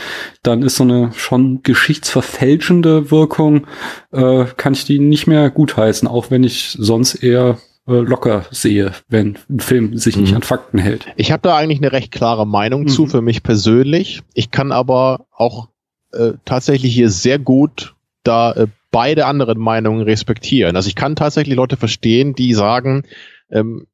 [0.43, 3.67] dann ist so eine schon geschichtsverfälschende Wirkung,
[4.11, 8.93] äh, kann ich die nicht mehr gutheißen, auch wenn ich sonst eher äh, locker sehe,
[9.07, 10.37] wenn ein Film sich nicht mhm.
[10.37, 11.07] an Fakten hält.
[11.15, 12.87] Ich habe da eigentlich eine recht klare Meinung mhm.
[12.87, 14.21] zu für mich persönlich.
[14.33, 15.69] Ich kann aber auch
[16.13, 20.75] äh, tatsächlich hier sehr gut da äh, beide anderen Meinungen respektieren.
[20.75, 23.03] Also ich kann tatsächlich Leute verstehen, die sagen,
[23.51, 23.87] ähm,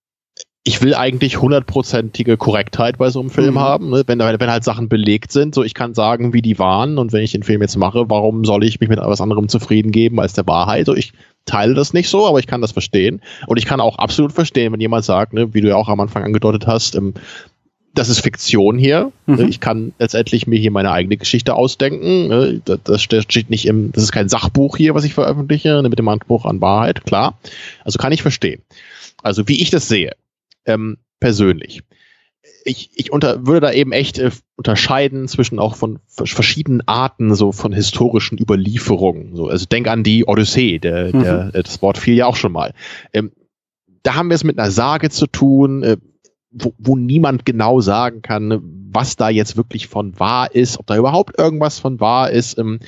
[0.68, 3.60] ich will eigentlich hundertprozentige Korrektheit bei so einem Film mhm.
[3.60, 4.04] haben, ne?
[4.08, 5.54] wenn, wenn halt Sachen belegt sind.
[5.54, 8.44] So, ich kann sagen, wie die waren und wenn ich den Film jetzt mache, warum
[8.46, 10.88] soll ich mich mit etwas anderem zufrieden geben als der Wahrheit?
[10.88, 11.14] So, ich
[11.46, 13.22] teile das nicht so, aber ich kann das verstehen.
[13.46, 16.00] Und ich kann auch absolut verstehen, wenn jemand sagt, ne, wie du ja auch am
[16.00, 17.14] Anfang angedeutet hast, ähm,
[17.94, 19.12] das ist Fiktion hier.
[19.28, 19.48] Mhm.
[19.48, 22.28] Ich kann letztendlich mir hier meine eigene Geschichte ausdenken.
[22.28, 22.62] Ne?
[22.84, 26.08] Das steht nicht im, das ist kein Sachbuch hier, was ich veröffentliche, ne, mit dem
[26.08, 27.38] Anspruch an Wahrheit, klar.
[27.84, 28.64] Also kann ich verstehen.
[29.22, 30.14] Also wie ich das sehe,
[30.66, 31.84] ähm, persönlich.
[32.64, 37.52] Ich, ich unter, würde da eben echt äh, unterscheiden zwischen auch von verschiedenen Arten so
[37.52, 39.36] von historischen Überlieferungen.
[39.36, 41.24] So, also denk an die Odyssee, der, mhm.
[41.24, 42.74] der, das Wort fiel ja auch schon mal.
[43.14, 43.32] Ähm,
[44.04, 45.98] da haben wir es mit einer Sage zu tun, äh,
[46.52, 48.60] wo, wo niemand genau sagen kann,
[48.92, 52.58] was da jetzt wirklich von wahr ist, ob da überhaupt irgendwas von wahr ist.
[52.58, 52.80] Ähm,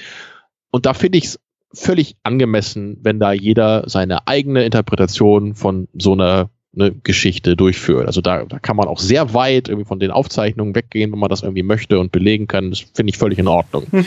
[0.71, 1.39] und da finde ich es
[1.73, 6.49] völlig angemessen, wenn da jeder seine eigene Interpretation von so einer
[6.79, 8.07] eine Geschichte durchführt.
[8.07, 11.29] Also da, da kann man auch sehr weit irgendwie von den Aufzeichnungen weggehen, wenn man
[11.29, 12.69] das irgendwie möchte und belegen kann.
[12.69, 13.87] Das finde ich völlig in Ordnung.
[13.91, 14.05] Mhm.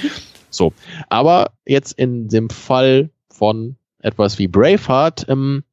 [0.51, 0.73] So.
[1.09, 5.65] Aber jetzt in dem Fall von etwas wie Braveheart, ähm,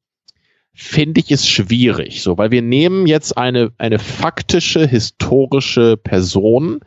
[0.80, 6.78] finde ich es schwierig, so, weil wir nehmen jetzt eine, eine faktische, historische Person,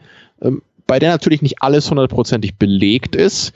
[0.41, 3.51] ähm, bei der natürlich nicht alles hundertprozentig belegt ist,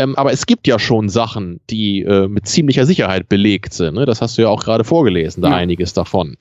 [0.00, 3.96] ähm, aber es gibt ja schon Sachen, die äh, mit ziemlicher Sicherheit belegt sind.
[3.96, 4.06] Ne?
[4.06, 5.56] Das hast du ja auch gerade vorgelesen, da ja.
[5.56, 6.38] einiges davon.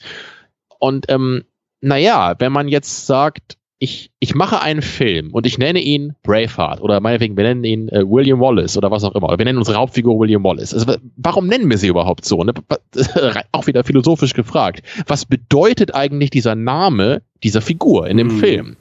[0.80, 1.44] Und ähm,
[1.82, 6.80] naja, wenn man jetzt sagt, ich, ich mache einen Film und ich nenne ihn Braveheart
[6.80, 9.28] oder meinetwegen, wir nennen ihn äh, William Wallace oder was auch immer.
[9.28, 10.74] Oder wir nennen unsere Hauptfigur William Wallace.
[10.74, 12.42] Also, warum nennen wir sie überhaupt so?
[12.44, 12.54] Ne?
[13.52, 14.84] Auch wieder philosophisch gefragt.
[15.08, 18.40] Was bedeutet eigentlich dieser Name dieser Figur in dem hm.
[18.40, 18.78] Film?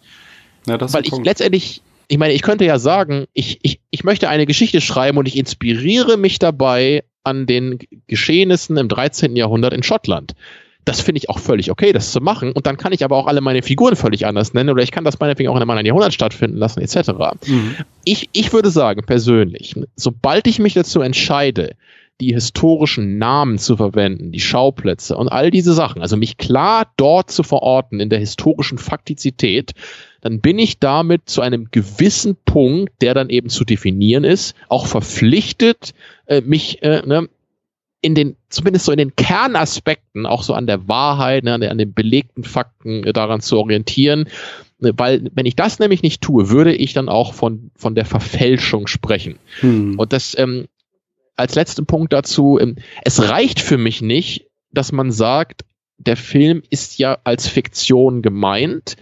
[0.67, 4.47] Ja, Weil ich letztendlich, ich meine, ich könnte ja sagen, ich, ich, ich möchte eine
[4.47, 9.37] Geschichte schreiben und ich inspiriere mich dabei an den Geschehnissen im 13.
[9.37, 10.35] Jahrhundert in Schottland
[10.89, 12.53] das finde ich auch völlig okay, das zu machen.
[12.53, 15.05] Und dann kann ich aber auch alle meine Figuren völlig anders nennen oder ich kann
[15.05, 17.11] das meinetwegen auch in einem anderen Jahrhundert stattfinden lassen, etc.
[17.47, 17.77] Mhm.
[18.05, 21.75] Ich, ich würde sagen, persönlich, sobald ich mich dazu entscheide,
[22.21, 27.31] die historischen Namen zu verwenden, die Schauplätze und all diese Sachen, also mich klar dort
[27.31, 29.73] zu verorten in der historischen Faktizität,
[30.21, 34.87] dann bin ich damit zu einem gewissen Punkt, der dann eben zu definieren ist, auch
[34.87, 35.95] verpflichtet,
[36.27, 37.29] äh, mich äh, ne,
[38.01, 41.71] in den, zumindest so in den Kernaspekten, auch so an der Wahrheit, ne, an, der,
[41.71, 44.29] an den belegten Fakten äh, daran zu orientieren.
[44.81, 48.05] Ne, weil, wenn ich das nämlich nicht tue, würde ich dann auch von, von der
[48.05, 49.39] Verfälschung sprechen.
[49.61, 49.99] Hm.
[49.99, 50.67] Und das, ähm,
[51.39, 55.65] als letzten Punkt dazu, ähm, es reicht für mich nicht, dass man sagt,
[55.99, 58.97] der Film ist ja als Fiktion gemeint,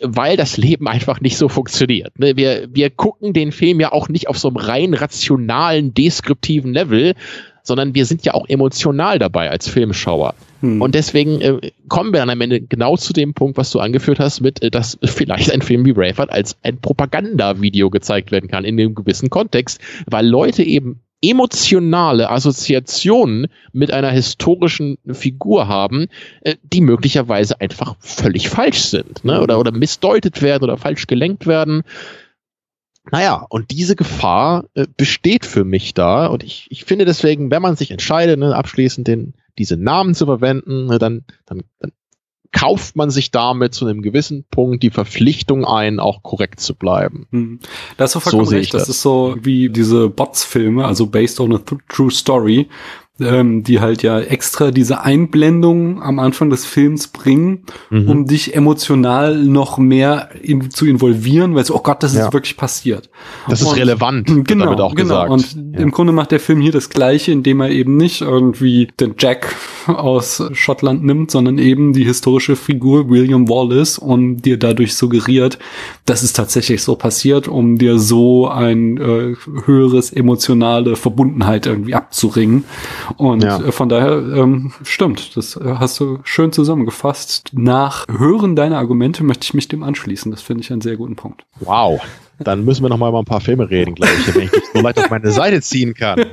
[0.00, 2.18] weil das Leben einfach nicht so funktioniert.
[2.18, 2.36] Ne?
[2.36, 7.14] Wir, wir gucken den Film ja auch nicht auf so einem rein rationalen, deskriptiven Level,
[7.62, 10.34] sondern wir sind ja auch emotional dabei als Filmschauer.
[10.60, 10.82] Hm.
[10.82, 14.18] Und deswegen äh, kommen wir dann am Ende genau zu dem Punkt, was du angeführt
[14.18, 18.64] hast, mit, äh, dass vielleicht ein Film wie Braveheart als ein Propagandavideo gezeigt werden kann
[18.64, 26.08] in einem gewissen Kontext, weil Leute eben emotionale Assoziationen mit einer historischen Figur haben,
[26.42, 29.40] äh, die möglicherweise einfach völlig falsch sind, ne?
[29.40, 31.82] oder, oder missdeutet werden oder falsch gelenkt werden.
[33.10, 36.26] Naja, und diese Gefahr äh, besteht für mich da.
[36.26, 40.26] Und ich, ich finde deswegen, wenn man sich entscheidet, ne, abschließend den, diese Namen zu
[40.26, 41.92] verwenden, ne, dann, dann, dann
[42.52, 47.26] kauft man sich damit zu einem gewissen Punkt die Verpflichtung ein, auch korrekt zu bleiben.
[47.30, 47.60] Hm.
[47.96, 48.74] Das ist so vollkommen so recht.
[48.74, 48.82] Das.
[48.82, 52.68] das ist so wie diese Bots-Filme, also based on a true story,
[53.22, 58.08] ähm, die halt ja extra diese Einblendung am Anfang des Films bringen, mhm.
[58.08, 62.26] um dich emotional noch mehr in, zu involvieren, weil so, oh Gott, das ja.
[62.26, 63.10] ist wirklich passiert.
[63.48, 65.26] Das und, ist relevant, genau, damit auch genau.
[65.26, 65.30] gesagt.
[65.30, 65.80] Und ja.
[65.80, 69.54] im Grunde macht der Film hier das Gleiche, indem er eben nicht irgendwie den Jack
[69.86, 75.58] aus Schottland nimmt, sondern eben die historische Figur William Wallace und dir dadurch suggeriert,
[76.04, 82.64] dass es tatsächlich so passiert, um dir so ein äh, höheres emotionale Verbundenheit irgendwie abzuringen.
[83.16, 83.60] Und ja.
[83.60, 87.50] Äh, von daher ähm, stimmt, das äh, hast du schön zusammengefasst.
[87.52, 90.30] Nach Hören deiner Argumente möchte ich mich dem anschließen.
[90.30, 91.44] Das finde ich einen sehr guten Punkt.
[91.60, 92.00] Wow.
[92.38, 94.80] Dann müssen wir noch mal über ein paar Filme reden, glaube ich, wenn ich so
[94.80, 96.18] leicht auf meine Seite ziehen kann.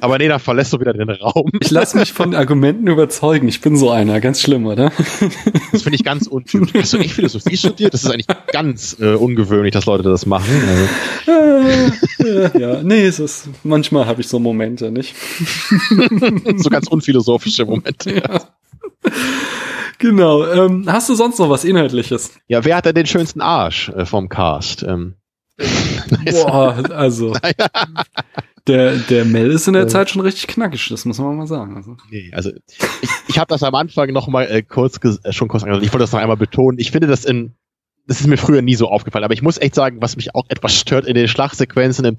[0.00, 1.50] Aber nee, dann verlässt du wieder den Raum.
[1.60, 3.48] Ich lasse mich von Argumenten überzeugen.
[3.48, 4.20] Ich bin so einer.
[4.20, 4.92] Ganz schlimm, oder?
[5.72, 6.82] Das finde ich ganz untypisch.
[6.82, 7.94] Hast du echt Philosophie studiert?
[7.94, 10.44] Das ist eigentlich ganz äh, ungewöhnlich, dass Leute das machen.
[11.26, 12.58] Also.
[12.58, 15.14] ja, nee, es ist, manchmal habe ich so Momente, nicht?
[16.56, 18.14] so ganz unphilosophische Momente.
[18.16, 18.40] Ja.
[19.98, 20.46] Genau.
[20.46, 22.32] Ähm, hast du sonst noch was Inhaltliches?
[22.48, 24.82] Ja, wer hat denn den schönsten Arsch äh, vom Cast?
[24.82, 25.14] Ähm.
[26.24, 27.34] Boah, also.
[28.66, 31.46] Der, der Mel ist in der äh, Zeit schon richtig knackig, das muss man mal
[31.46, 31.76] sagen.
[31.76, 32.50] Also, nee, also
[33.00, 35.86] ich, ich habe das am Anfang noch mal äh, kurz äh, schon kurz angesagt.
[35.86, 36.78] Ich wollte das noch einmal betonen.
[36.78, 37.54] Ich finde das in
[38.08, 40.44] das ist mir früher nie so aufgefallen, aber ich muss echt sagen, was mich auch
[40.48, 42.16] etwas stört in den Schlachtsequenzen,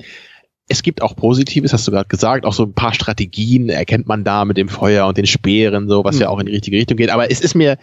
[0.70, 4.24] es gibt auch Positives, hast du gerade gesagt, auch so ein paar Strategien erkennt man
[4.24, 6.22] da mit dem Feuer und den Speeren, so was mhm.
[6.24, 7.10] ja auch in die richtige Richtung geht.
[7.10, 7.78] Aber es ist mir,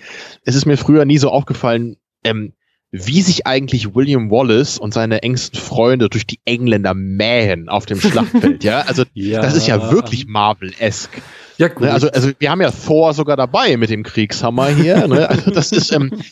[0.44, 2.52] es ist mir früher nie so aufgefallen, ähm,
[2.96, 8.00] wie sich eigentlich William Wallace und seine engsten Freunde durch die Engländer mähen auf dem
[8.00, 8.82] Schlachtfeld, ja?
[8.82, 9.42] Also ja.
[9.42, 11.20] das ist ja wirklich Marvel-esque.
[11.58, 11.82] Ja, gut.
[11.82, 15.08] Ne, also, also wir haben ja Thor sogar dabei mit dem Kriegshammer hier.
[15.08, 15.28] ne?
[15.28, 16.22] Also das ist ähm,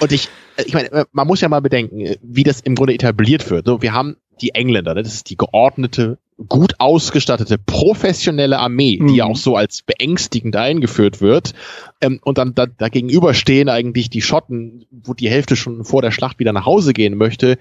[0.00, 0.28] und ich,
[0.66, 3.66] ich meine, man muss ja mal bedenken, wie das im Grunde etabliert wird.
[3.66, 5.04] So, wir haben die Engländer, ne?
[5.04, 9.08] das ist die geordnete gut ausgestattete, professionelle Armee, mhm.
[9.08, 11.52] die ja auch so als beängstigend eingeführt wird.
[12.00, 16.12] Ähm, und dann da, dagegenüber stehen eigentlich die Schotten, wo die Hälfte schon vor der
[16.12, 17.58] Schlacht wieder nach Hause gehen möchte, äh,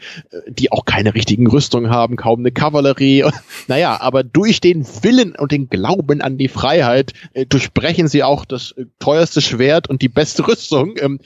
[0.47, 3.25] die auch keine richtigen Rüstungen haben, kaum eine Kavallerie.
[3.67, 8.45] naja, aber durch den Willen und den Glauben an die Freiheit äh, durchbrechen sie auch
[8.45, 10.93] das äh, teuerste Schwert und die beste Rüstung.
[10.99, 11.19] Ähm,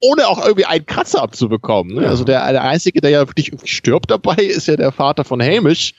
[0.00, 1.94] ohne auch irgendwie einen Kratzer abzubekommen.
[1.94, 2.02] Ne?
[2.02, 2.08] Ja.
[2.10, 5.94] Also der, der Einzige, der ja wirklich stirbt dabei, ist ja der Vater von Hamish,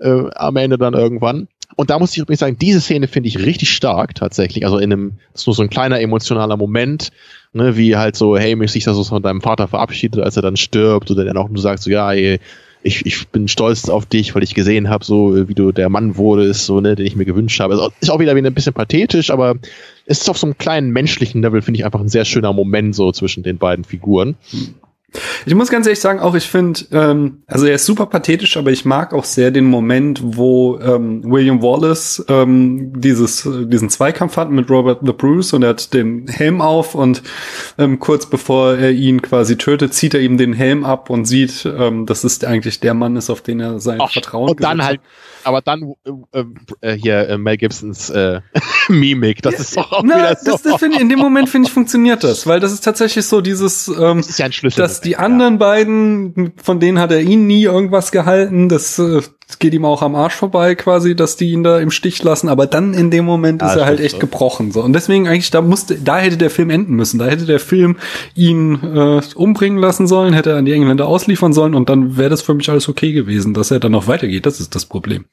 [0.00, 1.48] äh, am Ende dann irgendwann.
[1.76, 4.64] Und da muss ich übrigens sagen, diese Szene finde ich richtig stark tatsächlich.
[4.64, 7.10] Also in einem, das ist nur so ein kleiner emotionaler Moment,
[7.52, 10.42] ne, wie halt so, hey, mich sich das so von deinem Vater verabschiedet, als er
[10.42, 12.40] dann stirbt, oder dann auch nur sagt so, ja, ey,
[12.82, 16.16] ich, ich bin stolz auf dich, weil ich gesehen habe, so wie du der Mann
[16.16, 17.74] wurdest, so, ne, den ich mir gewünscht habe.
[17.74, 19.56] Also ist auch wieder ein bisschen pathetisch, aber
[20.06, 22.94] es ist auf so einem kleinen menschlichen Level, finde ich, einfach ein sehr schöner Moment
[22.94, 24.36] so zwischen den beiden Figuren.
[25.46, 28.70] Ich muss ganz ehrlich sagen, auch ich finde, ähm, also er ist super pathetisch, aber
[28.70, 34.50] ich mag auch sehr den Moment, wo ähm, William Wallace ähm, dieses, diesen Zweikampf hat
[34.50, 37.22] mit Robert the Bruce und er hat den Helm auf und
[37.78, 41.66] ähm, kurz bevor er ihn quasi tötet, zieht er ihm den Helm ab und sieht,
[41.66, 44.84] ähm, dass es eigentlich der Mann ist, auf den er sein Ach, Vertrauen Und dann
[44.84, 45.00] halt
[45.44, 45.94] aber dann
[46.32, 46.44] äh,
[46.80, 48.40] äh, hier äh, Mel Gibsons äh,
[48.88, 50.52] Mimik, das ist doch auch Na, wieder so.
[50.52, 53.40] Das, das find, in dem Moment finde ich funktioniert das, weil das ist tatsächlich so
[53.40, 55.58] dieses, ähm, das ist ja ein Schlüssel dass die anderen ja.
[55.58, 59.22] beiden, von denen hat er ihn nie irgendwas gehalten, das äh,
[59.58, 62.66] geht ihm auch am Arsch vorbei quasi, dass die ihn da im Stich lassen, aber
[62.66, 64.18] dann in dem Moment ja, ist er halt echt so.
[64.18, 67.46] gebrochen so und deswegen eigentlich da musste, da hätte der Film enden müssen, da hätte
[67.46, 67.96] der Film
[68.34, 72.30] ihn äh, umbringen lassen sollen, hätte er an die Engländer ausliefern sollen und dann wäre
[72.30, 75.24] das für mich alles okay gewesen, dass er dann noch weitergeht, das ist das Problem.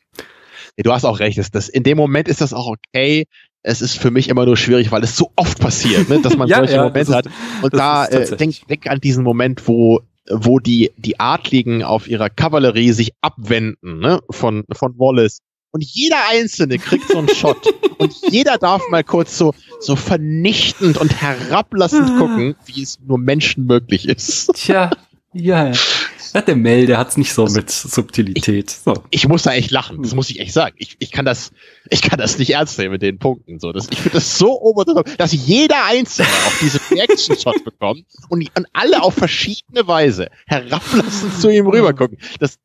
[0.77, 3.25] Ja, du hast auch recht, das, das, in dem Moment ist das auch okay,
[3.63, 6.47] es ist für mich immer nur schwierig, weil es so oft passiert, ne, dass man
[6.47, 7.27] ja, solche ja, Momente ist, hat.
[7.61, 10.01] Und da äh, denk, denk an diesen Moment, wo
[10.31, 15.39] wo die, die Adligen auf ihrer Kavallerie sich abwenden ne, von, von Wallace.
[15.71, 17.67] Und jeder Einzelne kriegt so einen Shot.
[17.97, 22.17] und jeder darf mal kurz so, so vernichtend und herablassend ah.
[22.17, 24.51] gucken, wie es nur Menschen möglich ist.
[24.55, 24.91] Tja,
[25.33, 25.71] ja,
[26.33, 26.41] ja.
[26.41, 28.69] Der Mel, der hat's nicht so also, mit Subtilität.
[28.69, 28.93] So.
[29.09, 30.75] Ich, ich muss da echt lachen, das muss ich echt sagen.
[30.77, 31.51] Ich, ich kann das,
[31.89, 33.59] ich kann das nicht ernst nehmen mit den Punkten.
[33.59, 34.85] So, das, ich finde das so ober,
[35.17, 41.49] dass jeder Einzelne auf diese Reaction-Shot bekommt und, und alle auf verschiedene Weise herablassend zu
[41.49, 42.17] ihm rübergucken.
[42.39, 42.59] Das,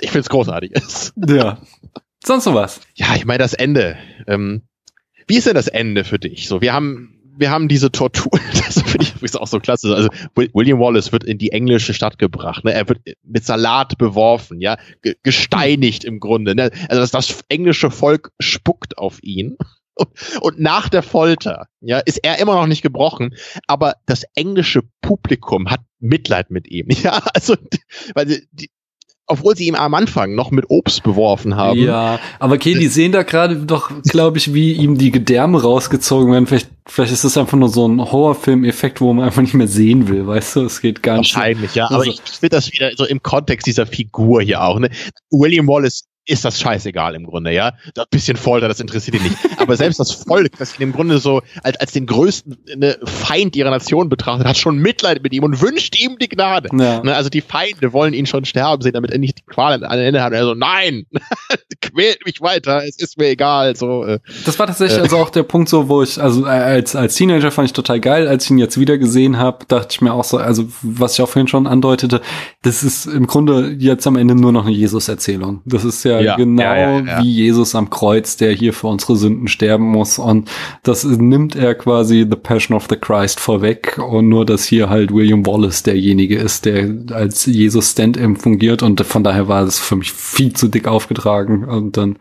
[0.00, 0.72] ich finde es großartig.
[1.28, 1.58] Ja.
[2.24, 2.80] Sonst noch was?
[2.94, 3.96] Ja, ich meine das Ende.
[4.26, 4.62] Ähm,
[5.26, 6.48] wie ist denn das Ende für dich?
[6.48, 9.94] So, wir haben wir haben diese Tortur, das finde ich übrigens auch so klasse.
[9.94, 12.72] Also William Wallace wird in die englische Stadt gebracht, ne?
[12.72, 14.76] er wird mit Salat beworfen, ja,
[15.22, 16.54] gesteinigt im Grunde.
[16.54, 16.70] Ne?
[16.88, 19.56] Also das, das englische Volk spuckt auf ihn.
[19.96, 20.08] Und,
[20.40, 23.34] und nach der Folter, ja, ist er immer noch nicht gebrochen,
[23.68, 27.56] aber das englische Publikum hat Mitleid mit ihm, ja, also,
[28.14, 28.70] weil die,
[29.26, 31.80] obwohl sie ihm am Anfang noch mit Obst beworfen haben.
[31.80, 36.32] Ja, aber okay, die sehen da gerade doch, glaube ich, wie ihm die Gedärme rausgezogen
[36.32, 36.46] werden.
[36.46, 40.08] Vielleicht, vielleicht ist das einfach nur so ein Horrorfilm-Effekt, wo man einfach nicht mehr sehen
[40.08, 40.64] will, weißt du?
[40.64, 41.34] Es geht gar nicht.
[41.34, 41.84] Wahrscheinlich, ja.
[41.84, 44.78] Also, aber ich finde das wieder so im Kontext dieser Figur hier auch.
[44.78, 44.90] Ne?
[45.30, 47.72] William Wallace ist das scheißegal im Grunde, ja.
[47.94, 49.36] Das bisschen Folter, das interessiert ihn nicht.
[49.58, 53.54] Aber selbst das Volk, das ihn im Grunde so als, als den größten ne, Feind
[53.56, 56.70] ihrer Nation betrachtet, hat schon Mitleid mit ihm und wünscht ihm die Gnade.
[56.72, 57.02] Ja.
[57.02, 59.98] Ne, also die Feinde wollen ihn schon sterben sehen, damit er nicht die Qual an
[59.98, 60.32] Ende hat.
[60.32, 61.06] Und er so, nein,
[61.82, 63.76] quält mich weiter, es ist mir egal.
[63.76, 65.02] So, äh, das war tatsächlich äh.
[65.02, 68.00] also auch der Punkt so, wo ich, also äh, als, als Teenager fand ich total
[68.00, 71.14] geil, als ich ihn jetzt wieder gesehen habe, dachte ich mir auch so, also was
[71.14, 72.22] ich auch vorhin schon andeutete,
[72.62, 75.60] das ist im Grunde jetzt am Ende nur noch eine Jesus-Erzählung.
[75.66, 79.16] Das ist ja ja, genau ja, ja, wie Jesus am Kreuz, der hier für unsere
[79.16, 80.18] Sünden sterben muss.
[80.18, 80.50] Und
[80.82, 83.98] das nimmt er quasi The Passion of the Christ vorweg.
[83.98, 88.82] Und nur, dass hier halt William Wallace derjenige ist, der als Jesus Stand-in fungiert.
[88.82, 91.64] Und von daher war es für mich viel zu dick aufgetragen.
[91.64, 92.16] Und dann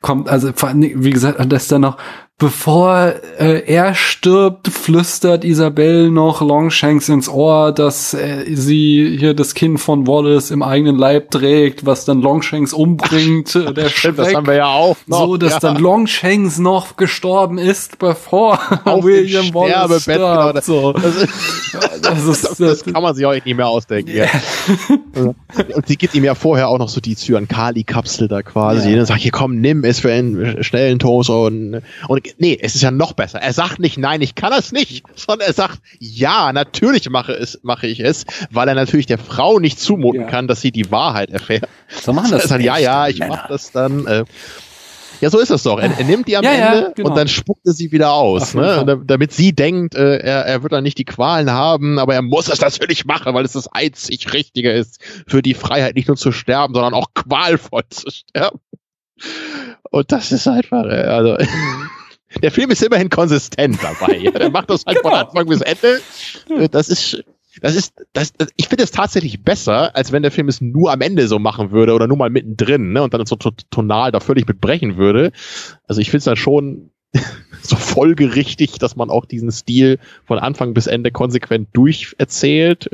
[0.00, 1.98] kommt, also wie gesagt, dass da noch
[2.36, 9.54] Bevor äh, er stirbt, flüstert Isabel noch Longshanks ins Ohr, dass äh, sie hier das
[9.54, 13.56] Kind von Wallace im eigenen Leib trägt, was dann Longshanks umbringt.
[13.56, 15.26] Ach, der stimmt, das haben wir ja auch noch.
[15.26, 15.60] So, dass ja.
[15.60, 20.18] dann Longshanks noch gestorben ist, bevor Auf William Wallace stirbt.
[20.18, 20.60] Genau.
[20.60, 20.92] So.
[20.92, 21.28] Das, ist,
[22.02, 24.10] das, ist, das, das, kann man sich auch nicht mehr ausdenken.
[24.10, 24.28] Yeah.
[25.14, 25.22] Ja.
[25.76, 28.90] Und sie gibt ihm ja vorher auch noch so die Zyankali-Kapsel da quasi.
[28.90, 28.98] Ja.
[28.98, 32.82] Und sagt, hier komm, nimm es für einen schnellen Toast und, und nee, es ist
[32.82, 33.40] ja noch besser.
[33.40, 37.60] Er sagt nicht, nein, ich kann das nicht, sondern er sagt, ja, natürlich mache es,
[37.62, 40.26] mache ich es, weil er natürlich der Frau nicht zumuten ja.
[40.28, 41.68] kann, dass sie die Wahrheit erfährt.
[41.88, 42.42] So machen das.
[42.44, 44.06] Er sagt, ja, ja, ich mache das dann.
[44.06, 44.24] Äh,
[45.20, 45.78] ja, so ist es doch.
[45.78, 47.10] Er, er nimmt die am ja, Ende ja, genau.
[47.10, 49.00] und dann spuckt er sie wieder aus, ne?
[49.04, 52.48] damit sie denkt, äh, er, er wird dann nicht die Qualen haben, aber er muss
[52.48, 56.32] es natürlich machen, weil es das einzig Richtige ist, für die Freiheit nicht nur zu
[56.32, 58.60] sterben, sondern auch qualvoll zu sterben.
[59.90, 61.36] Und das ist einfach, äh, also
[62.42, 64.24] der Film ist immerhin konsistent dabei.
[64.34, 65.10] er macht das halt genau.
[65.10, 66.00] von Anfang bis Ende.
[66.70, 67.24] Das ist,
[67.60, 71.00] das ist, das, ich finde es tatsächlich besser, als wenn der Film es nur am
[71.00, 74.46] Ende so machen würde oder nur mal mittendrin, ne, und dann so tonal da völlig
[74.46, 75.32] mitbrechen würde.
[75.86, 76.90] Also ich finde es dann schon
[77.62, 82.90] so folgerichtig, dass man auch diesen Stil von Anfang bis Ende konsequent durcherzählt.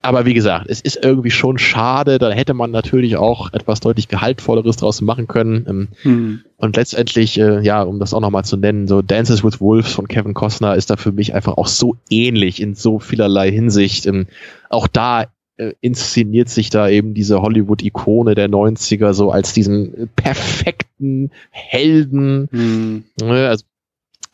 [0.00, 2.18] Aber wie gesagt, es ist irgendwie schon schade.
[2.18, 5.66] Da hätte man natürlich auch etwas deutlich gehaltvolleres draus machen können.
[5.68, 6.40] Ähm, hm.
[6.56, 10.06] Und letztendlich, äh, ja, um das auch nochmal zu nennen, so Dances with Wolves von
[10.06, 14.06] Kevin Costner ist da für mich einfach auch so ähnlich in so vielerlei Hinsicht.
[14.06, 14.26] Ähm,
[14.70, 15.26] auch da
[15.56, 22.48] äh, inszeniert sich da eben diese Hollywood-Ikone der 90er so als diesen perfekten Helden.
[22.52, 23.04] Hm.
[23.20, 23.64] Ne, also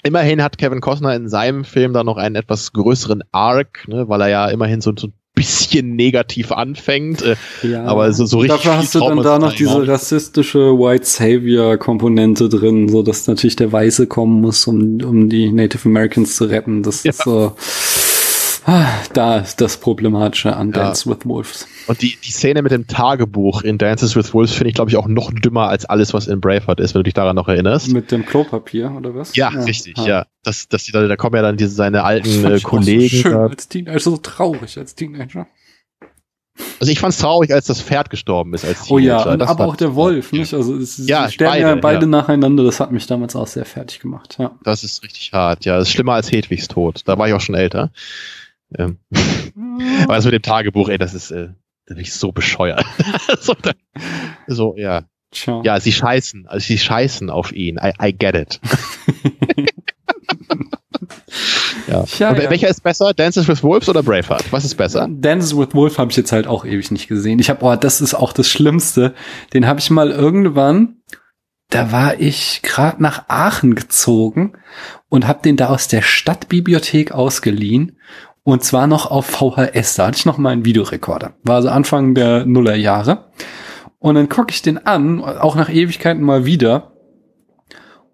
[0.03, 4.21] immerhin hat Kevin Costner in seinem Film da noch einen etwas größeren Arc, ne, weil
[4.21, 5.09] er ja immerhin so, so
[5.45, 7.23] bisschen negativ anfängt.
[7.23, 7.85] Äh, ja.
[7.85, 8.63] Aber so, so richtig.
[8.63, 13.57] Dafür hast du dann da noch diese rassistische White Savior Komponente drin, so dass natürlich
[13.57, 16.83] der Weiße kommen muss, um, um die Native Americans zu retten.
[16.83, 17.11] Das ja.
[17.11, 17.53] ist so.
[19.13, 21.15] Da ist das Problematische an Dance ja.
[21.15, 21.69] with Wolves.
[21.87, 24.97] Und die, die Szene mit dem Tagebuch in Dances with Wolves finde ich, glaube ich,
[24.97, 27.93] auch noch dümmer als alles, was in Braveheart ist, wenn du dich daran noch erinnerst.
[27.93, 29.37] Mit dem Klopapier, oder was?
[29.37, 29.61] Ja, ja.
[29.63, 30.07] richtig, ah.
[30.07, 30.27] ja.
[30.43, 33.09] Das, das, da, da kommen ja dann diese, seine alten äh, Kollegen.
[33.09, 33.47] So schön da.
[33.47, 35.47] als Teenager, so traurig als Teenager.
[36.81, 38.95] Also ich fand's traurig, als das Pferd gestorben ist als Teenager.
[38.95, 40.39] Oh ja, und aber auch der Wolf, ja.
[40.39, 40.55] nicht?
[40.55, 42.07] Also es, ja, sterben beide, ja beide ja.
[42.07, 42.65] nacheinander.
[42.65, 44.37] Das hat mich damals auch sehr fertig gemacht.
[44.39, 44.53] Ja.
[44.63, 45.65] Das ist richtig hart.
[45.65, 47.03] Ja, das ist schlimmer als Hedwigs Tod.
[47.07, 47.91] Da war ich auch schon älter.
[48.79, 48.99] Ähm.
[50.05, 51.51] Aber das mit dem Tagebuch, ey, das ist, äh,
[51.87, 52.85] das ist so bescheuert.
[53.41, 53.73] so, da,
[54.47, 55.05] so, ja.
[55.31, 55.63] Tja.
[55.65, 57.79] Ja, sie scheißen, also sie scheißen auf ihn.
[57.83, 58.61] I, I get it.
[61.89, 62.01] ja.
[62.01, 62.51] Und ja.
[62.51, 63.13] welcher ist besser?
[63.15, 64.53] Dances with Wolves oder Braveheart?
[64.53, 65.09] Was ist besser?
[65.11, 67.41] Dances with Wolves habe ich jetzt halt auch ewig nicht gesehen.
[67.41, 69.13] Ich habe, oh, das ist auch das Schlimmste.
[69.53, 70.99] Den habe ich mal irgendwann,
[71.69, 74.53] da war ich gerade nach Aachen gezogen
[75.09, 77.99] und habe den da aus der Stadtbibliothek ausgeliehen
[78.45, 79.97] und zwar noch auf VHS.
[79.97, 81.33] Da hatte ich noch mal einen Videorekorder.
[81.43, 83.25] War also Anfang der Nullerjahre.
[83.99, 86.93] Und dann gucke ich den an, auch nach Ewigkeiten mal wieder.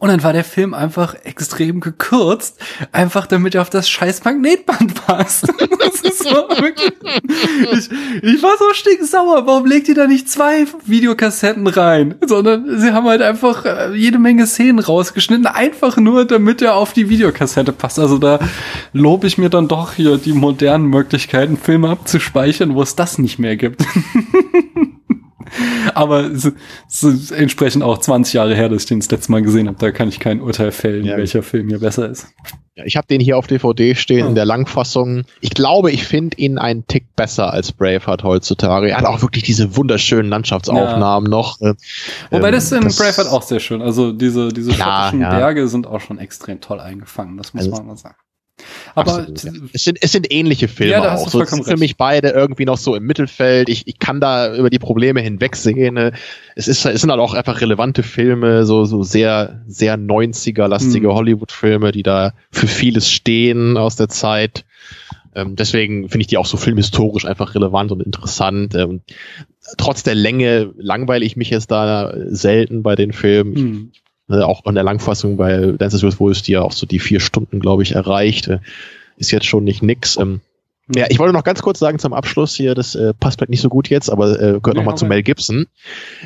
[0.01, 2.59] Und dann war der Film einfach extrem gekürzt,
[2.91, 5.47] einfach damit er auf das scheiß Magnetband passt.
[5.81, 6.93] Das ist so wirklich,
[7.73, 7.91] ich,
[8.23, 9.47] ich war so stinksauer.
[9.47, 12.15] Warum legt ihr da nicht zwei Videokassetten rein?
[12.25, 16.93] Sondern sie haben halt einfach äh, jede Menge Szenen rausgeschnitten, einfach nur, damit er auf
[16.93, 17.99] die Videokassette passt.
[17.99, 18.39] Also da
[18.93, 23.39] lobe ich mir dann doch hier die modernen Möglichkeiten, Filme abzuspeichern, wo es das nicht
[23.39, 23.83] mehr gibt.
[25.95, 26.53] Aber es,
[27.03, 29.79] ist entsprechend auch 20 Jahre her, dass ich den das letzte Mal gesehen habe.
[29.79, 31.17] Da kann ich kein Urteil fällen, ja.
[31.17, 32.29] welcher Film hier besser ist.
[32.77, 34.29] Ja, ich habe den hier auf DVD stehen oh.
[34.29, 35.25] in der Langfassung.
[35.41, 38.91] Ich glaube, ich finde ihn einen Tick besser als Braveheart heutzutage.
[38.91, 41.37] Er hat auch wirklich diese wunderschönen Landschaftsaufnahmen ja.
[41.37, 41.61] noch.
[41.61, 41.75] Äh,
[42.31, 43.83] Wobei ähm, das in das Braveheart auch sehr schön.
[43.83, 47.37] Also diese, diese schottischen Berge sind auch schon extrem toll eingefangen.
[47.37, 48.17] Das muss also, man mal sagen.
[48.95, 49.53] Aber Absolut, ja.
[49.73, 51.29] es, sind, es sind ähnliche Filme ja, auch.
[51.29, 53.69] So, sind für mich beide irgendwie noch so im Mittelfeld.
[53.69, 55.97] Ich, ich kann da über die Probleme hinwegsehen.
[56.57, 61.15] Es, ist, es sind halt auch einfach relevante Filme, so, so sehr, sehr 90er-lastige hm.
[61.15, 64.65] Hollywood-Filme, die da für vieles stehen aus der Zeit.
[65.35, 68.75] Ähm, deswegen finde ich die auch so filmhistorisch einfach relevant und interessant.
[68.75, 69.03] Ähm,
[69.77, 73.55] trotz der Länge langweile ich mich jetzt da selten bei den Filmen.
[73.55, 73.93] Hm.
[74.31, 77.19] Ne, auch in der Langfassung bei Dances with Wolves, die ja auch so die vier
[77.19, 78.61] Stunden, glaube ich, erreicht, äh,
[79.17, 80.17] ist jetzt schon nicht nix.
[80.19, 80.41] Ähm,
[80.95, 83.61] ja, ich wollte noch ganz kurz sagen zum Abschluss hier, das äh, passt vielleicht nicht
[83.61, 85.67] so gut jetzt, aber äh, gehört nee, nochmal zu Mel Gibson,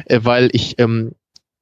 [0.04, 1.12] äh, weil ich ähm,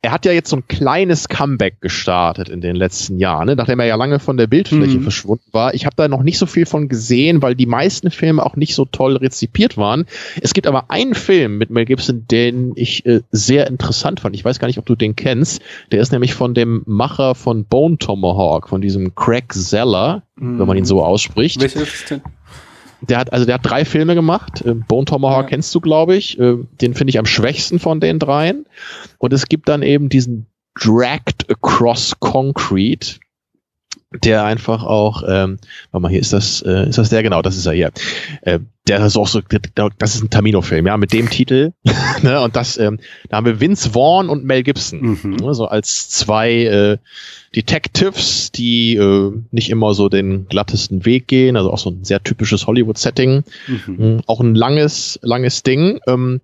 [0.05, 3.55] er hat ja jetzt so ein kleines Comeback gestartet in den letzten Jahren, ne?
[3.55, 5.05] nachdem er ja lange von der Bildfläche mhm.
[5.05, 5.75] verschwunden war.
[5.75, 8.75] Ich habe da noch nicht so viel von gesehen, weil die meisten Filme auch nicht
[8.75, 10.07] so toll rezipiert waren.
[10.41, 14.35] Es gibt aber einen Film mit Mel Gibson, den ich äh, sehr interessant fand.
[14.35, 15.63] Ich weiß gar nicht, ob du den kennst.
[15.93, 20.59] Der ist nämlich von dem Macher von Bone Tomahawk, von diesem Craig Zeller, mhm.
[20.59, 21.61] wenn man ihn so ausspricht.
[21.61, 22.23] Welcher ist denn?
[23.03, 24.63] Der hat, also der hat drei Filme gemacht.
[24.65, 25.49] Äh, Bone Tomahawk ja.
[25.51, 26.39] kennst du, glaube ich.
[26.39, 28.67] Äh, den finde ich am schwächsten von den dreien.
[29.19, 30.47] Und es gibt dann eben diesen
[30.81, 33.19] Dragged Across Concrete,
[34.13, 35.59] der einfach auch, ähm,
[35.91, 37.93] warte mal, hier ist das, äh, ist das der, genau, das ist er hier.
[38.43, 39.41] Äh, der ist auch so,
[39.99, 41.73] das ist ein Tamino-Film, ja, mit dem Titel.
[42.23, 42.99] ne, und das, ähm,
[43.29, 45.37] da haben wir Vince Vaughn und Mel Gibson, mhm.
[45.37, 46.99] ne, so als zwei äh,
[47.55, 52.23] Detectives, die äh, nicht immer so den glattesten Weg gehen, also auch so ein sehr
[52.23, 53.45] typisches Hollywood-Setting.
[53.69, 53.95] Mhm.
[53.97, 56.01] mhm auch ein langes, langes Ding.
[56.09, 56.41] Ähm,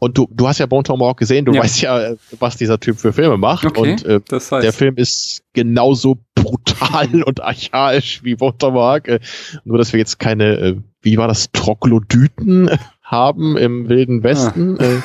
[0.00, 1.62] und du, du hast ja Bone Tomahawk gesehen, du ja.
[1.62, 3.64] weißt ja, was dieser Typ für Filme macht.
[3.64, 4.64] Okay, und äh, das heißt.
[4.64, 9.08] der Film ist genauso brutal und archaisch wie Bone Tomahawk.
[9.08, 9.20] Äh,
[9.64, 12.70] nur, dass wir jetzt keine, äh, wie war das, Troglodyten
[13.02, 14.78] haben im Wilden Westen.
[14.78, 14.84] Ah.
[14.84, 15.00] Äh,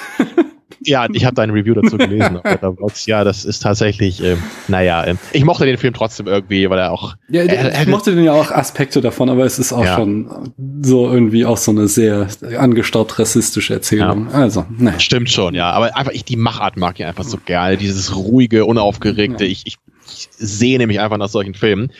[0.86, 2.40] ja, ich habe deine Review dazu gelesen.
[3.06, 4.38] ja, das ist tatsächlich, äh,
[4.68, 7.16] naja, äh, ich mochte den Film trotzdem irgendwie, weil er auch.
[7.30, 9.96] Ja, äh, ich mochte den ja auch Aspekte davon, aber es ist auch ja.
[9.96, 14.28] schon so irgendwie auch so eine sehr angestaubt rassistische Erzählung.
[14.32, 14.40] Ja.
[14.40, 15.00] Also, naja.
[15.00, 15.72] Stimmt schon, ja.
[15.72, 17.78] Aber einfach, ich die Machart mag ich einfach so gerne.
[17.78, 19.46] Dieses ruhige, unaufgeregte.
[19.46, 19.52] Ja.
[19.52, 21.92] Ich, ich, ich sehne mich einfach nach solchen Filmen.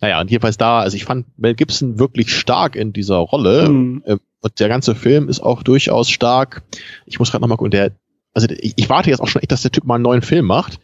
[0.00, 3.68] Naja, und jedenfalls da, also ich fand Mel Gibson wirklich stark in dieser Rolle.
[3.68, 4.02] Mhm.
[4.04, 6.62] Äh, und der ganze Film ist auch durchaus stark.
[7.06, 7.92] Ich muss gerade nochmal gucken, der,
[8.34, 10.46] also ich, ich, warte jetzt auch schon echt, dass der Typ mal einen neuen Film
[10.46, 10.80] macht,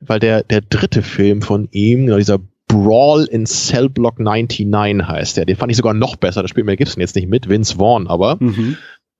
[0.00, 5.46] weil der, der dritte Film von ihm, dieser Brawl in Cell Block 99 heißt der,
[5.46, 8.06] den fand ich sogar noch besser, da spielt Mel Gibson jetzt nicht mit, Vince Vaughn
[8.06, 8.36] aber.
[8.40, 8.76] Mhm.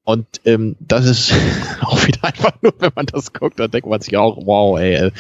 [0.07, 1.35] Und ähm, das ist
[1.81, 4.95] auch wieder einfach nur, wenn man das guckt, dann denkt man sich auch, wow, ey,
[4.95, 5.11] äh,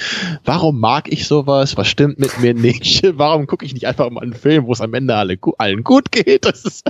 [0.44, 1.76] warum mag ich sowas?
[1.76, 3.02] Was stimmt mit mir nicht?
[3.18, 6.12] Warum gucke ich nicht einfach mal einen Film, wo es am Ende alle, allen gut
[6.12, 6.46] geht?
[6.46, 6.88] Das ist,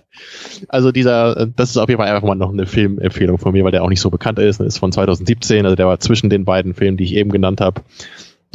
[0.69, 3.73] also dieser, das ist auf jeden Fall einfach mal noch eine Filmempfehlung von mir, weil
[3.73, 4.61] der auch nicht so bekannt ist.
[4.61, 7.81] Ist von 2017, also der war zwischen den beiden Filmen, die ich eben genannt habe.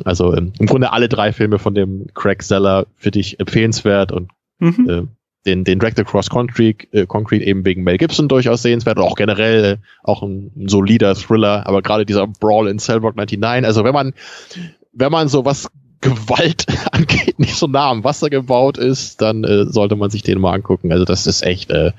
[0.05, 4.29] Also ähm, im Grunde alle drei Filme von dem Craig Seller für dich empfehlenswert und
[4.59, 4.89] mhm.
[4.89, 5.03] äh,
[5.45, 9.15] den, den Drag the Cross Concrete, äh, Concrete eben wegen Mel Gibson durchaus sehenswert auch
[9.15, 13.83] generell äh, auch ein, ein, solider Thriller, aber gerade dieser Brawl in Cellblock 99, also
[13.83, 14.13] wenn man,
[14.93, 15.67] wenn man so was
[16.01, 20.41] Gewalt angeht, nicht so nah am Wasser gebaut ist, dann äh, sollte man sich den
[20.41, 20.91] mal angucken.
[20.91, 21.91] Also das ist echt äh,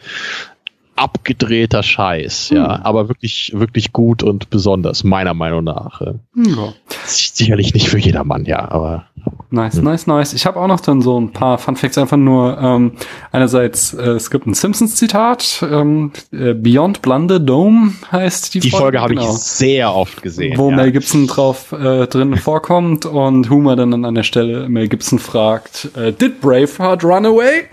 [0.96, 2.82] abgedrehter Scheiß, ja, hm.
[2.84, 6.00] aber wirklich, wirklich gut und besonders, meiner Meinung nach.
[6.00, 6.74] Ja.
[7.04, 9.06] Sicherlich nicht für jedermann, ja, aber.
[9.50, 9.84] Nice, hm.
[9.84, 10.32] nice, nice.
[10.32, 12.92] Ich habe auch noch dann so ein paar Fun Facts, einfach nur ähm,
[13.30, 18.76] einerseits, äh, es gibt ein Simpsons-Zitat, ähm, äh, Beyond Blunde Dome heißt die, die Folge.
[18.76, 20.58] Die Folge habe genau, ich sehr oft gesehen.
[20.58, 20.76] Wo ja.
[20.76, 25.90] Mel Gibson drauf äh, drin vorkommt und Homer dann an der Stelle Mel Gibson fragt,
[25.96, 27.64] äh, Did Braveheart run away?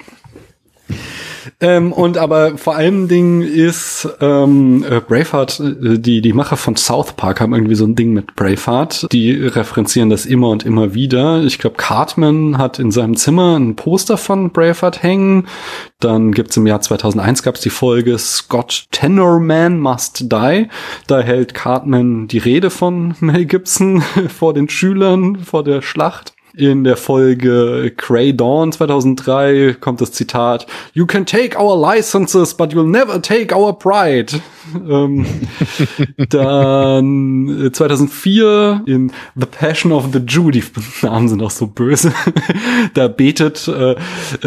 [1.60, 6.76] Ähm, und aber vor allen Dingen ist ähm, äh, Braveheart, äh, die, die Macher von
[6.76, 9.12] South Park haben irgendwie so ein Ding mit Braveheart.
[9.12, 11.44] Die referenzieren das immer und immer wieder.
[11.44, 15.48] Ich glaube, Cartman hat in seinem Zimmer ein Poster von Braveheart hängen.
[16.00, 20.68] Dann gibt's im Jahr 2001 gab's die Folge Scott Tenorman Must Die.
[21.08, 26.34] Da hält Cartman die Rede von Mel Gibson vor den Schülern vor der Schlacht.
[26.56, 32.74] In der Folge Grey Dawn 2003 kommt das Zitat, You can take our licenses, but
[32.74, 34.34] you'll never take our pride.
[34.88, 35.26] Ähm,
[36.30, 40.64] dann 2004 äh, in The Passion of the Jew, die
[41.02, 42.14] Namen sind auch so böse,
[42.94, 43.96] da betet äh,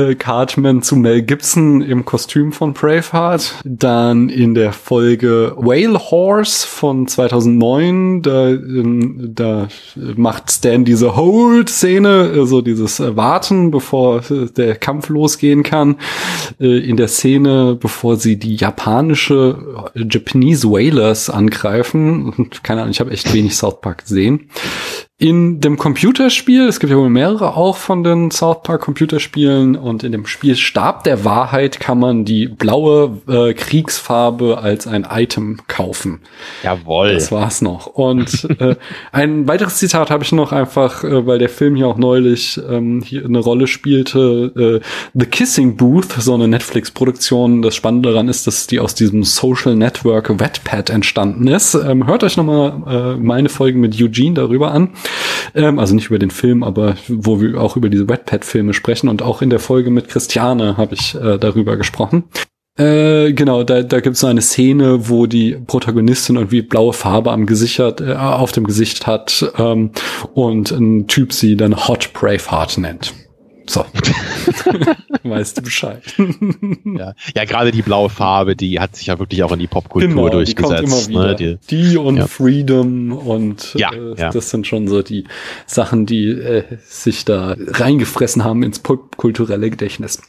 [0.01, 3.57] äh, Cartman zu Mel Gibson im Kostüm von Braveheart.
[3.65, 11.92] Dann in der Folge Whale Horse von 2009, da, ähm, da macht Stan diese Hold-Szene,
[12.01, 14.23] also dieses Warten, bevor
[14.57, 15.97] der Kampf losgehen kann.
[16.61, 22.51] Äh, in der Szene, bevor sie die japanische Japanese Whalers angreifen.
[22.63, 24.49] Keine Ahnung, ich habe echt wenig South Park gesehen
[25.23, 30.03] in dem Computerspiel, es gibt ja wohl mehrere auch von den South Park Computerspielen und
[30.03, 35.61] in dem Spiel Stab der Wahrheit kann man die blaue äh, Kriegsfarbe als ein Item
[35.69, 36.23] kaufen.
[36.65, 37.15] Jawohl.
[37.15, 37.87] Das war's noch.
[37.87, 38.75] Und äh,
[39.13, 43.01] ein weiteres Zitat habe ich noch einfach, äh, weil der Film hier auch neulich ähm,
[43.07, 44.81] hier eine Rolle spielte.
[44.83, 47.63] Äh, The Kissing Booth, so eine Netflix-Produktion.
[47.63, 51.75] Das Spannende daran ist, dass die aus diesem Social Network Wetpad entstanden ist.
[51.75, 54.91] Ähm, hört euch nochmal äh, meine Folgen mit Eugene darüber an.
[55.55, 59.09] Ähm, also nicht über den Film, aber wo wir auch über diese Wetpad-Filme sprechen.
[59.09, 62.25] Und auch in der Folge mit Christiane habe ich äh, darüber gesprochen.
[62.79, 67.45] Äh, genau, da, da gibt es eine Szene, wo die Protagonistin irgendwie blaue Farbe am
[67.45, 69.91] Gesicht hat, äh, auf dem Gesicht hat ähm,
[70.33, 73.13] und ein Typ sie dann Hot Braveheart nennt.
[73.67, 73.85] So.
[75.23, 76.03] weißt du Bescheid.
[76.85, 80.09] ja, ja gerade die blaue Farbe, die hat sich ja wirklich auch in die Popkultur
[80.09, 81.09] genau, durchgesetzt.
[81.09, 81.37] Die, ne?
[81.37, 82.27] die, die und ja.
[82.27, 85.25] Freedom und ja, äh, ja, das sind schon so die
[85.67, 90.21] Sachen, die äh, sich da reingefressen haben ins popkulturelle Gedächtnis.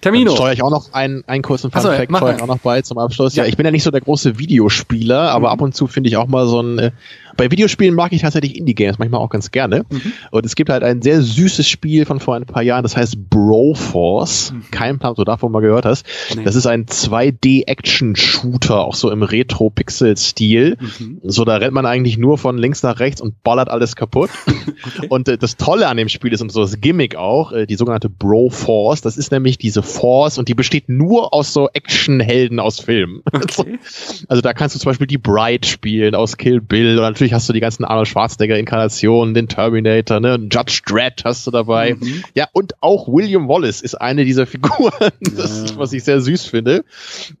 [0.00, 0.30] Termino.
[0.30, 2.82] Dann steuere ich auch noch einen, einen kurzen Fun Fact steuere ich auch noch bei
[2.82, 3.34] zum Abschluss.
[3.34, 3.44] Ja.
[3.44, 5.52] ja, ich bin ja nicht so der große Videospieler, aber mhm.
[5.52, 6.90] ab und zu finde ich auch mal so ein äh,
[7.36, 9.84] bei Videospielen mag ich tatsächlich Indie-Games manchmal auch ganz gerne.
[9.90, 10.12] Mhm.
[10.30, 13.30] Und es gibt halt ein sehr süßes Spiel von vor ein paar Jahren, das heißt
[13.30, 14.52] Broforce.
[14.52, 14.64] Mhm.
[14.70, 16.06] Kein Plan, so davon mal gehört hast.
[16.34, 16.44] Nee.
[16.44, 20.76] Das ist ein 2D-Action-Shooter, auch so im Retro-Pixel-Stil.
[20.80, 21.20] Mhm.
[21.24, 24.30] So, da rennt man eigentlich nur von links nach rechts und ballert alles kaputt.
[24.46, 25.06] okay.
[25.08, 27.76] Und äh, das Tolle an dem Spiel ist und so das Gimmick auch, äh, die
[27.76, 29.02] sogenannte Broforce.
[29.02, 33.22] Das ist nämlich diese Force und die besteht nur aus so Action-Helden aus Filmen.
[33.32, 33.78] Okay.
[34.28, 37.48] also da kannst du zum Beispiel die Bride spielen aus Kill Bill oder natürlich hast
[37.50, 40.38] du die ganzen Arnold Schwarzenegger-Inkarnationen, den Terminator, ne?
[40.50, 41.94] Judge Dredd hast du dabei.
[41.94, 42.24] Mhm.
[42.34, 44.90] Ja, und auch William Wallace ist eine dieser Figuren.
[45.36, 46.84] Das was ich sehr süß finde.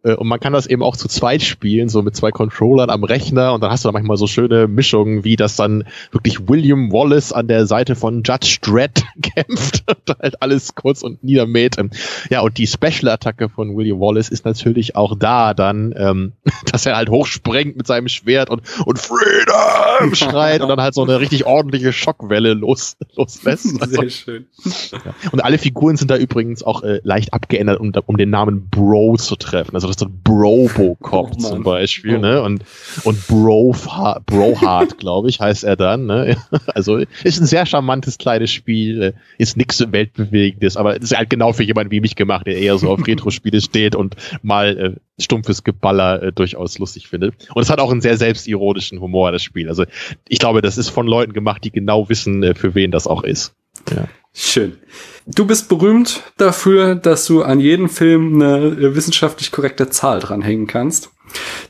[0.02, 3.04] Äh, und man kann das eben auch zu zweit spielen, so mit zwei Controllern am
[3.04, 3.54] Rechner.
[3.54, 7.32] Und dann hast du da manchmal so schöne Mischungen, wie das dann wirklich William Wallace
[7.32, 11.76] an der Seite von Judge Dredd kämpft und halt alles kurz und niedermäht.
[12.28, 16.32] Ja, und die Special-Attacke von William Wallace ist natürlich auch da dann, ähm,
[16.70, 19.69] dass er halt hochsprengt mit seinem Schwert und, und Freedom!
[19.72, 23.80] Uh, schreit und dann halt so eine richtig ordentliche Schockwelle los, loslässt.
[23.80, 24.46] Also, Sehr schön.
[24.92, 25.14] Ja.
[25.32, 29.16] Und alle Figuren sind da übrigens auch äh, leicht abgeändert, um, um den Namen Bro
[29.16, 29.74] zu treffen.
[29.74, 32.20] Also das ist so ein Brobocop oh, zum Beispiel, oh.
[32.20, 32.42] ne?
[32.42, 32.64] Und,
[33.04, 33.76] und Bro,
[34.26, 36.36] Brohard, glaube ich, heißt er dann, ne?
[36.74, 41.52] Also ist ein sehr charmantes kleines Spiel, äh, ist nichts weltbewegendes, aber ist halt genau
[41.52, 45.64] für jemanden wie mich gemacht, der eher so auf Retro-Spiele steht und mal äh, stumpfes
[45.64, 47.34] Geballer äh, durchaus lustig findet.
[47.54, 49.68] Und es hat auch einen sehr selbstironischen Humor, das Spiel.
[49.68, 49.84] Also
[50.28, 53.22] ich glaube, das ist von Leuten gemacht, die genau wissen, äh, für wen das auch
[53.22, 53.54] ist.
[53.90, 54.08] Ja.
[54.32, 54.78] Schön.
[55.26, 60.66] Du bist berühmt dafür, dass du an jedem Film eine äh, wissenschaftlich korrekte Zahl dranhängen
[60.66, 61.10] kannst.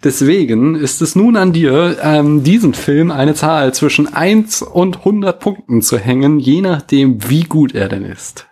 [0.04, 5.38] Deswegen ist es nun an dir, ähm, diesen Film eine Zahl zwischen 1 und 100
[5.38, 8.46] Punkten zu hängen, je nachdem, wie gut er denn ist.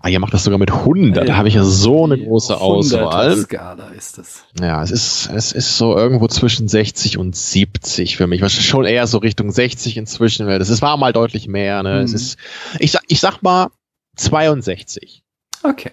[0.00, 1.28] Ah, ihr macht das sogar mit 100.
[1.28, 3.36] Da habe ich ja so eine große Auswahl.
[3.36, 4.44] Skala ist es.
[4.60, 8.40] Ja, es ist, es ist so irgendwo zwischen 60 und 70 für mich.
[8.42, 10.46] Was schon eher so Richtung 60 inzwischen.
[10.46, 11.82] Weil das war mal deutlich mehr.
[11.82, 11.94] Ne?
[11.94, 12.04] Mhm.
[12.04, 12.38] Es ist,
[12.78, 13.68] ich sag, ich sag mal
[14.16, 15.22] 62.
[15.64, 15.92] Okay.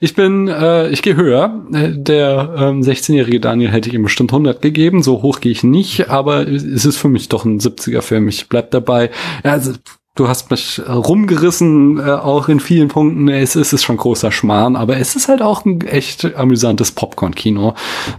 [0.00, 1.66] Ich bin, äh, ich gehe höher.
[1.72, 5.02] Äh, der ähm, 16-jährige Daniel hätte ich ihm bestimmt 100 gegeben.
[5.02, 8.28] So hoch gehe ich nicht, aber es ist für mich doch ein 70er-Film.
[8.28, 9.10] Ich bleib dabei.
[9.42, 9.72] Also
[10.20, 13.28] Du hast mich äh, rumgerissen, äh, auch in vielen Punkten.
[13.28, 17.72] Es, es ist schon großer Schmarrn, aber es ist halt auch ein echt amüsantes Popcorn-Kino.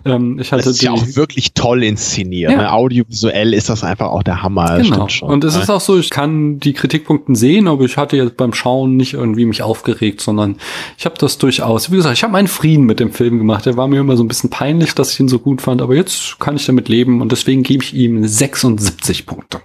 [0.03, 2.53] Ähm, ich hatte das ist ja auch wirklich toll inszeniert.
[2.53, 2.57] Ja.
[2.57, 2.73] Ne?
[2.73, 4.79] Audiovisuell ist das einfach auch der Hammer.
[4.79, 5.07] Genau.
[5.21, 5.61] Und es ne?
[5.61, 9.13] ist auch so, ich kann die Kritikpunkten sehen, aber ich hatte jetzt beim Schauen nicht
[9.13, 10.55] irgendwie mich aufgeregt, sondern
[10.97, 13.67] ich habe das durchaus, wie gesagt, ich habe meinen Frieden mit dem Film gemacht.
[13.67, 15.93] Der war mir immer so ein bisschen peinlich, dass ich ihn so gut fand, aber
[15.93, 19.61] jetzt kann ich damit leben und deswegen gebe ich ihm 76 Punkte.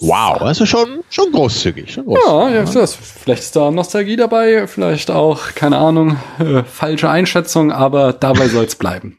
[0.00, 1.92] Wow, also schon, schon großzügig.
[1.92, 6.62] Schon großzügig ja, ja, das, vielleicht ist da Nostalgie dabei, vielleicht auch, keine Ahnung, äh,
[6.62, 9.18] falsche Einschätzung, aber dabei soll es bleiben.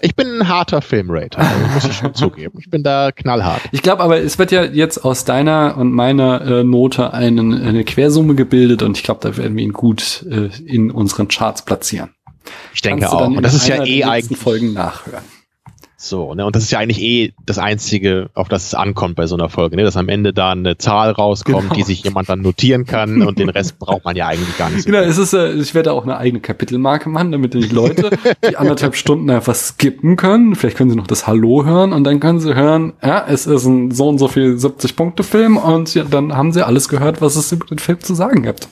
[0.00, 2.58] Ich bin ein harter Filmrater, also muss ich schon zugeben.
[2.58, 3.60] Ich bin da knallhart.
[3.70, 7.84] Ich glaube aber, es wird ja jetzt aus deiner und meiner äh, Note einen, eine
[7.84, 12.10] Quersumme gebildet und ich glaube, da werden wir ihn gut äh, in unseren Charts platzieren.
[12.72, 13.26] Ich denke auch.
[13.26, 15.22] Und das ist ja eh eigentlich Folgen nachhören.
[16.00, 19.26] So, ne, und das ist ja eigentlich eh das Einzige, auf das es ankommt bei
[19.26, 21.74] so einer Folge, ne, dass am Ende da eine Zahl rauskommt, genau.
[21.74, 24.84] die sich jemand dann notieren kann und den Rest braucht man ja eigentlich gar nicht.
[24.84, 28.10] So genau, es ist, äh, ich werde auch eine eigene Kapitelmarke machen, damit die Leute
[28.48, 30.54] die anderthalb Stunden einfach skippen können.
[30.54, 33.64] Vielleicht können sie noch das Hallo hören und dann können sie hören, ja, es ist
[33.64, 37.50] ein so und so viel 70-Punkte-Film und ja, dann haben sie alles gehört, was es
[37.50, 38.68] über den Film zu sagen gibt.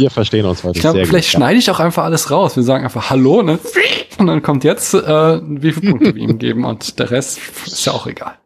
[0.00, 2.56] Wir verstehen uns heute ich glaub, sehr Vielleicht gut, schneide ich auch einfach alles raus.
[2.56, 3.58] Wir sagen einfach Hallo, ne?
[4.16, 7.84] Und dann kommt jetzt, äh, wie viele Punkte wir ihm geben und der Rest ist
[7.84, 8.38] ja auch egal.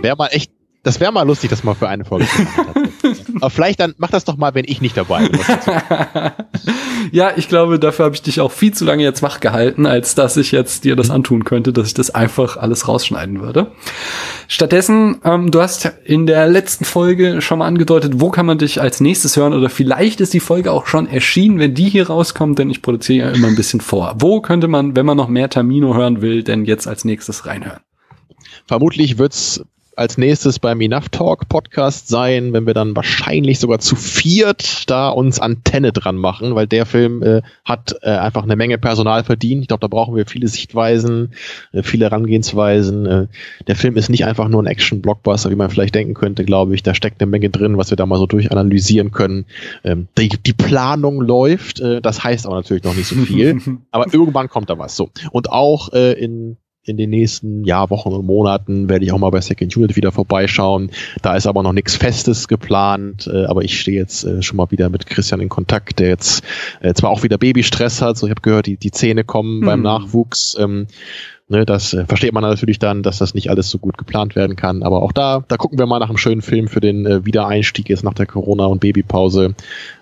[0.00, 0.50] Wäre mal echt,
[0.82, 2.92] das wäre mal lustig, das mal für eine Folge zu machen.
[3.36, 5.40] Aber vielleicht dann mach das doch mal, wenn ich nicht dabei bin.
[7.12, 10.14] ja, ich glaube, dafür habe ich dich auch viel zu lange jetzt wach gehalten, als
[10.14, 13.72] dass ich jetzt dir das antun könnte, dass ich das einfach alles rausschneiden würde.
[14.48, 18.80] Stattdessen, ähm, du hast in der letzten Folge schon mal angedeutet, wo kann man dich
[18.80, 22.58] als nächstes hören oder vielleicht ist die Folge auch schon erschienen, wenn die hier rauskommt,
[22.58, 24.14] denn ich produziere ja immer ein bisschen vor.
[24.18, 27.80] Wo könnte man, wenn man noch mehr Termino hören will, denn jetzt als nächstes reinhören?
[28.66, 29.62] Vermutlich wird's
[29.96, 35.08] als nächstes beim Enough Talk Podcast sein, wenn wir dann wahrscheinlich sogar zu viert da
[35.08, 39.62] uns Antenne dran machen, weil der Film äh, hat äh, einfach eine Menge Personal verdient.
[39.62, 41.32] Ich glaube, da brauchen wir viele Sichtweisen,
[41.72, 43.06] äh, viele Herangehensweisen.
[43.06, 43.26] Äh,
[43.66, 46.82] der Film ist nicht einfach nur ein Action-Blockbuster, wie man vielleicht denken könnte, glaube ich.
[46.82, 49.46] Da steckt eine Menge drin, was wir da mal so durchanalysieren können.
[49.82, 53.60] Ähm, die, die Planung läuft, äh, das heißt aber natürlich noch nicht so viel.
[53.90, 54.94] aber irgendwann kommt da was.
[54.94, 55.08] So.
[55.32, 59.30] Und auch äh, in in den nächsten ja, Wochen und Monaten werde ich auch mal
[59.30, 60.90] bei Second Unit wieder vorbeischauen.
[61.20, 64.70] Da ist aber noch nichts Festes geplant, äh, aber ich stehe jetzt äh, schon mal
[64.70, 66.44] wieder mit Christian in Kontakt, der jetzt
[66.80, 69.66] äh, zwar auch wieder Babystress hat, so ich habe gehört, die, die Zähne kommen hm.
[69.66, 70.56] beim Nachwuchs.
[70.58, 70.86] Ähm,
[71.48, 74.54] ne, das äh, versteht man natürlich dann, dass das nicht alles so gut geplant werden
[74.54, 74.82] kann.
[74.84, 77.88] Aber auch da, da gucken wir mal nach einem schönen Film für den äh, Wiedereinstieg
[77.88, 79.54] jetzt nach der Corona- und Babypause.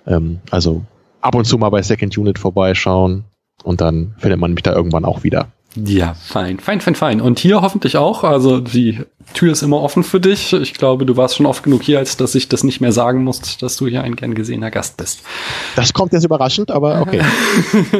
[0.06, 0.84] Ähm, also
[1.22, 3.24] ab und zu mal bei Second Unit vorbeischauen
[3.62, 5.48] und dann findet man mich da irgendwann auch wieder.
[5.76, 7.20] Ja, fein, fein, fein, fein.
[7.20, 8.22] Und hier hoffentlich auch.
[8.24, 9.00] Also die
[9.32, 10.52] Tür ist immer offen für dich.
[10.52, 13.24] Ich glaube, du warst schon oft genug hier, als dass ich das nicht mehr sagen
[13.24, 15.22] muss, dass du hier ein gern gesehener Gast bist.
[15.76, 17.22] Das kommt jetzt überraschend, aber okay.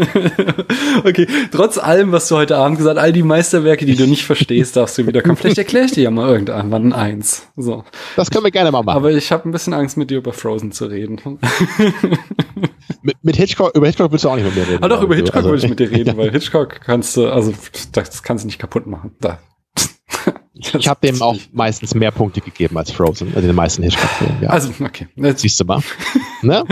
[1.05, 4.77] okay, trotz allem, was du heute Abend gesagt, all die Meisterwerke, die du nicht verstehst,
[4.77, 5.37] darfst du wiederkommen.
[5.37, 7.49] Vielleicht erkläre ich dir ja mal irgendwann eins.
[7.57, 7.85] So.
[8.17, 8.97] Das können wir gerne mal machen.
[8.97, 11.21] Aber ich habe ein bisschen Angst, mit dir über Frozen zu reden.
[13.03, 14.85] mit, mit Hitchcock, über Hitchcock willst du auch nicht mit mir reden.
[14.85, 17.53] Ah, doch, über Hitchcock also, würde ich mit dir reden, weil Hitchcock kannst du, also
[17.93, 19.13] das kannst du nicht kaputt machen.
[19.21, 19.39] Da.
[20.57, 24.43] Ich habe dem auch meistens mehr Punkte gegeben als Frozen, also den meisten Hitchcock-Filmen.
[24.43, 24.51] Ja.
[24.51, 25.09] Also, okay.
[25.17, 25.81] Jetzt Siehst du mal.
[26.43, 26.65] ne?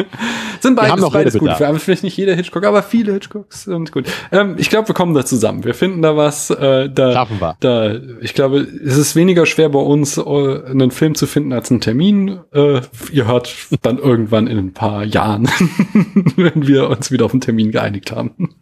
[0.61, 1.51] Sind beides, wir haben beides gut.
[1.57, 4.07] Für, vielleicht nicht jeder Hitchcock, aber viele Hitchcocks sind gut.
[4.31, 5.65] Ähm, ich glaube, wir kommen da zusammen.
[5.65, 6.51] Wir finden da was.
[6.51, 7.57] Äh, da, Schaffen wir.
[7.59, 11.73] Da, ich glaube, es ist weniger schwer bei uns, äh, einen Film zu finden als
[11.73, 12.39] einen Termin.
[12.53, 13.53] Äh, ihr hört
[13.83, 15.47] dann irgendwann in ein paar Jahren,
[16.37, 18.55] wenn wir uns wieder auf einen Termin geeinigt haben.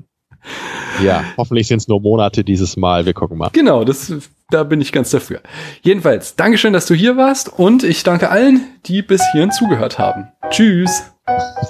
[1.02, 3.06] Ja, hoffentlich sind es nur Monate dieses Mal.
[3.06, 3.50] Wir gucken mal.
[3.52, 4.12] Genau, das,
[4.50, 5.40] da bin ich ganz dafür.
[5.82, 10.28] Jedenfalls, Dankeschön, dass du hier warst und ich danke allen, die bis hierhin zugehört haben.
[10.50, 11.02] Tschüss.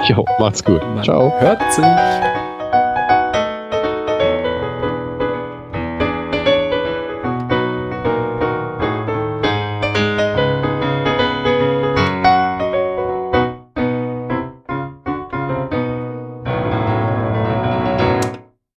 [0.09, 0.83] Jo, macht's gut.
[0.83, 1.33] Man Ciao.
[1.41, 1.85] Hört sich.